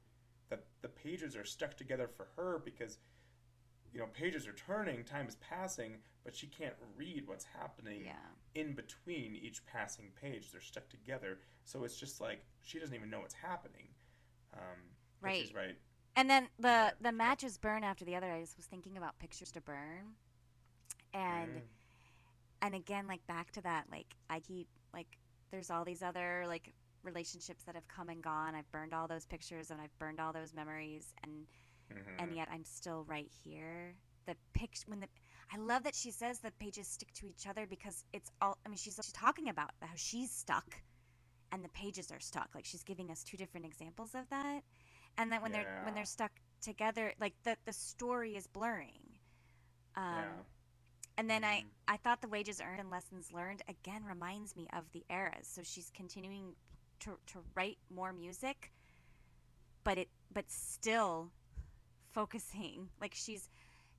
That 0.50 0.66
the 0.82 0.88
pages 0.90 1.36
are 1.36 1.46
stuck 1.46 1.78
together 1.78 2.08
for 2.08 2.28
her 2.36 2.62
because 2.64 2.98
you 3.94 4.00
know 4.00 4.08
pages 4.14 4.48
are 4.48 4.54
turning, 4.54 5.04
time 5.04 5.28
is 5.28 5.36
passing, 5.36 5.98
but 6.24 6.36
she 6.36 6.48
can't 6.48 6.74
read 6.96 7.24
what's 7.28 7.46
happening 7.46 8.04
Yeah. 8.06 8.16
in 8.56 8.74
between 8.74 9.36
each 9.36 9.64
passing 9.66 10.12
page. 10.20 10.52
They're 10.52 10.62
stuck 10.62 10.90
together, 10.90 11.40
so 11.66 11.84
it's 11.84 12.00
just 12.00 12.20
like 12.20 12.46
she 12.62 12.80
doesn't 12.80 12.96
even 12.96 13.10
know 13.10 13.20
what's 13.20 13.36
happening. 13.36 13.88
Um, 14.54 14.80
but 15.22 15.36
She's 15.36 15.54
right. 15.54 15.76
And 16.20 16.30
then 16.30 16.49
the 16.59 16.93
the 16.99 17.13
matches 17.13 17.57
burn 17.57 17.84
after 17.86 18.03
the 18.03 18.15
other. 18.17 18.30
I 18.30 18.41
just 18.41 18.57
was 18.57 18.65
thinking 18.65 18.97
about 18.97 19.17
pictures 19.20 19.51
to 19.53 19.61
burn, 19.61 20.15
and 21.13 21.57
Mm. 21.57 21.61
and 22.61 22.76
again 22.76 23.07
like 23.07 23.26
back 23.28 23.51
to 23.53 23.61
that 23.61 23.86
like 23.91 24.15
I 24.30 24.41
keep 24.41 24.67
like 24.93 25.17
there's 25.51 25.72
all 25.72 25.86
these 25.86 26.03
other 26.03 26.43
like 26.45 26.74
relationships 27.03 27.63
that 27.63 27.76
have 27.76 27.88
come 27.88 28.09
and 28.09 28.22
gone. 28.22 28.53
I've 28.53 28.70
burned 28.72 28.93
all 28.93 29.07
those 29.07 29.26
pictures 29.26 29.72
and 29.72 29.80
I've 29.80 29.97
burned 29.97 30.20
all 30.20 30.34
those 30.34 30.53
memories, 30.53 31.13
and 31.24 31.47
Mhm. 31.89 32.20
and 32.20 32.34
yet 32.34 32.49
I'm 32.51 32.65
still 32.65 33.05
right 33.05 33.32
here. 33.45 33.95
The 34.26 34.36
picture 34.53 34.86
when 34.88 34.99
the 34.99 35.07
I 35.53 35.57
love 35.57 35.84
that 35.84 35.95
she 35.95 36.11
says 36.11 36.39
the 36.39 36.51
pages 36.51 36.88
stick 36.88 37.13
to 37.13 37.28
each 37.28 37.47
other 37.47 37.65
because 37.65 38.03
it's 38.13 38.32
all. 38.41 38.57
I 38.65 38.70
mean, 38.70 38.78
she's 38.78 38.95
she's 38.95 39.13
talking 39.13 39.49
about 39.49 39.72
how 39.82 39.95
she's 39.95 40.32
stuck, 40.32 40.82
and 41.51 41.63
the 41.63 41.70
pages 41.70 42.11
are 42.11 42.20
stuck. 42.20 42.49
Like 42.55 42.65
she's 42.65 42.84
giving 42.84 43.09
us 43.11 43.24
two 43.24 43.38
different 43.38 43.65
examples 43.65 44.15
of 44.15 44.30
that, 44.30 44.63
and 45.18 45.32
that 45.32 45.41
when 45.41 45.51
they're 45.51 45.68
when 45.84 45.93
they're 45.93 46.05
stuck 46.05 46.32
together, 46.62 47.14
like 47.20 47.34
the 47.43 47.57
the 47.66 47.74
story 47.74 48.36
is 48.36 48.47
blurring. 48.47 49.20
Um, 49.95 50.16
yeah. 50.16 50.43
And 51.18 51.30
then 51.30 51.41
Mhm. 51.41 51.45
I 51.45 51.66
I 51.88 51.97
thought 51.97 52.22
the 52.22 52.28
wages 52.30 52.62
earned 52.62 52.80
and 52.80 52.89
lessons 52.89 53.32
learned 53.32 53.62
again 53.68 54.03
reminds 54.05 54.55
me 54.55 54.68
of 54.74 54.91
the 54.91 55.05
eras. 55.10 55.47
So 55.47 55.64
she's 55.64 55.89
continuing 55.91 56.55
to 57.01 57.20
to 57.28 57.43
write 57.55 57.78
more 57.89 58.14
music, 58.14 58.72
but 59.84 59.97
it 59.97 60.10
but 60.32 60.49
still 60.51 61.32
focusing 62.12 62.89
like 62.99 63.14
she's 63.16 63.49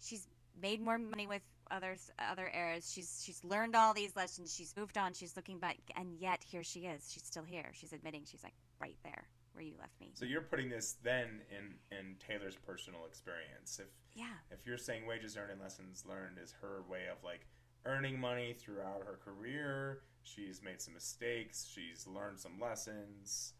she's 0.00 0.28
made 0.60 0.80
more 0.80 0.98
money 0.98 1.26
with 1.26 1.42
others 1.70 2.10
other 2.18 2.50
eras. 2.54 2.90
She's 2.90 3.22
she's 3.24 3.42
learned 3.44 3.76
all 3.76 3.94
these 3.94 4.16
lessons. 4.16 4.54
She's 4.54 4.76
moved 4.76 4.98
on. 4.98 5.12
She's 5.14 5.36
looking 5.36 5.58
back, 5.58 5.78
and 5.96 6.14
yet 6.18 6.42
here 6.44 6.62
she 6.64 6.86
is. 6.86 7.10
She's 7.10 7.24
still 7.24 7.44
here. 7.44 7.70
She's 7.74 7.92
admitting 7.92 8.24
she's 8.24 8.42
like 8.42 8.54
right 8.80 8.96
there 9.02 9.28
where 9.60 9.68
you 9.68 9.74
left 9.78 10.00
me. 10.00 10.10
So 10.14 10.24
you're 10.24 10.40
putting 10.40 10.70
this 10.70 10.96
then 11.02 11.42
in 11.50 11.74
in 11.96 12.16
Taylor's 12.26 12.56
personal 12.56 13.04
experience. 13.06 13.78
If 13.78 13.88
Yeah, 14.14 14.24
if 14.50 14.66
you're 14.66 14.78
saying 14.78 15.06
wages 15.06 15.36
earned 15.36 15.50
and 15.52 15.60
lessons 15.60 16.04
learned 16.06 16.38
is 16.42 16.52
her 16.62 16.82
way 16.88 17.06
of 17.12 17.22
like 17.22 17.46
earning 17.84 18.18
money 18.18 18.54
throughout 18.54 19.02
her 19.04 19.18
career, 19.22 20.00
she's 20.22 20.62
made 20.62 20.80
some 20.80 20.94
mistakes, 20.94 21.66
she's 21.72 22.06
learned 22.06 22.40
some 22.40 22.58
lessons. 22.58 23.52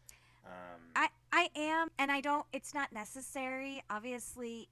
Um, 0.45 0.81
I 0.95 1.09
I 1.31 1.49
am, 1.55 1.89
and 1.99 2.11
I 2.11 2.19
don't. 2.21 2.45
It's 2.51 2.73
not 2.73 2.91
necessary. 2.91 3.83
Obviously, 3.89 4.69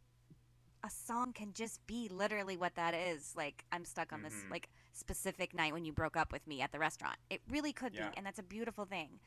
a 0.83 0.89
song 0.89 1.31
can 1.33 1.53
just 1.53 1.85
be 1.85 2.09
literally 2.09 2.57
what 2.57 2.73
that 2.75 2.95
is. 2.95 3.35
Like 3.35 3.65
I'm 3.71 3.85
stuck 3.85 4.11
on 4.11 4.23
this 4.23 4.33
Mhm. 4.33 4.49
like 4.49 4.69
specific 4.93 5.53
night 5.53 5.73
when 5.73 5.85
you 5.85 5.93
broke 5.93 6.17
up 6.17 6.31
with 6.31 6.47
me 6.47 6.61
at 6.61 6.71
the 6.71 6.79
restaurant. 6.79 7.17
It 7.29 7.41
really 7.47 7.71
could 7.71 7.93
Yeah. 7.93 8.09
be, 8.09 8.17
and 8.17 8.25
that's 8.25 8.39
a 8.39 8.43
beautiful 8.43 8.85
thing. 8.85 9.19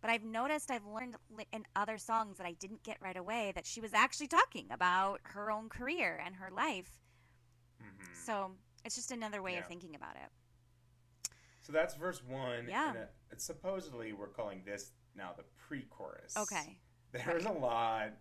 But 0.00 0.10
I've 0.10 0.24
noticed 0.24 0.70
I've 0.70 0.86
learned 0.86 1.16
in 1.52 1.66
other 1.74 1.98
songs 1.98 2.38
that 2.38 2.46
I 2.46 2.52
didn't 2.52 2.82
get 2.82 2.98
right 3.00 3.16
away 3.16 3.52
that 3.54 3.66
she 3.66 3.80
was 3.80 3.94
actually 3.94 4.28
talking 4.28 4.66
about 4.70 5.20
her 5.24 5.50
own 5.50 5.68
career 5.68 6.20
and 6.24 6.36
her 6.36 6.50
life. 6.50 6.90
mhm. 7.82 8.14
So 8.14 8.52
it's 8.84 8.94
just 8.94 9.10
another 9.10 9.42
way 9.42 9.56
of 9.56 9.66
thinking 9.66 9.94
about 9.94 10.16
it. 10.16 10.30
So 11.62 11.72
that's 11.72 11.94
verse 11.94 12.22
one. 12.22 12.68
Yeah. 12.68 12.90
And 12.90 12.98
it, 12.98 13.10
it's 13.30 13.44
supposedly 13.44 14.12
we're 14.12 14.28
calling 14.28 14.62
this 14.64 14.92
now 15.16 15.32
the 15.36 15.44
pre-chorus. 15.56 16.36
Okay. 16.36 16.78
There's 17.12 17.46
a 17.46 17.52
lot 17.52 18.12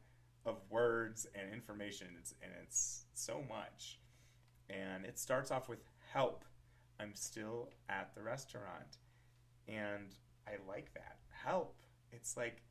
of 0.46 0.58
words 0.70 1.28
and 1.36 1.54
information, 1.54 2.08
and 2.08 2.18
it's, 2.18 2.34
and 2.42 2.52
it's 2.64 3.06
so 3.14 3.44
much. 3.48 4.00
And 4.70 5.06
it 5.06 5.20
starts 5.20 5.52
off 5.52 5.70
with 5.70 5.84
help. 6.12 6.46
I'm 7.00 7.14
still 7.14 7.70
at 7.90 8.16
the 8.16 8.24
restaurant, 8.24 8.98
and 9.68 10.16
I 10.48 10.54
like 10.68 10.94
that 10.94 11.18
help. 11.46 11.76
It's 12.12 12.36
like 12.38 12.62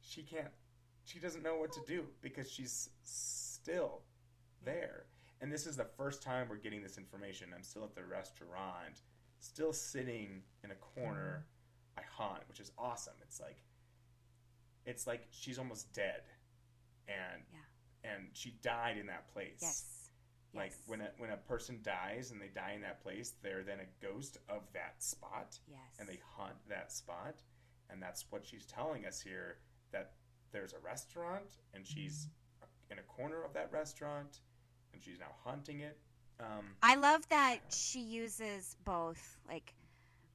she 0.00 0.22
can't, 0.22 0.48
she 1.04 1.18
doesn't 1.18 1.42
know 1.42 1.56
what 1.56 1.72
to 1.72 1.80
do 1.86 2.04
because 2.20 2.50
she's 2.50 2.90
still 3.02 4.02
there. 4.64 5.04
And 5.40 5.52
this 5.52 5.66
is 5.66 5.76
the 5.76 5.84
first 5.96 6.22
time 6.22 6.48
we're 6.48 6.56
getting 6.56 6.82
this 6.82 6.98
information. 6.98 7.50
I'm 7.54 7.62
still 7.62 7.84
at 7.84 7.94
the 7.94 8.04
restaurant, 8.04 9.02
still 9.38 9.72
sitting 9.72 10.42
in 10.64 10.70
a 10.70 10.74
corner 10.74 11.44
mm-hmm. 11.44 11.96
by 11.96 12.02
haunt, 12.10 12.42
which 12.48 12.60
is 12.60 12.72
awesome. 12.78 13.14
It's 13.22 13.40
like 13.40 13.62
it's 14.84 15.06
like 15.06 15.26
she's 15.30 15.58
almost 15.58 15.92
dead, 15.92 16.22
and 17.06 17.42
Yeah. 17.52 18.10
and 18.10 18.28
she 18.32 18.52
died 18.62 18.96
in 18.96 19.06
that 19.06 19.32
place. 19.32 19.58
Yes. 19.60 20.10
Like 20.54 20.70
Yes. 20.70 20.82
when 20.86 21.00
a, 21.02 21.10
when 21.18 21.30
a 21.30 21.36
person 21.36 21.80
dies 21.82 22.30
and 22.30 22.40
they 22.40 22.48
die 22.48 22.72
in 22.72 22.80
that 22.80 23.02
place, 23.02 23.34
they're 23.42 23.62
then 23.62 23.80
a 23.80 23.86
ghost 24.04 24.38
of 24.48 24.62
that 24.72 25.02
spot, 25.02 25.58
Yes. 25.68 25.78
and 25.98 26.08
they 26.08 26.20
haunt 26.24 26.56
that 26.68 26.90
spot, 26.90 27.42
and 27.90 28.02
that's 28.02 28.26
what 28.30 28.44
she's 28.44 28.66
telling 28.66 29.06
us 29.06 29.20
here. 29.20 29.58
That 29.92 30.12
there's 30.52 30.72
a 30.72 30.78
restaurant, 30.78 31.56
and 31.74 31.86
she's 31.86 32.28
in 32.90 32.98
a 32.98 33.02
corner 33.02 33.42
of 33.42 33.52
that 33.54 33.70
restaurant, 33.72 34.40
and 34.92 35.02
she's 35.02 35.18
now 35.18 35.32
haunting 35.44 35.80
it. 35.80 35.98
Um, 36.40 36.64
I 36.82 36.94
love 36.96 37.28
that 37.30 37.58
she 37.70 38.00
uses 38.00 38.76
both. 38.84 39.38
Like, 39.48 39.74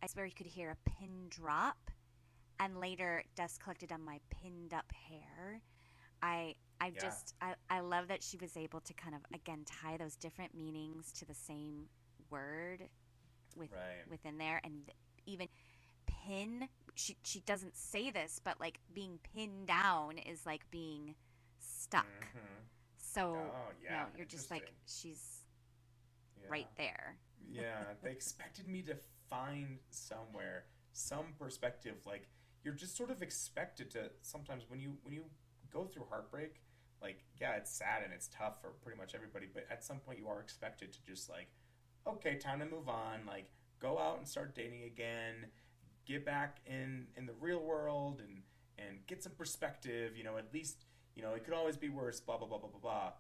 I 0.02 0.08
swear 0.08 0.26
you 0.26 0.34
could 0.34 0.48
hear 0.48 0.72
a 0.72 0.90
pin 0.90 1.28
drop, 1.30 1.78
and 2.60 2.80
later 2.80 3.24
dust 3.36 3.62
collected 3.62 3.92
on 3.92 4.04
my 4.04 4.20
pinned 4.30 4.74
up 4.74 4.92
hair. 5.10 5.62
I 6.22 6.56
I 6.82 6.92
Yeah. 6.92 7.02
just 7.02 7.34
I, 7.42 7.56
I 7.70 7.80
love 7.80 8.08
that 8.10 8.24
she 8.24 8.38
was 8.38 8.58
able 8.58 8.82
to 8.82 8.94
kind 8.94 9.16
of 9.16 9.22
again 9.34 9.64
tie 9.66 9.98
those 9.98 10.16
different 10.16 10.54
meanings 10.56 11.12
to 11.14 11.26
the 11.26 11.34
same 11.34 11.88
word 12.30 12.84
with 13.56 13.72
Right. 13.72 14.10
within 14.10 14.38
there, 14.38 14.62
and 14.64 14.92
even 15.26 15.48
pin. 16.08 16.68
She 16.96 17.18
she 17.24 17.40
doesn't 17.42 17.76
say 17.76 18.12
this, 18.12 18.40
but 18.44 18.60
like 18.60 18.80
being 18.94 19.20
pinned 19.34 19.68
down 19.68 20.18
is 20.20 20.46
like 20.46 20.70
being 20.72 21.16
stuck. 21.60 22.06
mhm. 22.06 22.68
So 22.98 23.36
Oh, 23.36 23.72
you 23.82 23.90
know, 23.90 24.06
you're 24.16 24.26
just 24.26 24.52
like 24.52 24.72
she's 24.86 25.46
Yeah. 26.42 26.50
right 26.50 26.68
there. 26.78 27.18
yeah, 27.50 27.94
they 28.02 28.12
expected 28.12 28.68
me 28.68 28.82
to 28.84 28.96
find 29.30 29.80
somewhere 29.90 30.66
some 30.92 31.34
perspective. 31.40 32.06
Like 32.06 32.28
you're 32.64 32.74
just 32.74 32.96
sort 32.96 33.10
of 33.12 33.22
expected 33.22 33.90
to 33.92 34.12
sometimes 34.22 34.70
when 34.70 34.80
you 34.80 34.98
when 35.04 35.14
you 35.14 35.26
go 35.72 35.86
through 35.86 36.06
heartbreak, 36.10 36.62
like 37.02 37.24
yeah, 37.40 37.54
it's 37.56 37.72
sad 37.72 38.04
and 38.04 38.14
it's 38.14 38.28
tough 38.28 38.62
for 38.62 38.70
pretty 38.82 38.98
much 38.98 39.16
everybody, 39.16 39.48
but 39.52 39.66
at 39.70 39.84
some 39.84 40.00
point 40.00 40.20
you 40.20 40.28
are 40.28 40.40
expected 40.40 40.94
to 40.94 41.04
just 41.04 41.30
like, 41.30 41.48
okay, 42.08 42.36
time 42.38 42.60
to 42.60 42.66
move 42.66 42.90
on. 42.90 43.26
Like 43.26 43.50
go 43.80 43.98
out 44.00 44.18
and 44.18 44.28
start 44.28 44.56
dating 44.56 44.84
again, 44.84 45.48
get 46.06 46.26
back 46.26 46.58
in 46.66 47.08
in 47.18 47.26
the 47.26 47.34
real 47.40 47.60
world 47.60 48.22
and 48.26 48.42
and 48.78 49.06
get 49.08 49.24
some 49.24 49.34
perspective. 49.34 50.18
You 50.18 50.24
know, 50.24 50.38
at 50.38 50.54
least 50.54 50.86
you 51.16 51.22
know 51.24 51.34
it 51.34 51.44
could 51.44 51.54
always 51.54 51.78
be 51.78 51.90
worse. 51.90 52.20
Blah 52.20 52.38
blah 52.38 52.48
blah 52.48 52.58
blah 52.60 52.70
blah 52.70 52.80
blah. 52.82 53.12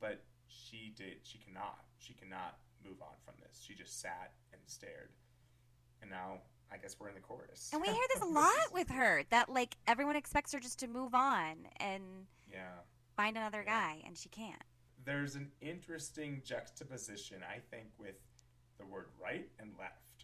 But 0.00 0.22
she 0.48 0.92
did. 0.96 1.18
She 1.22 1.38
cannot. 1.38 1.84
She 1.98 2.14
cannot 2.14 2.58
move 2.84 3.00
on 3.02 3.14
from 3.24 3.34
this. 3.42 3.62
She 3.66 3.74
just 3.74 4.00
sat 4.00 4.32
and 4.52 4.60
stared. 4.66 5.10
And 6.02 6.10
now 6.10 6.38
I 6.72 6.76
guess 6.76 6.96
we're 6.98 7.08
in 7.08 7.14
the 7.14 7.20
chorus. 7.20 7.70
And 7.72 7.80
we 7.80 7.88
hear 7.88 8.04
this 8.14 8.22
a 8.22 8.26
lot 8.32 8.72
with 8.72 8.90
her 8.90 9.22
that 9.30 9.48
like 9.48 9.76
everyone 9.86 10.16
expects 10.16 10.52
her 10.52 10.60
just 10.60 10.78
to 10.80 10.86
move 10.86 11.14
on 11.14 11.66
and 11.78 12.02
yeah. 12.52 12.80
find 13.16 13.36
another 13.36 13.62
Yeah. 13.66 13.72
guy, 13.94 14.02
and 14.06 14.16
she 14.16 14.28
can't. 14.28 14.62
There's 15.04 15.36
an 15.36 15.50
interesting 15.60 16.42
juxtaposition, 16.44 17.38
I 17.48 17.60
think, 17.70 17.86
with 17.98 18.16
the 18.78 18.84
word 18.84 19.06
right 19.22 19.48
and 19.60 19.70
left. 19.78 20.15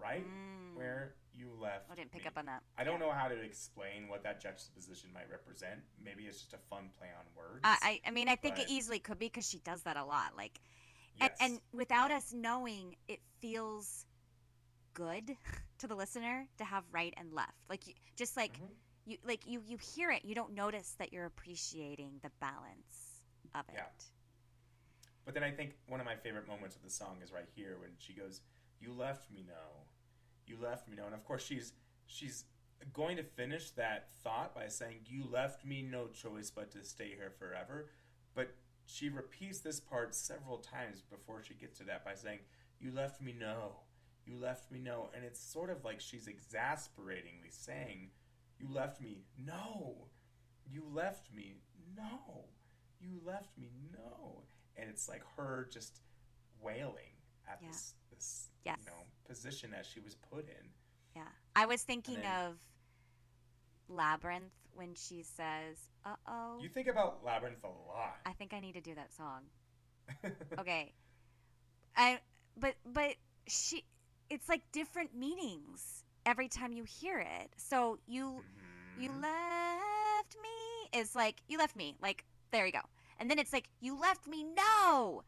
Right 0.00 0.24
Mm. 0.24 0.76
where 0.76 1.14
you 1.34 1.52
left. 1.60 1.90
I 1.90 1.94
didn't 1.94 2.10
pick 2.12 2.22
me. 2.22 2.28
up 2.28 2.38
on 2.38 2.46
that. 2.46 2.62
I 2.76 2.84
don't 2.84 2.98
know 3.00 3.10
how 3.12 3.28
to 3.28 3.34
explain 3.40 4.08
what 4.08 4.22
that 4.24 4.40
juxtaposition 4.40 5.12
might 5.12 5.30
represent. 5.30 5.80
Maybe 6.02 6.24
it's 6.24 6.40
just 6.40 6.52
a 6.52 6.58
fun 6.70 6.90
play 6.98 7.08
on 7.16 7.24
words. 7.36 7.60
I, 7.64 8.00
I, 8.04 8.08
I 8.08 8.10
mean, 8.10 8.28
I 8.28 8.36
think 8.36 8.58
it 8.58 8.68
easily 8.68 8.98
could 8.98 9.18
be 9.18 9.26
because 9.26 9.48
she 9.48 9.58
does 9.58 9.82
that 9.82 9.96
a 9.96 10.04
lot. 10.04 10.36
Like, 10.36 10.60
yes. 11.20 11.30
and, 11.40 11.52
and 11.52 11.60
without 11.72 12.10
us 12.10 12.32
knowing, 12.32 12.96
it 13.06 13.20
feels 13.40 14.04
good 14.94 15.36
to 15.78 15.86
the 15.86 15.94
listener 15.94 16.48
to 16.58 16.64
have 16.64 16.84
right 16.92 17.14
and 17.16 17.32
left. 17.32 17.54
Like, 17.68 17.86
you, 17.86 17.94
just 18.16 18.36
like 18.36 18.54
Mhm. 18.58 18.68
you, 19.06 19.18
like 19.24 19.46
you, 19.46 19.62
you 19.66 19.78
hear 19.78 20.10
it, 20.10 20.24
you 20.24 20.34
don't 20.34 20.54
notice 20.54 20.94
that 20.98 21.12
you're 21.12 21.26
appreciating 21.26 22.18
the 22.22 22.30
balance 22.40 23.24
of 23.54 23.68
it. 23.68 23.74
Yeah. 23.74 23.86
But 25.24 25.34
then 25.34 25.44
I 25.44 25.50
think 25.50 25.76
one 25.86 26.00
of 26.00 26.06
my 26.06 26.16
favorite 26.16 26.46
moments 26.48 26.74
of 26.74 26.82
the 26.82 26.90
song 26.90 27.18
is 27.22 27.30
right 27.32 27.48
here 27.54 27.76
when 27.78 27.90
she 27.98 28.12
goes, 28.14 28.40
"You 28.80 28.92
left 28.92 29.30
me 29.30 29.44
no, 29.46 29.86
you 30.46 30.56
left 30.56 30.88
me 30.88 30.96
no," 30.96 31.06
and 31.06 31.14
of 31.14 31.24
course 31.24 31.44
she's 31.44 31.72
she's 32.06 32.44
going 32.92 33.16
to 33.16 33.22
finish 33.22 33.70
that 33.72 34.10
thought 34.22 34.54
by 34.54 34.68
saying, 34.68 35.00
"You 35.06 35.24
left 35.24 35.64
me 35.64 35.82
no 35.82 36.08
choice 36.08 36.50
but 36.50 36.70
to 36.72 36.84
stay 36.84 37.14
here 37.14 37.30
forever," 37.38 37.90
but 38.34 38.54
she 38.86 39.08
repeats 39.08 39.60
this 39.60 39.80
part 39.80 40.14
several 40.14 40.58
times 40.58 41.02
before 41.02 41.42
she 41.42 41.54
gets 41.54 41.78
to 41.78 41.84
that 41.84 42.04
by 42.04 42.14
saying, 42.14 42.40
"You 42.80 42.92
left 42.92 43.20
me 43.20 43.32
no, 43.32 43.80
you 44.24 44.36
left 44.36 44.70
me 44.70 44.78
no," 44.78 45.10
and 45.14 45.24
it's 45.24 45.40
sort 45.40 45.70
of 45.70 45.84
like 45.84 46.00
she's 46.00 46.26
exasperatingly 46.26 47.50
saying, 47.50 48.10
"You 48.58 48.68
left 48.68 49.00
me 49.00 49.24
no, 49.36 50.08
you 50.64 50.84
left 50.84 51.32
me 51.32 51.62
no." 51.96 52.48
you 53.00 53.20
left 53.24 53.56
me 53.58 53.70
no. 53.92 54.42
And 54.76 54.88
it's 54.88 55.08
like 55.08 55.22
her 55.36 55.68
just 55.70 56.00
wailing 56.60 57.17
at 57.50 57.58
Yeah. 57.62 57.68
this 57.68 57.94
this 58.10 58.50
Yes. 58.64 58.78
you 58.80 58.86
know 58.86 59.02
position 59.24 59.70
that 59.70 59.86
she 59.86 60.00
was 60.00 60.14
put 60.14 60.48
in 60.48 60.70
Yeah. 61.16 61.28
I 61.56 61.66
was 61.66 61.82
thinking 61.82 62.20
then- 62.20 62.46
of 62.46 62.58
Labyrinth 63.88 64.52
when 64.74 64.94
she 64.94 65.22
says, 65.22 65.78
"Uh 66.04 66.16
oh." 66.26 66.58
you 66.60 66.68
think 66.68 66.86
about 66.88 67.24
labyrinth 67.24 67.64
a 67.64 67.68
lot 67.68 68.20
I 68.26 68.32
think 68.32 68.52
I 68.52 68.60
need 68.60 68.74
to 68.74 68.80
do 68.80 68.94
that 68.94 69.12
song. 69.12 69.42
okay 70.58 70.94
i 71.96 72.18
but 72.56 72.76
but 72.86 73.14
she 73.46 73.84
it's 74.30 74.48
like 74.48 74.62
different 74.72 75.14
meanings 75.14 76.04
every 76.24 76.48
time 76.48 76.72
you 76.72 76.84
hear 76.84 77.18
it 77.18 77.52
so 77.56 77.98
you 78.06 78.42
you 78.98 79.10
Mhm. 79.10 79.20
left 79.22 80.36
me 80.40 80.98
is 80.98 81.14
like 81.14 81.42
you 81.46 81.58
left 81.58 81.76
me 81.76 81.94
like 82.00 82.24
there 82.52 82.64
you 82.64 82.72
go 82.72 82.80
and 83.18 83.30
then 83.30 83.38
it's 83.38 83.52
like 83.52 83.68
you 83.80 83.98
left 83.98 84.26
me 84.26 84.44
no 84.44 85.22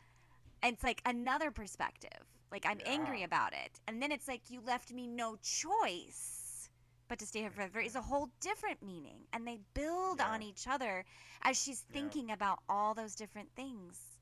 and 0.63 0.75
it's 0.75 0.85
like 0.85 1.01
another 1.07 1.51
perspective 1.51 2.25
like 2.53 2.65
i'm 2.67 2.81
angry 2.87 3.23
about 3.23 3.53
it 3.53 3.81
and 3.89 4.03
then 4.03 4.13
it's 4.13 4.29
like 4.29 4.43
you 4.51 4.61
left 4.67 4.93
me 4.93 5.07
no 5.07 5.37
choice 5.43 6.69
but 7.09 7.19
to 7.19 7.27
stay 7.27 7.41
here 7.41 7.51
forever 7.51 7.81
is 7.81 7.97
a 7.97 8.03
whole 8.03 8.29
different 8.41 8.83
meaning 8.83 9.21
and 9.33 9.47
they 9.47 9.59
build 9.75 10.19
Yeah. 10.19 10.29
on 10.31 10.43
each 10.43 10.67
other 10.69 11.05
as 11.43 11.61
she's 11.61 11.85
Yeah. 11.89 11.95
thinking 11.95 12.31
about 12.31 12.61
all 12.69 12.95
those 12.95 13.15
different 13.15 13.51
things 13.55 14.19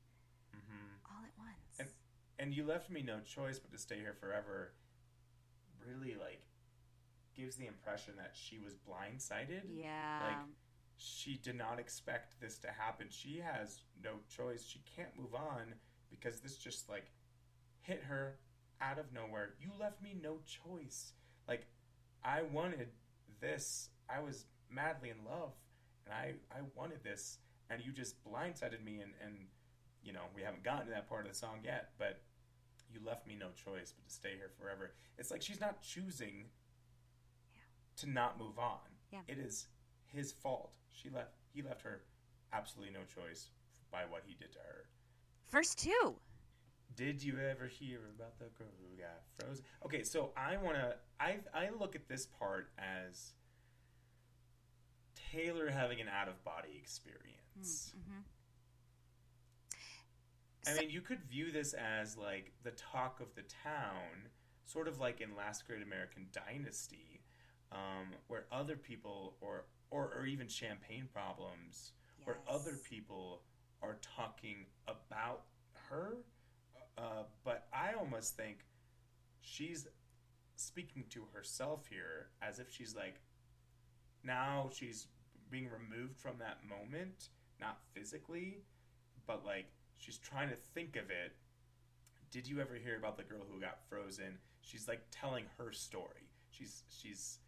Mhm. 0.55 0.99
all 1.11 1.23
at 1.25 1.37
once 1.37 1.79
And- 1.79 1.93
and 2.39 2.53
you 2.53 2.63
left 2.65 2.89
me 2.89 3.01
no 3.01 3.21
choice 3.21 3.59
but 3.59 3.71
to 3.71 3.77
stay 3.77 3.99
here 3.99 4.13
forever 4.13 4.73
really 5.85 6.15
like 6.15 6.43
gives 7.35 7.55
the 7.55 7.67
impression 7.67 8.15
that 8.17 8.35
she 8.35 8.59
was 8.59 8.75
blindsided 8.75 9.63
yeah 9.67 10.27
Like 10.47 10.55
she 10.97 11.37
did 11.37 11.55
not 11.55 11.79
expect 11.79 12.37
this 12.41 12.57
to 12.59 12.69
happen. 12.73 13.09
She 13.09 13.39
has 13.39 13.83
no 14.03 14.19
choice. 14.27 14.65
She 14.65 14.79
can't 14.79 15.15
move 15.15 15.33
on 15.33 15.79
because 16.09 16.39
this 16.41 16.57
just 16.57 16.89
like 16.89 17.11
hit 17.81 18.03
her 18.03 18.35
out 18.81 18.99
of 18.99 19.11
nowhere. 19.13 19.49
You 19.59 19.71
left 19.79 20.01
me 20.01 20.15
no 20.21 20.37
choice. 20.45 21.13
Like 21.47 21.67
I 22.23 22.41
wanted 22.43 22.89
this. 23.41 23.89
I 24.09 24.19
was 24.21 24.45
madly 24.69 25.09
in 25.09 25.17
love 25.29 25.51
and 26.05 26.13
I 26.13 26.33
I 26.51 26.61
wanted 26.75 27.03
this 27.03 27.37
and 27.69 27.81
you 27.83 27.91
just 27.91 28.15
blindsided 28.23 28.83
me 28.83 28.99
and 29.01 29.11
and 29.23 29.35
you 30.01 30.13
know, 30.13 30.21
we 30.35 30.41
haven't 30.41 30.63
gotten 30.63 30.85
to 30.87 30.91
that 30.93 31.09
part 31.09 31.25
of 31.25 31.31
the 31.31 31.37
song 31.37 31.57
yet, 31.63 31.89
but 31.97 32.21
you 32.91 32.99
left 33.05 33.27
me 33.27 33.35
no 33.37 33.47
choice 33.65 33.91
but 33.91 34.07
to 34.07 34.11
stay 34.13 34.31
here 34.37 34.49
forever. 34.59 34.93
It's 35.17 35.29
like 35.29 35.41
she's 35.41 35.59
not 35.59 35.81
choosing 35.81 36.45
Yeah. 37.53 37.61
to 37.97 38.09
not 38.09 38.39
move 38.39 38.57
on. 38.57 38.79
Yeah. 39.11 39.19
It 39.27 39.37
is 39.39 39.67
his 40.05 40.31
fault. 40.31 40.73
She 40.91 41.09
left 41.09 41.33
he 41.53 41.61
left 41.61 41.81
her 41.81 42.01
absolutely 42.53 42.93
no 42.93 43.01
choice 43.13 43.49
by 43.91 44.03
what 44.09 44.23
he 44.25 44.33
did 44.35 44.51
to 44.53 44.59
her. 44.59 44.85
First 45.49 45.79
two. 45.79 46.15
Did 46.95 47.23
you 47.23 47.39
ever 47.39 47.65
hear 47.67 47.99
about 48.15 48.37
the 48.37 48.45
girl 48.57 48.67
who 48.79 49.01
got 49.01 49.21
frozen? 49.37 49.65
Okay, 49.85 50.03
so 50.03 50.31
I 50.37 50.57
want 50.57 50.75
to 50.77 50.95
I 51.19 51.39
I 51.53 51.69
look 51.77 51.95
at 51.95 52.07
this 52.07 52.27
part 52.27 52.69
as 52.77 53.33
Taylor 55.31 55.69
having 55.69 55.99
an 56.01 56.07
out 56.07 56.27
of 56.27 56.43
body 56.43 56.77
experience. 56.79 57.93
Mm-hmm. 57.97 58.19
I 60.67 60.79
mean, 60.79 60.89
you 60.89 61.01
could 61.01 61.23
view 61.23 61.51
this 61.51 61.73
as 61.73 62.15
like 62.17 62.51
the 62.63 62.71
talk 62.71 63.19
of 63.19 63.33
the 63.35 63.43
town, 63.63 64.29
sort 64.65 64.87
of 64.87 64.99
like 64.99 65.21
in 65.21 65.35
Last 65.35 65.65
Great 65.65 65.81
American 65.81 66.27
Dynasty, 66.31 67.21
um, 67.71 68.13
where 68.27 68.45
other 68.51 68.75
people 68.75 69.35
or, 69.41 69.65
or 69.89 70.13
or 70.15 70.25
even 70.25 70.47
Champagne 70.47 71.07
Problems, 71.11 71.93
where 72.25 72.37
other 72.47 72.77
people 72.87 73.41
are 73.81 73.97
talking 74.15 74.65
about 74.87 75.43
her. 75.89 76.17
Uh, 76.97 77.23
but 77.43 77.67
I 77.73 77.93
almost 77.97 78.35
think 78.35 78.65
she's 79.41 79.87
speaking 80.55 81.05
to 81.09 81.23
herself 81.33 81.85
here 81.89 82.27
as 82.41 82.59
if 82.59 82.69
she's 82.69 82.95
like 82.95 83.15
now 84.23 84.69
she's 84.73 85.07
being 85.49 85.69
removed 85.69 86.17
from 86.17 86.37
that 86.39 86.57
moment, 86.67 87.29
not 87.59 87.79
physically, 87.93 88.57
but 89.25 89.45
like 89.45 89.67
she's 89.97 90.17
trying 90.17 90.49
to 90.49 90.55
think 90.55 90.95
of 90.95 91.09
it. 91.09 91.35
Did 92.31 92.47
you 92.47 92.59
ever 92.59 92.75
hear 92.75 92.97
about 92.97 93.17
the 93.17 93.23
girl 93.23 93.45
who 93.49 93.59
got 93.59 93.79
frozen? 93.89 94.37
She's 94.61 94.87
like 94.87 95.01
telling 95.09 95.45
her 95.57 95.71
story. 95.71 96.29
She's 96.51 96.83
she's 96.89 97.39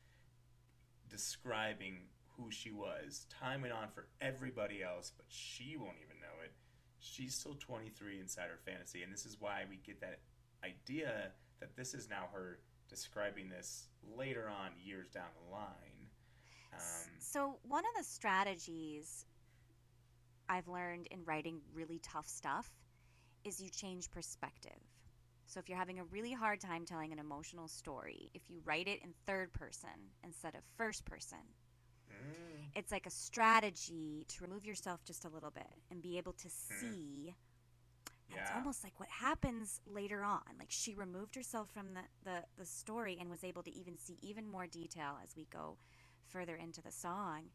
describing 1.09 1.97
who 2.37 2.49
she 2.49 2.71
was. 2.71 3.27
Time 3.29 3.61
went 3.61 3.73
on 3.73 3.89
for 3.93 4.07
everybody 4.21 4.81
else, 4.81 5.11
but 5.15 5.25
she 5.27 5.75
won't 5.77 5.97
even. 6.03 6.20
She's 7.01 7.35
still 7.35 7.55
23 7.59 8.19
inside 8.19 8.49
her 8.49 8.59
fantasy, 8.63 9.01
and 9.01 9.11
this 9.11 9.25
is 9.25 9.37
why 9.39 9.63
we 9.69 9.77
get 9.77 9.99
that 10.01 10.19
idea 10.63 11.31
that 11.59 11.75
this 11.75 11.93
is 11.93 12.07
now 12.09 12.29
her 12.31 12.59
describing 12.89 13.49
this 13.49 13.87
later 14.15 14.47
on, 14.47 14.71
years 14.83 15.09
down 15.09 15.29
the 15.43 15.51
line. 15.51 16.09
Um, 16.73 16.79
So, 17.19 17.57
one 17.63 17.83
of 17.85 17.91
the 17.97 18.03
strategies 18.03 19.25
I've 20.47 20.67
learned 20.67 21.07
in 21.07 21.23
writing 21.23 21.61
really 21.73 21.99
tough 21.99 22.27
stuff 22.27 22.69
is 23.43 23.59
you 23.61 23.69
change 23.69 24.11
perspective. 24.11 24.79
So, 25.47 25.59
if 25.59 25.69
you're 25.69 25.77
having 25.77 25.99
a 25.99 26.03
really 26.05 26.33
hard 26.33 26.59
time 26.59 26.85
telling 26.85 27.11
an 27.11 27.19
emotional 27.19 27.67
story, 27.67 28.29
if 28.33 28.43
you 28.49 28.61
write 28.63 28.87
it 28.87 29.01
in 29.03 29.13
third 29.25 29.53
person 29.53 29.89
instead 30.23 30.55
of 30.55 30.61
first 30.77 31.05
person, 31.05 31.39
mm, 32.21 32.65
it's 32.75 32.91
like 32.91 33.05
a 33.05 33.11
strategy 33.11 34.25
to 34.29 34.43
remove 34.43 34.65
yourself 34.65 35.03
just 35.05 35.25
a 35.25 35.29
little 35.29 35.51
bit 35.51 35.67
and 35.89 36.01
be 36.01 36.17
able 36.17 36.33
to 36.33 36.49
see. 36.49 37.33
And 38.29 38.39
It's 38.39 38.49
Yeah. 38.49 38.57
almost 38.57 38.83
like 38.83 38.99
what 38.99 39.09
happens 39.09 39.81
later 39.85 40.23
on. 40.23 40.41
Like 40.57 40.69
she 40.71 40.95
removed 40.95 41.35
herself 41.35 41.69
from 41.69 41.93
the, 41.93 42.01
the, 42.23 42.43
the 42.57 42.65
story 42.65 43.17
and 43.19 43.29
was 43.29 43.43
able 43.43 43.63
to 43.63 43.71
even 43.71 43.97
see 43.97 44.17
even 44.21 44.47
more 44.47 44.67
detail 44.67 45.19
as 45.23 45.35
we 45.35 45.45
go 45.51 45.77
further 46.27 46.55
into 46.55 46.81
the 46.81 46.91
song. 46.91 47.49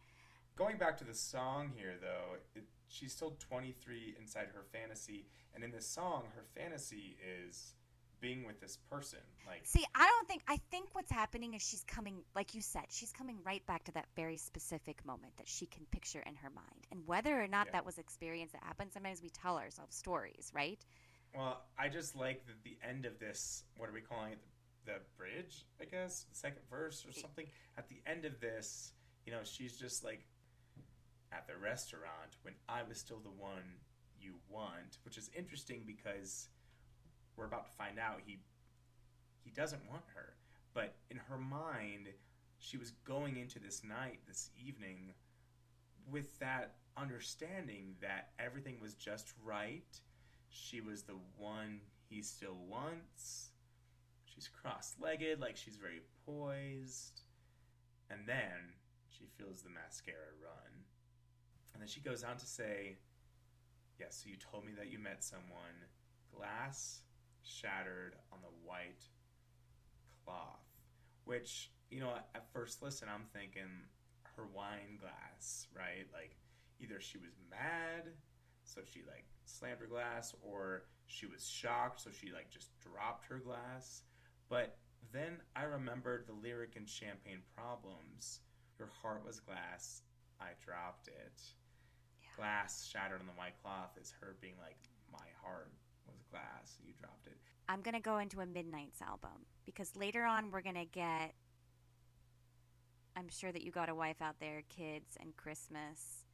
Going 0.55 0.77
back 0.79 0.97
to 0.99 1.05
the 1.05 1.15
song 1.15 1.73
here, 1.77 1.95
though, 2.01 2.37
it, 2.55 2.65
she's 2.89 3.13
still 3.13 3.37
23 3.39 4.17
inside 4.19 4.49
her 4.55 4.65
fantasy, 4.73 5.27
and 5.55 5.63
in 5.63 5.71
this 5.71 5.87
song, 5.87 6.25
her 6.35 6.45
fantasy 6.55 7.17
is 7.23 7.75
being 8.21 8.45
with 8.47 8.61
this 8.61 8.79
person. 8.91 9.19
Like, 9.47 9.61
See, 9.65 9.85
I 9.95 10.07
don't 10.07 10.29
think 10.29 10.43
I 10.49 10.59
think 10.71 10.89
what's 10.93 11.11
happening 11.11 11.55
is 11.55 11.63
she's 11.63 11.85
coming 11.85 12.23
like 12.35 12.55
you 12.55 12.61
said, 12.61 12.85
she's 12.89 13.13
coming 13.13 13.39
right 13.45 13.65
back 13.67 13.85
to 13.85 13.93
that 13.93 14.07
very 14.17 14.37
specific 14.37 15.05
moment 15.05 15.37
that 15.37 15.49
she 15.49 15.67
can 15.67 15.85
picture 15.91 16.21
in 16.27 16.35
her 16.37 16.51
mind. 16.51 16.87
And 16.91 17.07
whether 17.07 17.41
or 17.43 17.47
not 17.49 17.67
Yeah. 17.67 17.73
that 17.73 17.87
was 17.87 17.99
experience 17.99 18.53
that 18.53 18.63
happened, 18.63 18.93
sometimes 18.93 19.23
we 19.23 19.31
tell 19.31 19.59
ourselves 19.59 19.95
stories, 19.97 20.51
right? 20.55 20.85
well, 21.35 21.67
I 21.79 21.89
just 21.91 22.17
like 22.17 22.47
that 22.47 22.63
the 22.65 22.79
end 22.83 23.05
of 23.05 23.19
this. 23.19 23.65
What 23.77 23.91
are 23.91 23.93
we 23.93 24.01
calling 24.01 24.33
it? 24.33 24.39
The, 24.87 24.93
the 24.93 25.01
bridge, 25.19 25.67
I 25.81 25.85
guess, 25.85 26.23
the 26.25 26.35
second 26.35 26.63
verse 26.71 27.05
or 27.07 27.13
something. 27.13 27.47
At 27.77 27.89
the 27.89 28.01
end 28.07 28.25
of 28.25 28.41
this, 28.41 28.93
you 29.27 29.33
know, 29.33 29.41
she's 29.45 29.77
just 29.77 30.03
like 30.05 30.27
at 31.33 31.47
the 31.47 31.57
restaurant 31.57 32.37
when 32.43 32.55
I 32.69 32.83
was 32.85 32.99
still 32.99 33.19
the 33.19 33.31
one 33.31 33.81
you 34.19 34.37
want, 34.49 34.99
which 35.05 35.19
is 35.19 35.29
interesting 35.37 35.83
because 35.87 36.49
we're 37.37 37.47
about 37.47 37.67
to 37.67 37.77
find 37.77 37.99
out 37.99 38.21
he 38.25 38.39
he 39.45 39.51
doesn't 39.51 39.89
want 39.89 40.03
her. 40.15 40.35
But 40.75 40.95
in 41.11 41.19
her 41.29 41.39
mind, 41.39 42.09
she 42.59 42.77
was 42.77 42.91
going 43.05 43.37
into 43.37 43.59
this 43.59 43.83
night, 43.85 44.19
this 44.27 44.51
evening, 44.67 45.15
with 46.11 46.39
that 46.41 46.75
understanding 46.97 47.95
that 48.01 48.31
everything 48.39 48.79
was 48.81 48.95
just 48.95 49.33
right. 49.45 50.01
She 50.49 50.81
was 50.81 51.03
the 51.03 51.17
one 51.39 51.81
he 52.09 52.23
still 52.23 52.57
wants. 52.69 53.51
She's 54.25 54.49
cross 54.49 54.95
legged, 55.01 55.41
like 55.41 55.57
she's 55.57 55.77
very 55.77 56.03
poised. 56.27 57.23
And 58.11 58.21
then 58.27 58.75
she 59.09 59.25
feels 59.39 59.63
the 59.63 59.71
mascara 59.71 60.35
run. 60.43 60.85
And 61.73 61.81
then 61.81 61.89
she 61.89 62.01
goes 62.01 62.25
on 62.25 62.37
to 62.37 62.47
say, 62.47 62.97
Yes, 63.99 64.23
so 64.23 64.29
you 64.29 64.37
told 64.37 64.67
me 64.67 64.73
that 64.77 64.91
you 64.91 64.99
met 64.99 65.25
someone. 65.25 65.89
Glass 66.37 67.01
shattered 67.47 68.17
on 68.33 68.39
the 68.43 68.69
white 68.69 69.05
cloth. 70.25 70.65
Which, 71.25 71.71
you 71.91 72.01
know, 72.01 72.13
at 72.35 72.53
first 72.53 72.83
listen, 72.83 73.09
I'm 73.13 73.27
thinking 73.33 73.87
her 74.37 74.45
wine 74.55 74.99
glass, 75.01 75.69
right? 75.75 76.07
Like, 76.13 76.37
either 76.81 77.01
she 77.01 77.19
was 77.19 77.33
mad, 77.51 78.13
so 78.65 78.83
she, 78.85 79.01
like, 79.07 79.25
slammed 79.45 79.81
her 79.81 79.87
glass, 79.87 80.35
or 80.43 80.85
she 81.07 81.27
was 81.27 81.49
shocked, 81.49 82.01
so 82.01 82.11
she, 82.11 82.33
like, 82.33 82.51
just 82.51 82.71
dropped 82.81 83.27
her 83.27 83.39
glass. 83.39 84.03
But 84.49 84.77
then 85.13 85.39
I 85.55 85.65
remembered 85.65 86.27
the 86.27 86.33
lyric 86.33 86.75
in 86.77 86.87
Champagne 86.87 87.43
Problems 87.57 88.41
Your 88.79 88.89
heart 89.03 89.25
was 89.25 89.41
glass, 89.41 90.03
I 90.41 90.51
dropped 90.65 91.09
it. 91.09 91.43
Glass 92.37 92.87
shattered 92.87 93.21
on 93.21 93.27
the 93.27 93.33
white 93.33 93.57
cloth 93.63 93.97
is 93.99 94.13
her 94.21 94.37
being 94.41 94.57
like, 94.61 94.77
My 95.11 95.27
heart 95.43 95.73
was 96.27 96.41
glass, 96.41 96.79
you 96.85 96.93
dropped 96.95 97.27
it. 97.27 97.39
I'm 97.69 97.83
gonna 97.83 98.01
go 98.01 98.19
into 98.19 98.41
a 98.41 98.47
Midnights 98.47 99.03
album 99.03 99.47
because 99.65 99.97
later 99.97 100.25
on 100.25 100.51
we're 100.51 100.63
gonna 100.63 100.85
get. 100.85 101.35
I'm 103.17 103.29
sure 103.29 103.53
that 103.53 103.63
you 103.63 103.71
got 103.71 103.89
a 103.89 103.95
wife 103.95 104.21
out 104.21 104.37
there, 104.41 104.63
kids, 104.69 105.17
and 105.21 105.37
Christmas. 105.37 106.25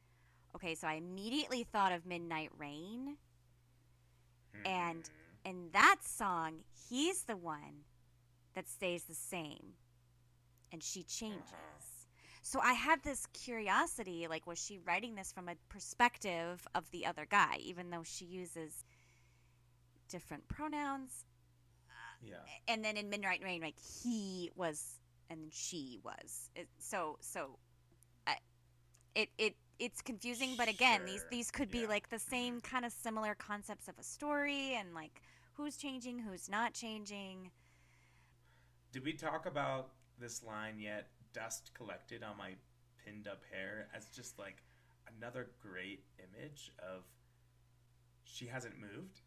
Okay, 0.55 0.75
so 0.75 0.87
I 0.87 0.95
immediately 0.95 1.63
thought 1.63 1.91
of 1.91 2.05
Midnight 2.05 2.51
Rain, 2.57 3.17
and 4.65 5.09
Hmm. 5.45 5.49
in 5.49 5.69
that 5.71 5.97
song, 6.03 6.63
he's 6.89 7.23
the 7.23 7.37
one 7.37 7.85
that 8.55 8.67
stays 8.69 9.05
the 9.05 9.15
same, 9.15 9.73
and 10.71 10.83
she 10.83 11.03
changes. 11.03 12.07
So 12.41 12.59
I 12.59 12.73
had 12.73 13.03
this 13.03 13.25
curiosity, 13.27 14.27
like, 14.27 14.45
was 14.47 14.59
she 14.63 14.79
writing 14.79 15.15
this 15.15 15.31
from 15.31 15.49
a 15.49 15.55
perspective 15.69 16.67
of 16.75 16.89
the 16.91 17.05
other 17.05 17.25
guy, 17.25 17.57
even 17.61 17.89
though 17.89 18.03
she 18.03 18.25
uses 18.25 18.83
different 20.09 20.47
pronouns? 20.47 21.25
Uh, 21.89 22.27
yeah. 22.31 22.35
and 22.73 22.83
then 22.83 22.97
in 22.97 23.09
Midnight 23.09 23.39
and 23.39 23.45
Rain, 23.45 23.61
like 23.61 23.75
he 24.03 24.51
was 24.55 24.99
and 25.29 25.41
then 25.41 25.49
she 25.51 25.99
was. 26.03 26.49
It, 26.55 26.67
so 26.79 27.17
so, 27.21 27.57
I, 28.27 28.35
it 29.15 29.29
it 29.37 29.55
it's 29.79 30.01
confusing. 30.01 30.55
But 30.57 30.69
again, 30.69 31.01
these 31.05 31.21
Sure, 31.21 31.29
these 31.31 31.51
could 31.51 31.71
be 31.71 31.79
yeah. 31.79 31.87
like 31.87 32.09
the 32.09 32.19
same 32.19 32.61
kind 32.61 32.85
of 32.85 32.91
similar 32.91 33.35
concepts 33.35 33.87
of 33.87 33.95
a 33.99 34.03
story 34.03 34.75
and 34.75 34.93
like 34.93 35.21
who's 35.53 35.77
changing, 35.77 36.19
who's 36.19 36.49
not 36.49 36.73
changing. 36.73 37.51
Did 38.91 39.03
we 39.03 39.13
talk 39.13 39.45
about 39.45 39.89
this 40.19 40.43
line 40.43 40.79
yet? 40.79 41.07
Dust 41.33 41.71
collected 41.73 42.23
on 42.23 42.37
my 42.37 42.51
pinned 43.03 43.27
up 43.27 43.41
hair 43.51 43.87
as 43.95 44.05
just 44.09 44.37
like 44.37 44.57
another 45.17 45.49
great 45.61 46.03
image 46.19 46.71
of 46.77 47.03
she 48.23 48.45
hasn't 48.45 48.79
moved. 48.79 49.21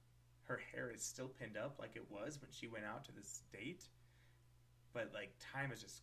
Her 0.46 0.60
hair 0.72 0.90
is 0.94 1.02
still 1.02 1.28
pinned 1.28 1.56
up 1.56 1.76
like 1.78 1.96
it 1.96 2.06
was 2.10 2.40
when 2.40 2.50
she 2.50 2.68
went 2.68 2.84
out 2.84 3.04
to 3.06 3.12
this 3.12 3.42
date. 3.52 3.84
But 4.92 5.10
like 5.12 5.32
time 5.52 5.70
has 5.70 5.80
just 5.82 6.02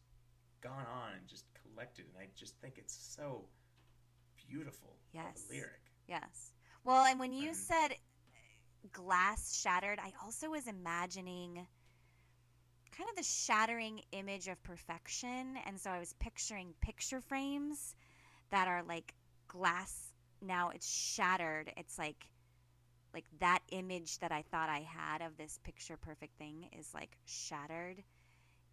gone 0.61 0.85
on 0.85 1.13
and 1.17 1.27
just 1.27 1.45
collected 1.61 2.05
and 2.05 2.15
I 2.21 2.27
just 2.35 2.55
think 2.61 2.77
it's 2.77 2.93
so 3.17 3.45
beautiful. 4.49 4.95
Yes. 5.13 5.45
lyric. 5.49 5.81
Yes. 6.07 6.51
Well, 6.83 7.05
and 7.05 7.19
when 7.19 7.31
you 7.33 7.49
And- 7.49 7.57
said 7.57 7.87
uh, 7.91 8.87
glass 8.91 9.59
shattered, 9.61 9.99
I 9.99 10.11
also 10.23 10.49
was 10.49 10.67
imagining 10.67 11.65
kind 12.95 13.09
of 13.09 13.15
the 13.15 13.23
shattering 13.23 14.01
image 14.11 14.47
of 14.47 14.61
perfection. 14.63 15.57
And 15.65 15.79
so 15.79 15.89
I 15.89 15.99
was 15.99 16.13
picturing 16.19 16.73
picture 16.81 17.21
frames 17.21 17.95
that 18.51 18.67
are 18.67 18.83
like 18.83 19.13
glass. 19.47 20.13
Now 20.41 20.69
it's 20.69 20.87
shattered. 20.87 21.71
It's 21.77 21.97
like 21.97 22.27
like 23.13 23.25
that 23.39 23.59
image 23.71 24.19
that 24.19 24.31
I 24.31 24.43
thought 24.43 24.69
I 24.69 24.81
had 24.81 25.21
of 25.21 25.37
this 25.37 25.59
picture 25.63 25.97
perfect 25.97 26.37
thing 26.37 26.69
is 26.77 26.93
like 26.93 27.17
shattered. 27.25 28.03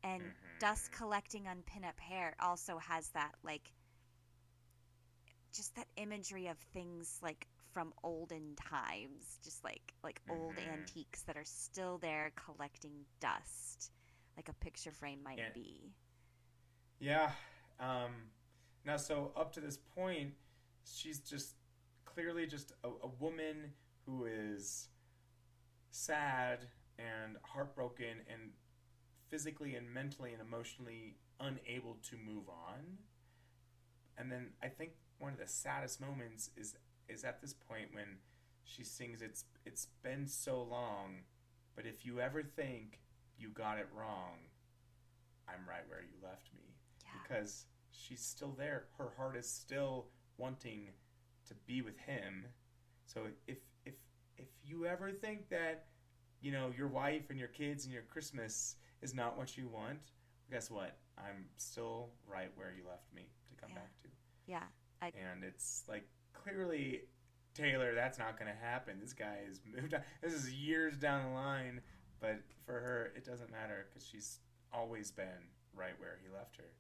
And 0.02 0.32
dust 0.58 0.90
Mhm. 0.90 0.92
collecting 0.92 1.46
on 1.48 1.62
pinup 1.62 1.98
hair 2.00 2.34
also 2.40 2.78
has 2.78 3.08
that 3.10 3.34
like 3.42 3.72
just 5.54 5.74
that 5.76 5.86
imagery 5.96 6.46
of 6.48 6.58
things 6.58 7.18
like 7.22 7.46
from 7.72 7.92
olden 8.02 8.56
times, 8.56 9.38
just 9.44 9.62
like 9.64 9.94
like 10.02 10.20
old 10.28 10.58
Mhm. 10.58 10.58
antiques 10.58 11.22
that 11.22 11.36
are 11.36 11.44
still 11.44 11.98
there 11.98 12.32
collecting 12.36 13.04
dust, 13.20 13.90
like 14.36 14.48
a 14.48 14.54
picture 14.54 14.92
frame 14.92 15.22
might 15.22 15.42
Yeah. 15.42 15.52
be. 15.52 15.94
Yeah. 16.98 17.32
Um, 17.78 18.30
now, 18.84 18.96
so 18.96 19.32
up 19.36 19.52
to 19.54 19.60
this 19.60 19.76
point, 19.76 20.34
she's 20.84 21.20
just 21.20 21.54
clearly 22.04 22.46
just 22.46 22.72
a, 22.84 22.88
a 22.88 23.08
woman 23.18 23.72
who 24.06 24.26
is 24.26 24.88
sad 25.90 26.68
and 26.98 27.36
heartbroken 27.42 28.20
and 28.32 28.50
physically 29.28 29.74
and 29.74 29.92
mentally 29.92 30.32
and 30.32 30.40
emotionally 30.40 31.16
unable 31.38 31.96
to 32.02 32.16
move 32.16 32.48
on. 32.48 32.98
And 34.16 34.30
then 34.30 34.48
I 34.62 34.68
think 34.68 34.92
one 35.18 35.32
of 35.32 35.38
the 35.38 35.46
saddest 35.46 36.00
moments 36.00 36.50
is 36.56 36.74
is 37.08 37.24
at 37.24 37.40
this 37.40 37.52
point 37.52 37.88
when 37.92 38.18
she 38.64 38.84
sings 38.84 39.22
it's 39.22 39.44
it's 39.64 39.86
been 40.02 40.26
so 40.26 40.62
long, 40.62 41.22
but 41.74 41.86
if 41.86 42.04
you 42.04 42.20
ever 42.20 42.42
think 42.42 43.00
you 43.38 43.48
got 43.48 43.78
it 43.78 43.88
wrong, 43.94 44.38
I'm 45.48 45.68
right 45.68 45.86
where 45.88 46.02
you 46.02 46.16
left 46.22 46.52
me 46.54 46.74
Yeah. 47.04 47.10
because 47.22 47.66
she's 47.92 48.22
still 48.24 48.52
there. 48.52 48.84
Her 48.98 49.10
heart 49.16 49.36
is 49.36 49.50
still 49.50 50.08
wanting 50.36 50.90
to 51.46 51.54
be 51.66 51.82
with 51.82 51.96
him. 51.98 52.46
So 53.06 53.26
if 53.46 53.58
if 54.40 54.48
you 54.64 54.86
ever 54.86 55.10
think 55.12 55.48
that 55.50 55.86
you 56.40 56.52
know 56.52 56.70
your 56.76 56.88
wife 56.88 57.30
and 57.30 57.38
your 57.38 57.48
kids 57.48 57.84
and 57.84 57.92
your 57.92 58.02
Christmas 58.02 58.76
is 59.02 59.14
not 59.14 59.36
what 59.36 59.56
you 59.56 59.68
want, 59.68 59.98
guess 60.50 60.70
what? 60.70 60.96
I'm 61.18 61.46
still 61.56 62.10
right 62.26 62.50
where 62.56 62.72
you 62.76 62.82
left 62.88 63.12
me 63.14 63.26
to 63.50 63.60
come 63.60 63.70
Yeah. 63.70 63.76
back 63.80 63.90
to. 64.02 64.08
Yeah. 64.46 64.62
I 65.02 65.06
And 65.32 65.44
it's 65.44 65.84
like 65.88 66.06
clearly 66.32 67.02
Taylor, 67.54 67.94
that's 67.94 68.18
not 68.18 68.38
going 68.38 68.50
to 68.50 68.58
happen. 68.58 68.98
This 69.00 69.12
guy 69.12 69.38
has 69.46 69.60
moved 69.64 69.94
on. 69.94 70.02
This 70.22 70.32
is 70.32 70.52
years 70.52 70.96
down 70.96 71.24
the 71.24 71.34
line, 71.34 71.80
but 72.20 72.40
for 72.64 72.74
her, 72.74 73.12
it 73.16 73.24
doesn't 73.24 73.50
matter 73.50 73.86
because 73.88 74.06
she's 74.06 74.38
always 74.72 75.10
been 75.10 75.48
right 75.74 75.98
where 75.98 76.18
he 76.22 76.28
left 76.34 76.56
her. 76.58 76.70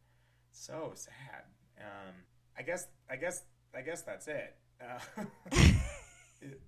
So 0.52 0.92
sad. 0.94 1.44
Um, 1.78 2.14
I 2.58 2.62
guess. 2.62 2.86
I 3.10 3.16
guess. 3.16 3.42
I 3.74 3.82
guess 3.82 4.02
that's 4.02 4.26
it. 4.28 4.56
Uh, 4.80 5.24
it- 6.42 6.60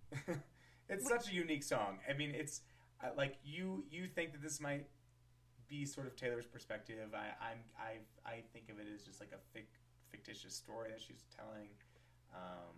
it's 0.92 1.08
such 1.08 1.30
a 1.30 1.34
unique 1.34 1.62
song. 1.62 1.98
I 2.08 2.12
mean, 2.12 2.32
it's 2.34 2.60
uh, 3.02 3.08
like 3.16 3.36
you. 3.44 3.84
You 3.90 4.06
think 4.06 4.32
that 4.32 4.42
this 4.42 4.60
might 4.60 4.86
be 5.68 5.84
sort 5.84 6.06
of 6.06 6.16
Taylor's 6.16 6.46
perspective. 6.46 7.10
I, 7.14 7.50
I'm. 7.50 7.58
I. 7.78 8.30
I 8.30 8.42
think 8.52 8.68
of 8.70 8.78
it 8.78 8.86
as 8.94 9.02
just 9.02 9.20
like 9.20 9.32
a 9.32 9.58
fic, 9.58 9.64
fictitious 10.10 10.54
story 10.54 10.90
that 10.90 11.00
she's 11.00 11.24
telling. 11.36 11.68
Um, 12.34 12.76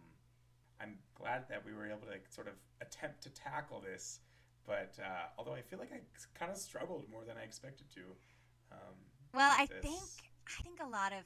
I'm 0.80 0.96
glad 1.14 1.48
that 1.48 1.64
we 1.64 1.72
were 1.72 1.86
able 1.86 2.00
to 2.00 2.10
like, 2.10 2.26
sort 2.28 2.48
of 2.48 2.54
attempt 2.80 3.22
to 3.22 3.30
tackle 3.30 3.80
this, 3.80 4.20
but 4.66 4.98
uh, 4.98 5.26
although 5.38 5.54
I 5.54 5.62
feel 5.62 5.78
like 5.78 5.92
I 5.92 6.00
kind 6.38 6.50
of 6.50 6.58
struggled 6.58 7.04
more 7.10 7.24
than 7.24 7.36
I 7.40 7.44
expected 7.44 7.86
to. 7.94 8.00
Um, 8.72 8.96
well, 9.32 9.52
I 9.56 9.66
this- 9.66 9.78
think 9.82 10.02
I 10.48 10.62
think 10.62 10.80
a 10.82 10.88
lot 10.88 11.12
of 11.12 11.24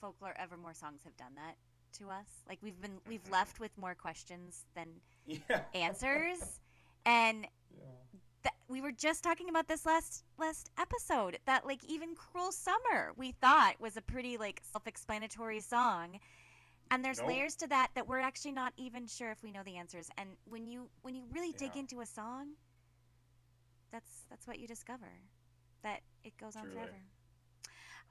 folklore 0.00 0.34
Evermore 0.38 0.74
songs 0.74 1.02
have 1.04 1.16
done 1.16 1.34
that 1.34 1.56
to 1.94 2.10
us. 2.10 2.26
Like 2.48 2.58
we've 2.62 2.80
been 2.80 3.00
we've 3.08 3.22
Mhm. 3.24 3.30
left 3.32 3.60
with 3.60 3.76
more 3.78 3.94
questions 3.94 4.64
than 4.74 4.88
yeah. 5.26 5.64
answers. 5.74 6.60
and 7.04 7.46
Yeah. 7.70 7.84
that 8.42 8.54
we 8.68 8.80
were 8.80 8.92
just 8.92 9.22
talking 9.24 9.48
about 9.48 9.66
this 9.68 9.84
last 9.86 10.24
last 10.38 10.70
episode 10.78 11.38
that 11.46 11.64
like 11.66 11.82
even 11.84 12.14
cruel 12.14 12.52
summer 12.52 13.12
we 13.16 13.32
thought 13.32 13.80
was 13.80 13.96
a 13.96 14.02
pretty 14.02 14.36
like 14.36 14.60
self-explanatory 14.72 15.60
song 15.60 16.20
and 16.90 17.04
there's 17.04 17.18
Nope. 17.18 17.28
layers 17.28 17.56
to 17.56 17.66
that 17.68 17.90
that 17.94 18.06
we're 18.08 18.20
actually 18.20 18.52
not 18.52 18.72
even 18.76 19.06
sure 19.06 19.30
if 19.30 19.42
we 19.42 19.50
know 19.52 19.62
the 19.62 19.76
answers 19.76 20.08
and 20.18 20.36
when 20.44 20.66
you 20.66 20.90
when 21.02 21.14
you 21.14 21.24
really 21.32 21.52
dig 21.52 21.76
into 21.76 22.00
a 22.00 22.06
song 22.06 22.54
that's 23.90 24.24
that's 24.28 24.46
what 24.46 24.58
you 24.58 24.66
discover 24.68 25.10
that 25.82 26.00
it 26.24 26.36
goes 26.36 26.56
on 26.56 26.62
Truly. 26.64 26.76
forever 26.76 26.98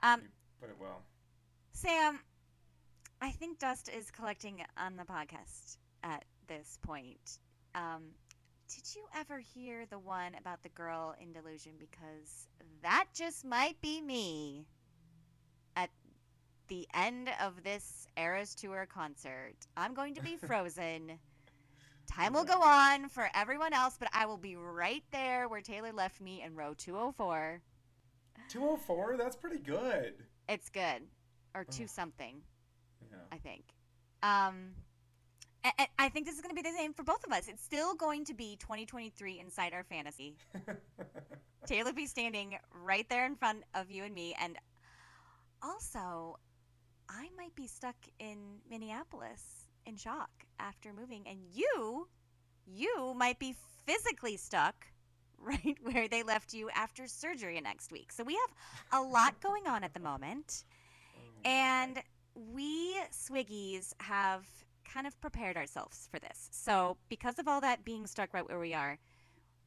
um 0.02 0.20
You 0.22 0.28
put 0.60 0.70
it 0.70 0.76
well. 0.80 1.02
sam 1.72 2.20
i 3.20 3.30
think 3.30 3.58
dust 3.58 3.88
is 3.88 4.10
collecting 4.10 4.62
on 4.76 4.96
the 4.96 5.04
podcast 5.04 5.76
at 6.02 6.24
this 6.46 6.78
point 6.82 7.38
um 7.74 8.02
did 8.68 8.84
you 8.94 9.02
ever 9.16 9.38
hear 9.38 9.86
the 9.86 9.98
one 9.98 10.32
about 10.38 10.62
the 10.62 10.68
girl 10.70 11.14
in 11.20 11.32
delusion 11.32 11.72
because 11.78 12.48
that 12.82 13.06
just 13.14 13.44
might 13.44 13.80
be 13.80 14.00
me 14.00 14.66
at 15.76 15.90
the 16.68 16.86
end 16.94 17.30
of 17.42 17.62
this 17.64 18.06
eras 18.16 18.54
tour 18.54 18.86
concert 18.92 19.54
i'm 19.76 19.94
going 19.94 20.14
to 20.14 20.22
be 20.22 20.36
frozen 20.46 21.18
Time 22.08 22.32
will 22.32 22.44
go 22.44 22.62
on 22.62 23.08
for 23.10 23.28
everyone 23.34 23.74
else, 23.74 23.96
but 23.98 24.08
I 24.14 24.24
will 24.24 24.38
be 24.38 24.56
right 24.56 25.04
there 25.12 25.46
where 25.46 25.60
Taylor 25.60 25.92
left 25.92 26.20
me 26.20 26.42
in 26.42 26.56
row 26.56 26.74
204. 26.76 27.60
204? 28.48 29.16
That's 29.18 29.36
pretty 29.36 29.58
good. 29.58 30.14
It's 30.48 30.70
good. 30.70 31.02
Or 31.54 31.64
two 31.64 31.86
something, 31.86 32.40
Yeah. 33.10 33.16
I 33.32 33.38
think. 33.38 33.64
Um, 34.22 34.74
I, 35.64 35.72
I- 35.78 35.88
I 35.98 36.08
think 36.08 36.26
this 36.26 36.36
is 36.36 36.40
going 36.40 36.54
to 36.54 36.60
be 36.62 36.68
the 36.68 36.76
same 36.76 36.92
for 36.94 37.02
both 37.02 37.24
of 37.24 37.32
us. 37.32 37.48
It's 37.48 37.62
still 37.62 37.94
going 37.94 38.24
to 38.26 38.34
be 38.34 38.56
2023 38.60 39.40
inside 39.40 39.72
our 39.72 39.84
fantasy. 39.84 40.36
Taylor 41.66 41.92
be 41.92 42.06
standing 42.06 42.56
right 42.84 43.06
there 43.10 43.26
in 43.26 43.34
front 43.36 43.64
of 43.74 43.90
you 43.90 44.04
and 44.04 44.14
me. 44.14 44.34
And 44.40 44.56
also, 45.62 46.38
I 47.08 47.28
might 47.36 47.54
be 47.56 47.66
stuck 47.66 47.96
in 48.18 48.38
Minneapolis 48.70 49.68
in 49.86 49.96
shock 49.96 50.30
after 50.60 50.92
moving. 50.92 51.24
And 51.28 51.38
you, 51.52 52.08
you 52.66 53.14
might 53.16 53.38
be 53.38 53.54
physically 53.86 54.36
stuck 54.36 54.86
right 55.38 55.76
where 55.82 56.08
they 56.08 56.22
left 56.22 56.54
you 56.54 56.70
after 56.74 57.06
surgery 57.06 57.60
next 57.60 57.92
week. 57.92 58.12
So 58.12 58.24
we 58.24 58.34
have 58.34 59.00
a 59.00 59.02
lot 59.04 59.40
going 59.40 59.66
on 59.66 59.84
at 59.84 59.94
the 59.94 60.00
moment. 60.00 60.64
And 61.44 62.02
we 62.52 62.94
Swiggies 63.12 63.92
have 64.00 64.46
kind 64.84 65.06
of 65.06 65.20
prepared 65.20 65.56
ourselves 65.56 66.08
for 66.10 66.18
this. 66.18 66.48
So, 66.52 66.96
because 67.08 67.38
of 67.38 67.48
all 67.48 67.60
that 67.60 67.84
being 67.84 68.06
stuck 68.06 68.32
right 68.32 68.48
where 68.48 68.58
we 68.58 68.74
are, 68.74 68.98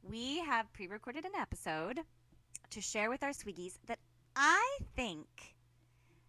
we 0.02 0.40
have 0.40 0.72
pre 0.72 0.86
recorded 0.86 1.24
an 1.24 1.32
episode 1.38 2.00
to 2.70 2.80
share 2.80 3.10
with 3.10 3.22
our 3.22 3.30
Swiggies 3.30 3.78
that 3.86 3.98
I 4.36 4.78
think 4.96 5.26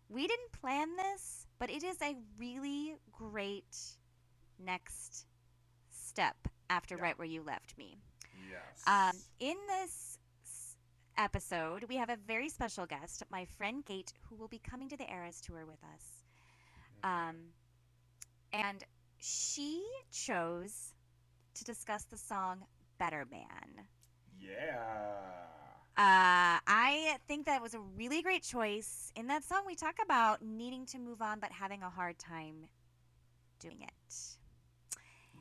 we 0.09 0.27
didn't 0.27 0.51
plan 0.51 0.95
this, 0.97 1.47
but 1.59 1.69
it 1.69 1.83
is 1.83 1.97
a 2.01 2.15
really 2.37 2.95
great 3.11 3.97
next 4.59 5.25
step 5.89 6.35
after 6.69 6.97
Yeah. 6.97 7.03
right 7.03 7.17
where 7.17 7.27
you 7.27 7.41
left 7.43 7.77
me. 7.77 7.97
yes. 8.49 8.83
Um, 8.87 9.17
in 9.39 9.55
this 9.67 10.17
episode, 11.17 11.85
we 11.89 11.95
have 11.97 12.09
a 12.09 12.17
very 12.17 12.49
special 12.49 12.85
guest, 12.85 13.23
my 13.31 13.45
friend 13.45 13.85
Kate, 13.85 14.13
who 14.29 14.35
will 14.35 14.47
be 14.47 14.59
coming 14.59 14.89
to 14.89 14.97
the 14.97 15.09
Eras 15.11 15.41
tour 15.41 15.65
with 15.65 15.83
us. 15.95 16.12
Um, 17.03 17.35
and 18.51 18.83
she 19.19 19.83
chose 20.11 20.93
to 21.55 21.63
discuss 21.63 22.03
the 22.05 22.17
song 22.17 22.63
Better 22.97 23.25
Man. 23.29 23.85
yeah. 24.39 24.77
Uh, 25.95 26.57
I 26.65 27.17
think 27.27 27.45
that 27.45 27.61
was 27.61 27.75
a 27.75 27.79
really 27.79 28.23
great 28.23 28.41
choice. 28.41 29.11
In 29.15 29.27
that 29.27 29.43
song, 29.43 29.61
we 29.67 29.75
talk 29.75 29.95
about 30.03 30.41
needing 30.41 30.87
to 30.87 30.97
move 30.99 31.21
on 31.21 31.39
but 31.39 31.51
having 31.51 31.83
a 31.83 31.89
hard 31.89 32.17
time 32.17 32.67
doing 33.59 33.81
it. 33.81 33.91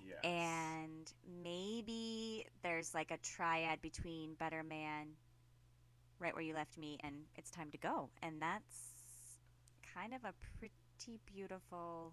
Yes. 0.05 0.19
and 0.25 1.13
maybe 1.43 2.47
there's 2.63 2.95
like 2.95 3.11
a 3.11 3.19
triad 3.19 3.81
between 3.81 4.35
better 4.35 4.63
man 4.63 5.09
right 6.19 6.35
where 6.35 6.43
you 6.43 6.55
left 6.55 6.77
me 6.79 6.99
and 7.03 7.15
it's 7.37 7.51
time 7.51 7.71
to 7.71 7.79
go 7.79 8.11
and 8.23 8.41
that's 8.41 9.41
kind 9.95 10.13
of 10.15 10.25
a 10.25 10.33
pretty 10.59 10.75
beautiful 11.27 12.13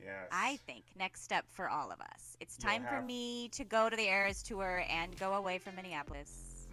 yes. 0.00 0.28
i 0.32 0.56
think 0.66 0.84
next 0.98 1.22
step 1.22 1.44
for 1.50 1.68
all 1.68 1.90
of 1.90 2.00
us 2.00 2.36
it's 2.40 2.56
time 2.56 2.84
for 2.88 3.00
me 3.02 3.48
to 3.48 3.64
go 3.64 3.88
to 3.90 3.96
the 3.96 4.06
eras 4.08 4.42
tour 4.42 4.84
and 4.88 5.18
go 5.18 5.34
away 5.34 5.58
from 5.58 5.74
minneapolis 5.76 6.66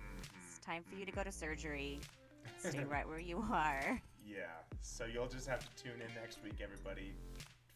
it's 0.43 0.57
Mhm. 0.59 0.65
time 0.65 0.83
for 0.83 0.95
you 0.95 1.05
to 1.05 1.11
go 1.11 1.23
to 1.23 1.31
surgery 1.31 1.99
stay 2.57 2.83
right 2.83 3.07
where 3.07 3.19
you 3.19 3.43
are 3.51 4.01
Yeah. 4.25 4.45
So 4.81 5.05
you'll 5.05 5.27
just 5.27 5.47
have 5.47 5.59
to 5.59 5.83
tune 5.83 5.99
in 6.01 6.13
next 6.15 6.41
week, 6.43 6.61
everybody, 6.63 7.13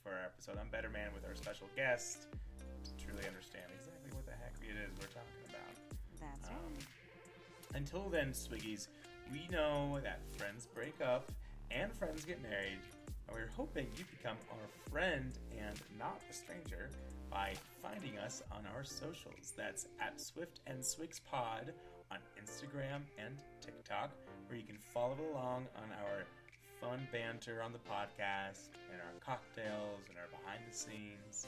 for 0.04 0.10
our 0.14 0.24
episode 0.24 0.58
on 0.58 0.70
Better 0.70 0.90
Man 0.90 1.10
with 1.14 1.26
our 1.26 1.36
special 1.36 1.68
guest 1.76 2.28
to 2.86 3.06
truly 3.06 3.28
understand 3.28 3.66
exactly 3.78 4.12
what 4.14 4.26
the 4.26 4.32
heck 4.32 4.54
it 4.62 4.76
is 4.78 4.92
we're 5.00 5.08
talking 5.14 5.44
about. 5.50 5.76
that's 6.20 6.50
Um, 6.50 6.74
right 6.74 7.76
until 7.76 8.10
then, 8.10 8.32
Swiggies, 8.32 8.88
we 9.32 9.48
know 9.50 10.00
that 10.02 10.20
friends 10.38 10.66
break 10.68 11.00
up 11.02 11.32
and 11.72 11.92
friends 11.94 12.24
get 12.26 12.42
married, 12.42 12.80
and 13.28 13.36
we're 13.36 13.50
hoping 13.56 13.88
you 13.98 14.04
become 14.18 14.38
our 14.52 14.92
friend 14.92 15.38
and 15.58 15.80
not 15.98 16.22
a 16.30 16.34
stranger 16.34 16.90
by 17.30 17.54
finding 17.82 18.18
us 18.18 18.42
on 18.52 18.66
our 18.76 18.84
socials. 18.84 19.54
That's 19.58 19.88
at 20.00 20.20
Swift 20.20 20.62
and 20.68 20.84
Swigs 20.84 21.22
Pod 21.30 21.74
on 22.12 22.18
Instagram 22.42 23.02
and 23.18 23.36
TikTok, 23.62 24.12
where 24.48 24.58
you 24.58 24.66
can 24.66 24.78
follow 24.78 25.18
along 25.34 25.66
on 25.78 25.90
our 26.04 26.24
fun 26.80 27.08
banter 27.12 27.62
on 27.64 27.72
the 27.72 27.80
podcast 27.80 28.70
and 28.92 29.02
our 29.02 29.20
cocktails 29.20 30.06
and 30.10 30.18
our 30.18 30.28
behind 30.40 30.62
the 30.70 30.76
scenes. 30.76 31.48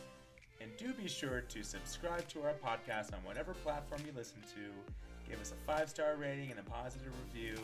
And 0.60 0.72
do 0.78 0.94
be 0.94 1.08
sure 1.08 1.42
to 1.42 1.64
subscribe 1.64 2.28
to 2.30 2.42
our 2.44 2.54
podcast 2.54 3.14
on 3.14 3.20
whatever 3.24 3.54
platform 3.54 4.02
you 4.06 4.12
listen 4.16 4.42
to. 4.56 5.30
Give 5.30 5.40
us 5.40 5.52
a 5.52 5.66
five 5.66 5.90
star 5.90 6.16
rating 6.16 6.50
and 6.52 6.60
a 6.60 6.64
positive 6.64 7.12
review. 7.26 7.58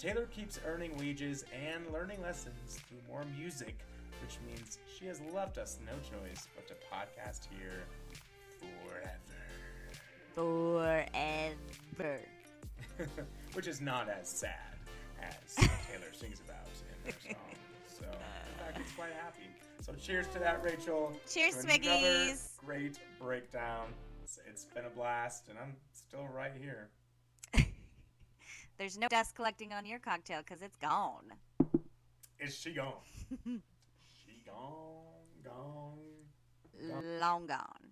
Taylor 0.00 0.24
keeps 0.34 0.58
earning 0.66 0.96
wages 0.96 1.44
and 1.52 1.84
learning 1.92 2.22
lessons 2.22 2.80
through 2.88 3.00
more 3.06 3.22
music, 3.38 3.76
which 4.22 4.38
means 4.46 4.78
she 4.98 5.04
has 5.04 5.20
left 5.30 5.58
us 5.58 5.78
no 5.84 5.92
choice 5.98 6.48
but 6.56 6.66
to 6.66 6.72
podcast 6.90 7.48
here 7.54 7.84
forever. 8.86 9.18
forever 10.34 12.18
which 13.52 13.66
is 13.66 13.82
not 13.82 14.08
as 14.08 14.26
sad 14.26 14.54
as 15.20 15.54
Taylor 15.56 16.14
sings 16.14 16.40
about 16.46 16.66
in 17.04 17.12
her 17.12 17.18
song. 17.28 17.34
So, 17.86 18.04
in 18.06 18.58
fact, 18.58 18.78
it's 18.80 18.92
quite 18.92 19.12
happy. 19.22 19.50
So, 19.82 19.92
cheers 20.00 20.26
to 20.28 20.38
that, 20.38 20.64
Rachel. 20.64 21.12
Cheers, 21.28 21.56
Swiggies. 21.66 22.56
Great 22.56 22.98
breakdown. 23.20 23.88
It's, 24.22 24.38
it's 24.48 24.64
been 24.64 24.86
a 24.86 24.90
blast, 24.90 25.50
and 25.50 25.58
I'm 25.58 25.76
still 25.92 26.26
right 26.34 26.52
here. 26.58 26.88
There's 28.80 28.98
no 28.98 29.08
dust 29.08 29.34
collecting 29.34 29.74
on 29.74 29.84
your 29.84 29.98
cocktail 29.98 30.38
because 30.38 30.62
it's 30.62 30.76
gone 30.76 31.30
Is 32.40 32.56
she 32.56 32.72
gone? 32.72 32.94
she 33.44 34.42
gone, 34.46 35.28
gone. 35.44 35.98
long 37.20 37.46
gone 37.46 37.89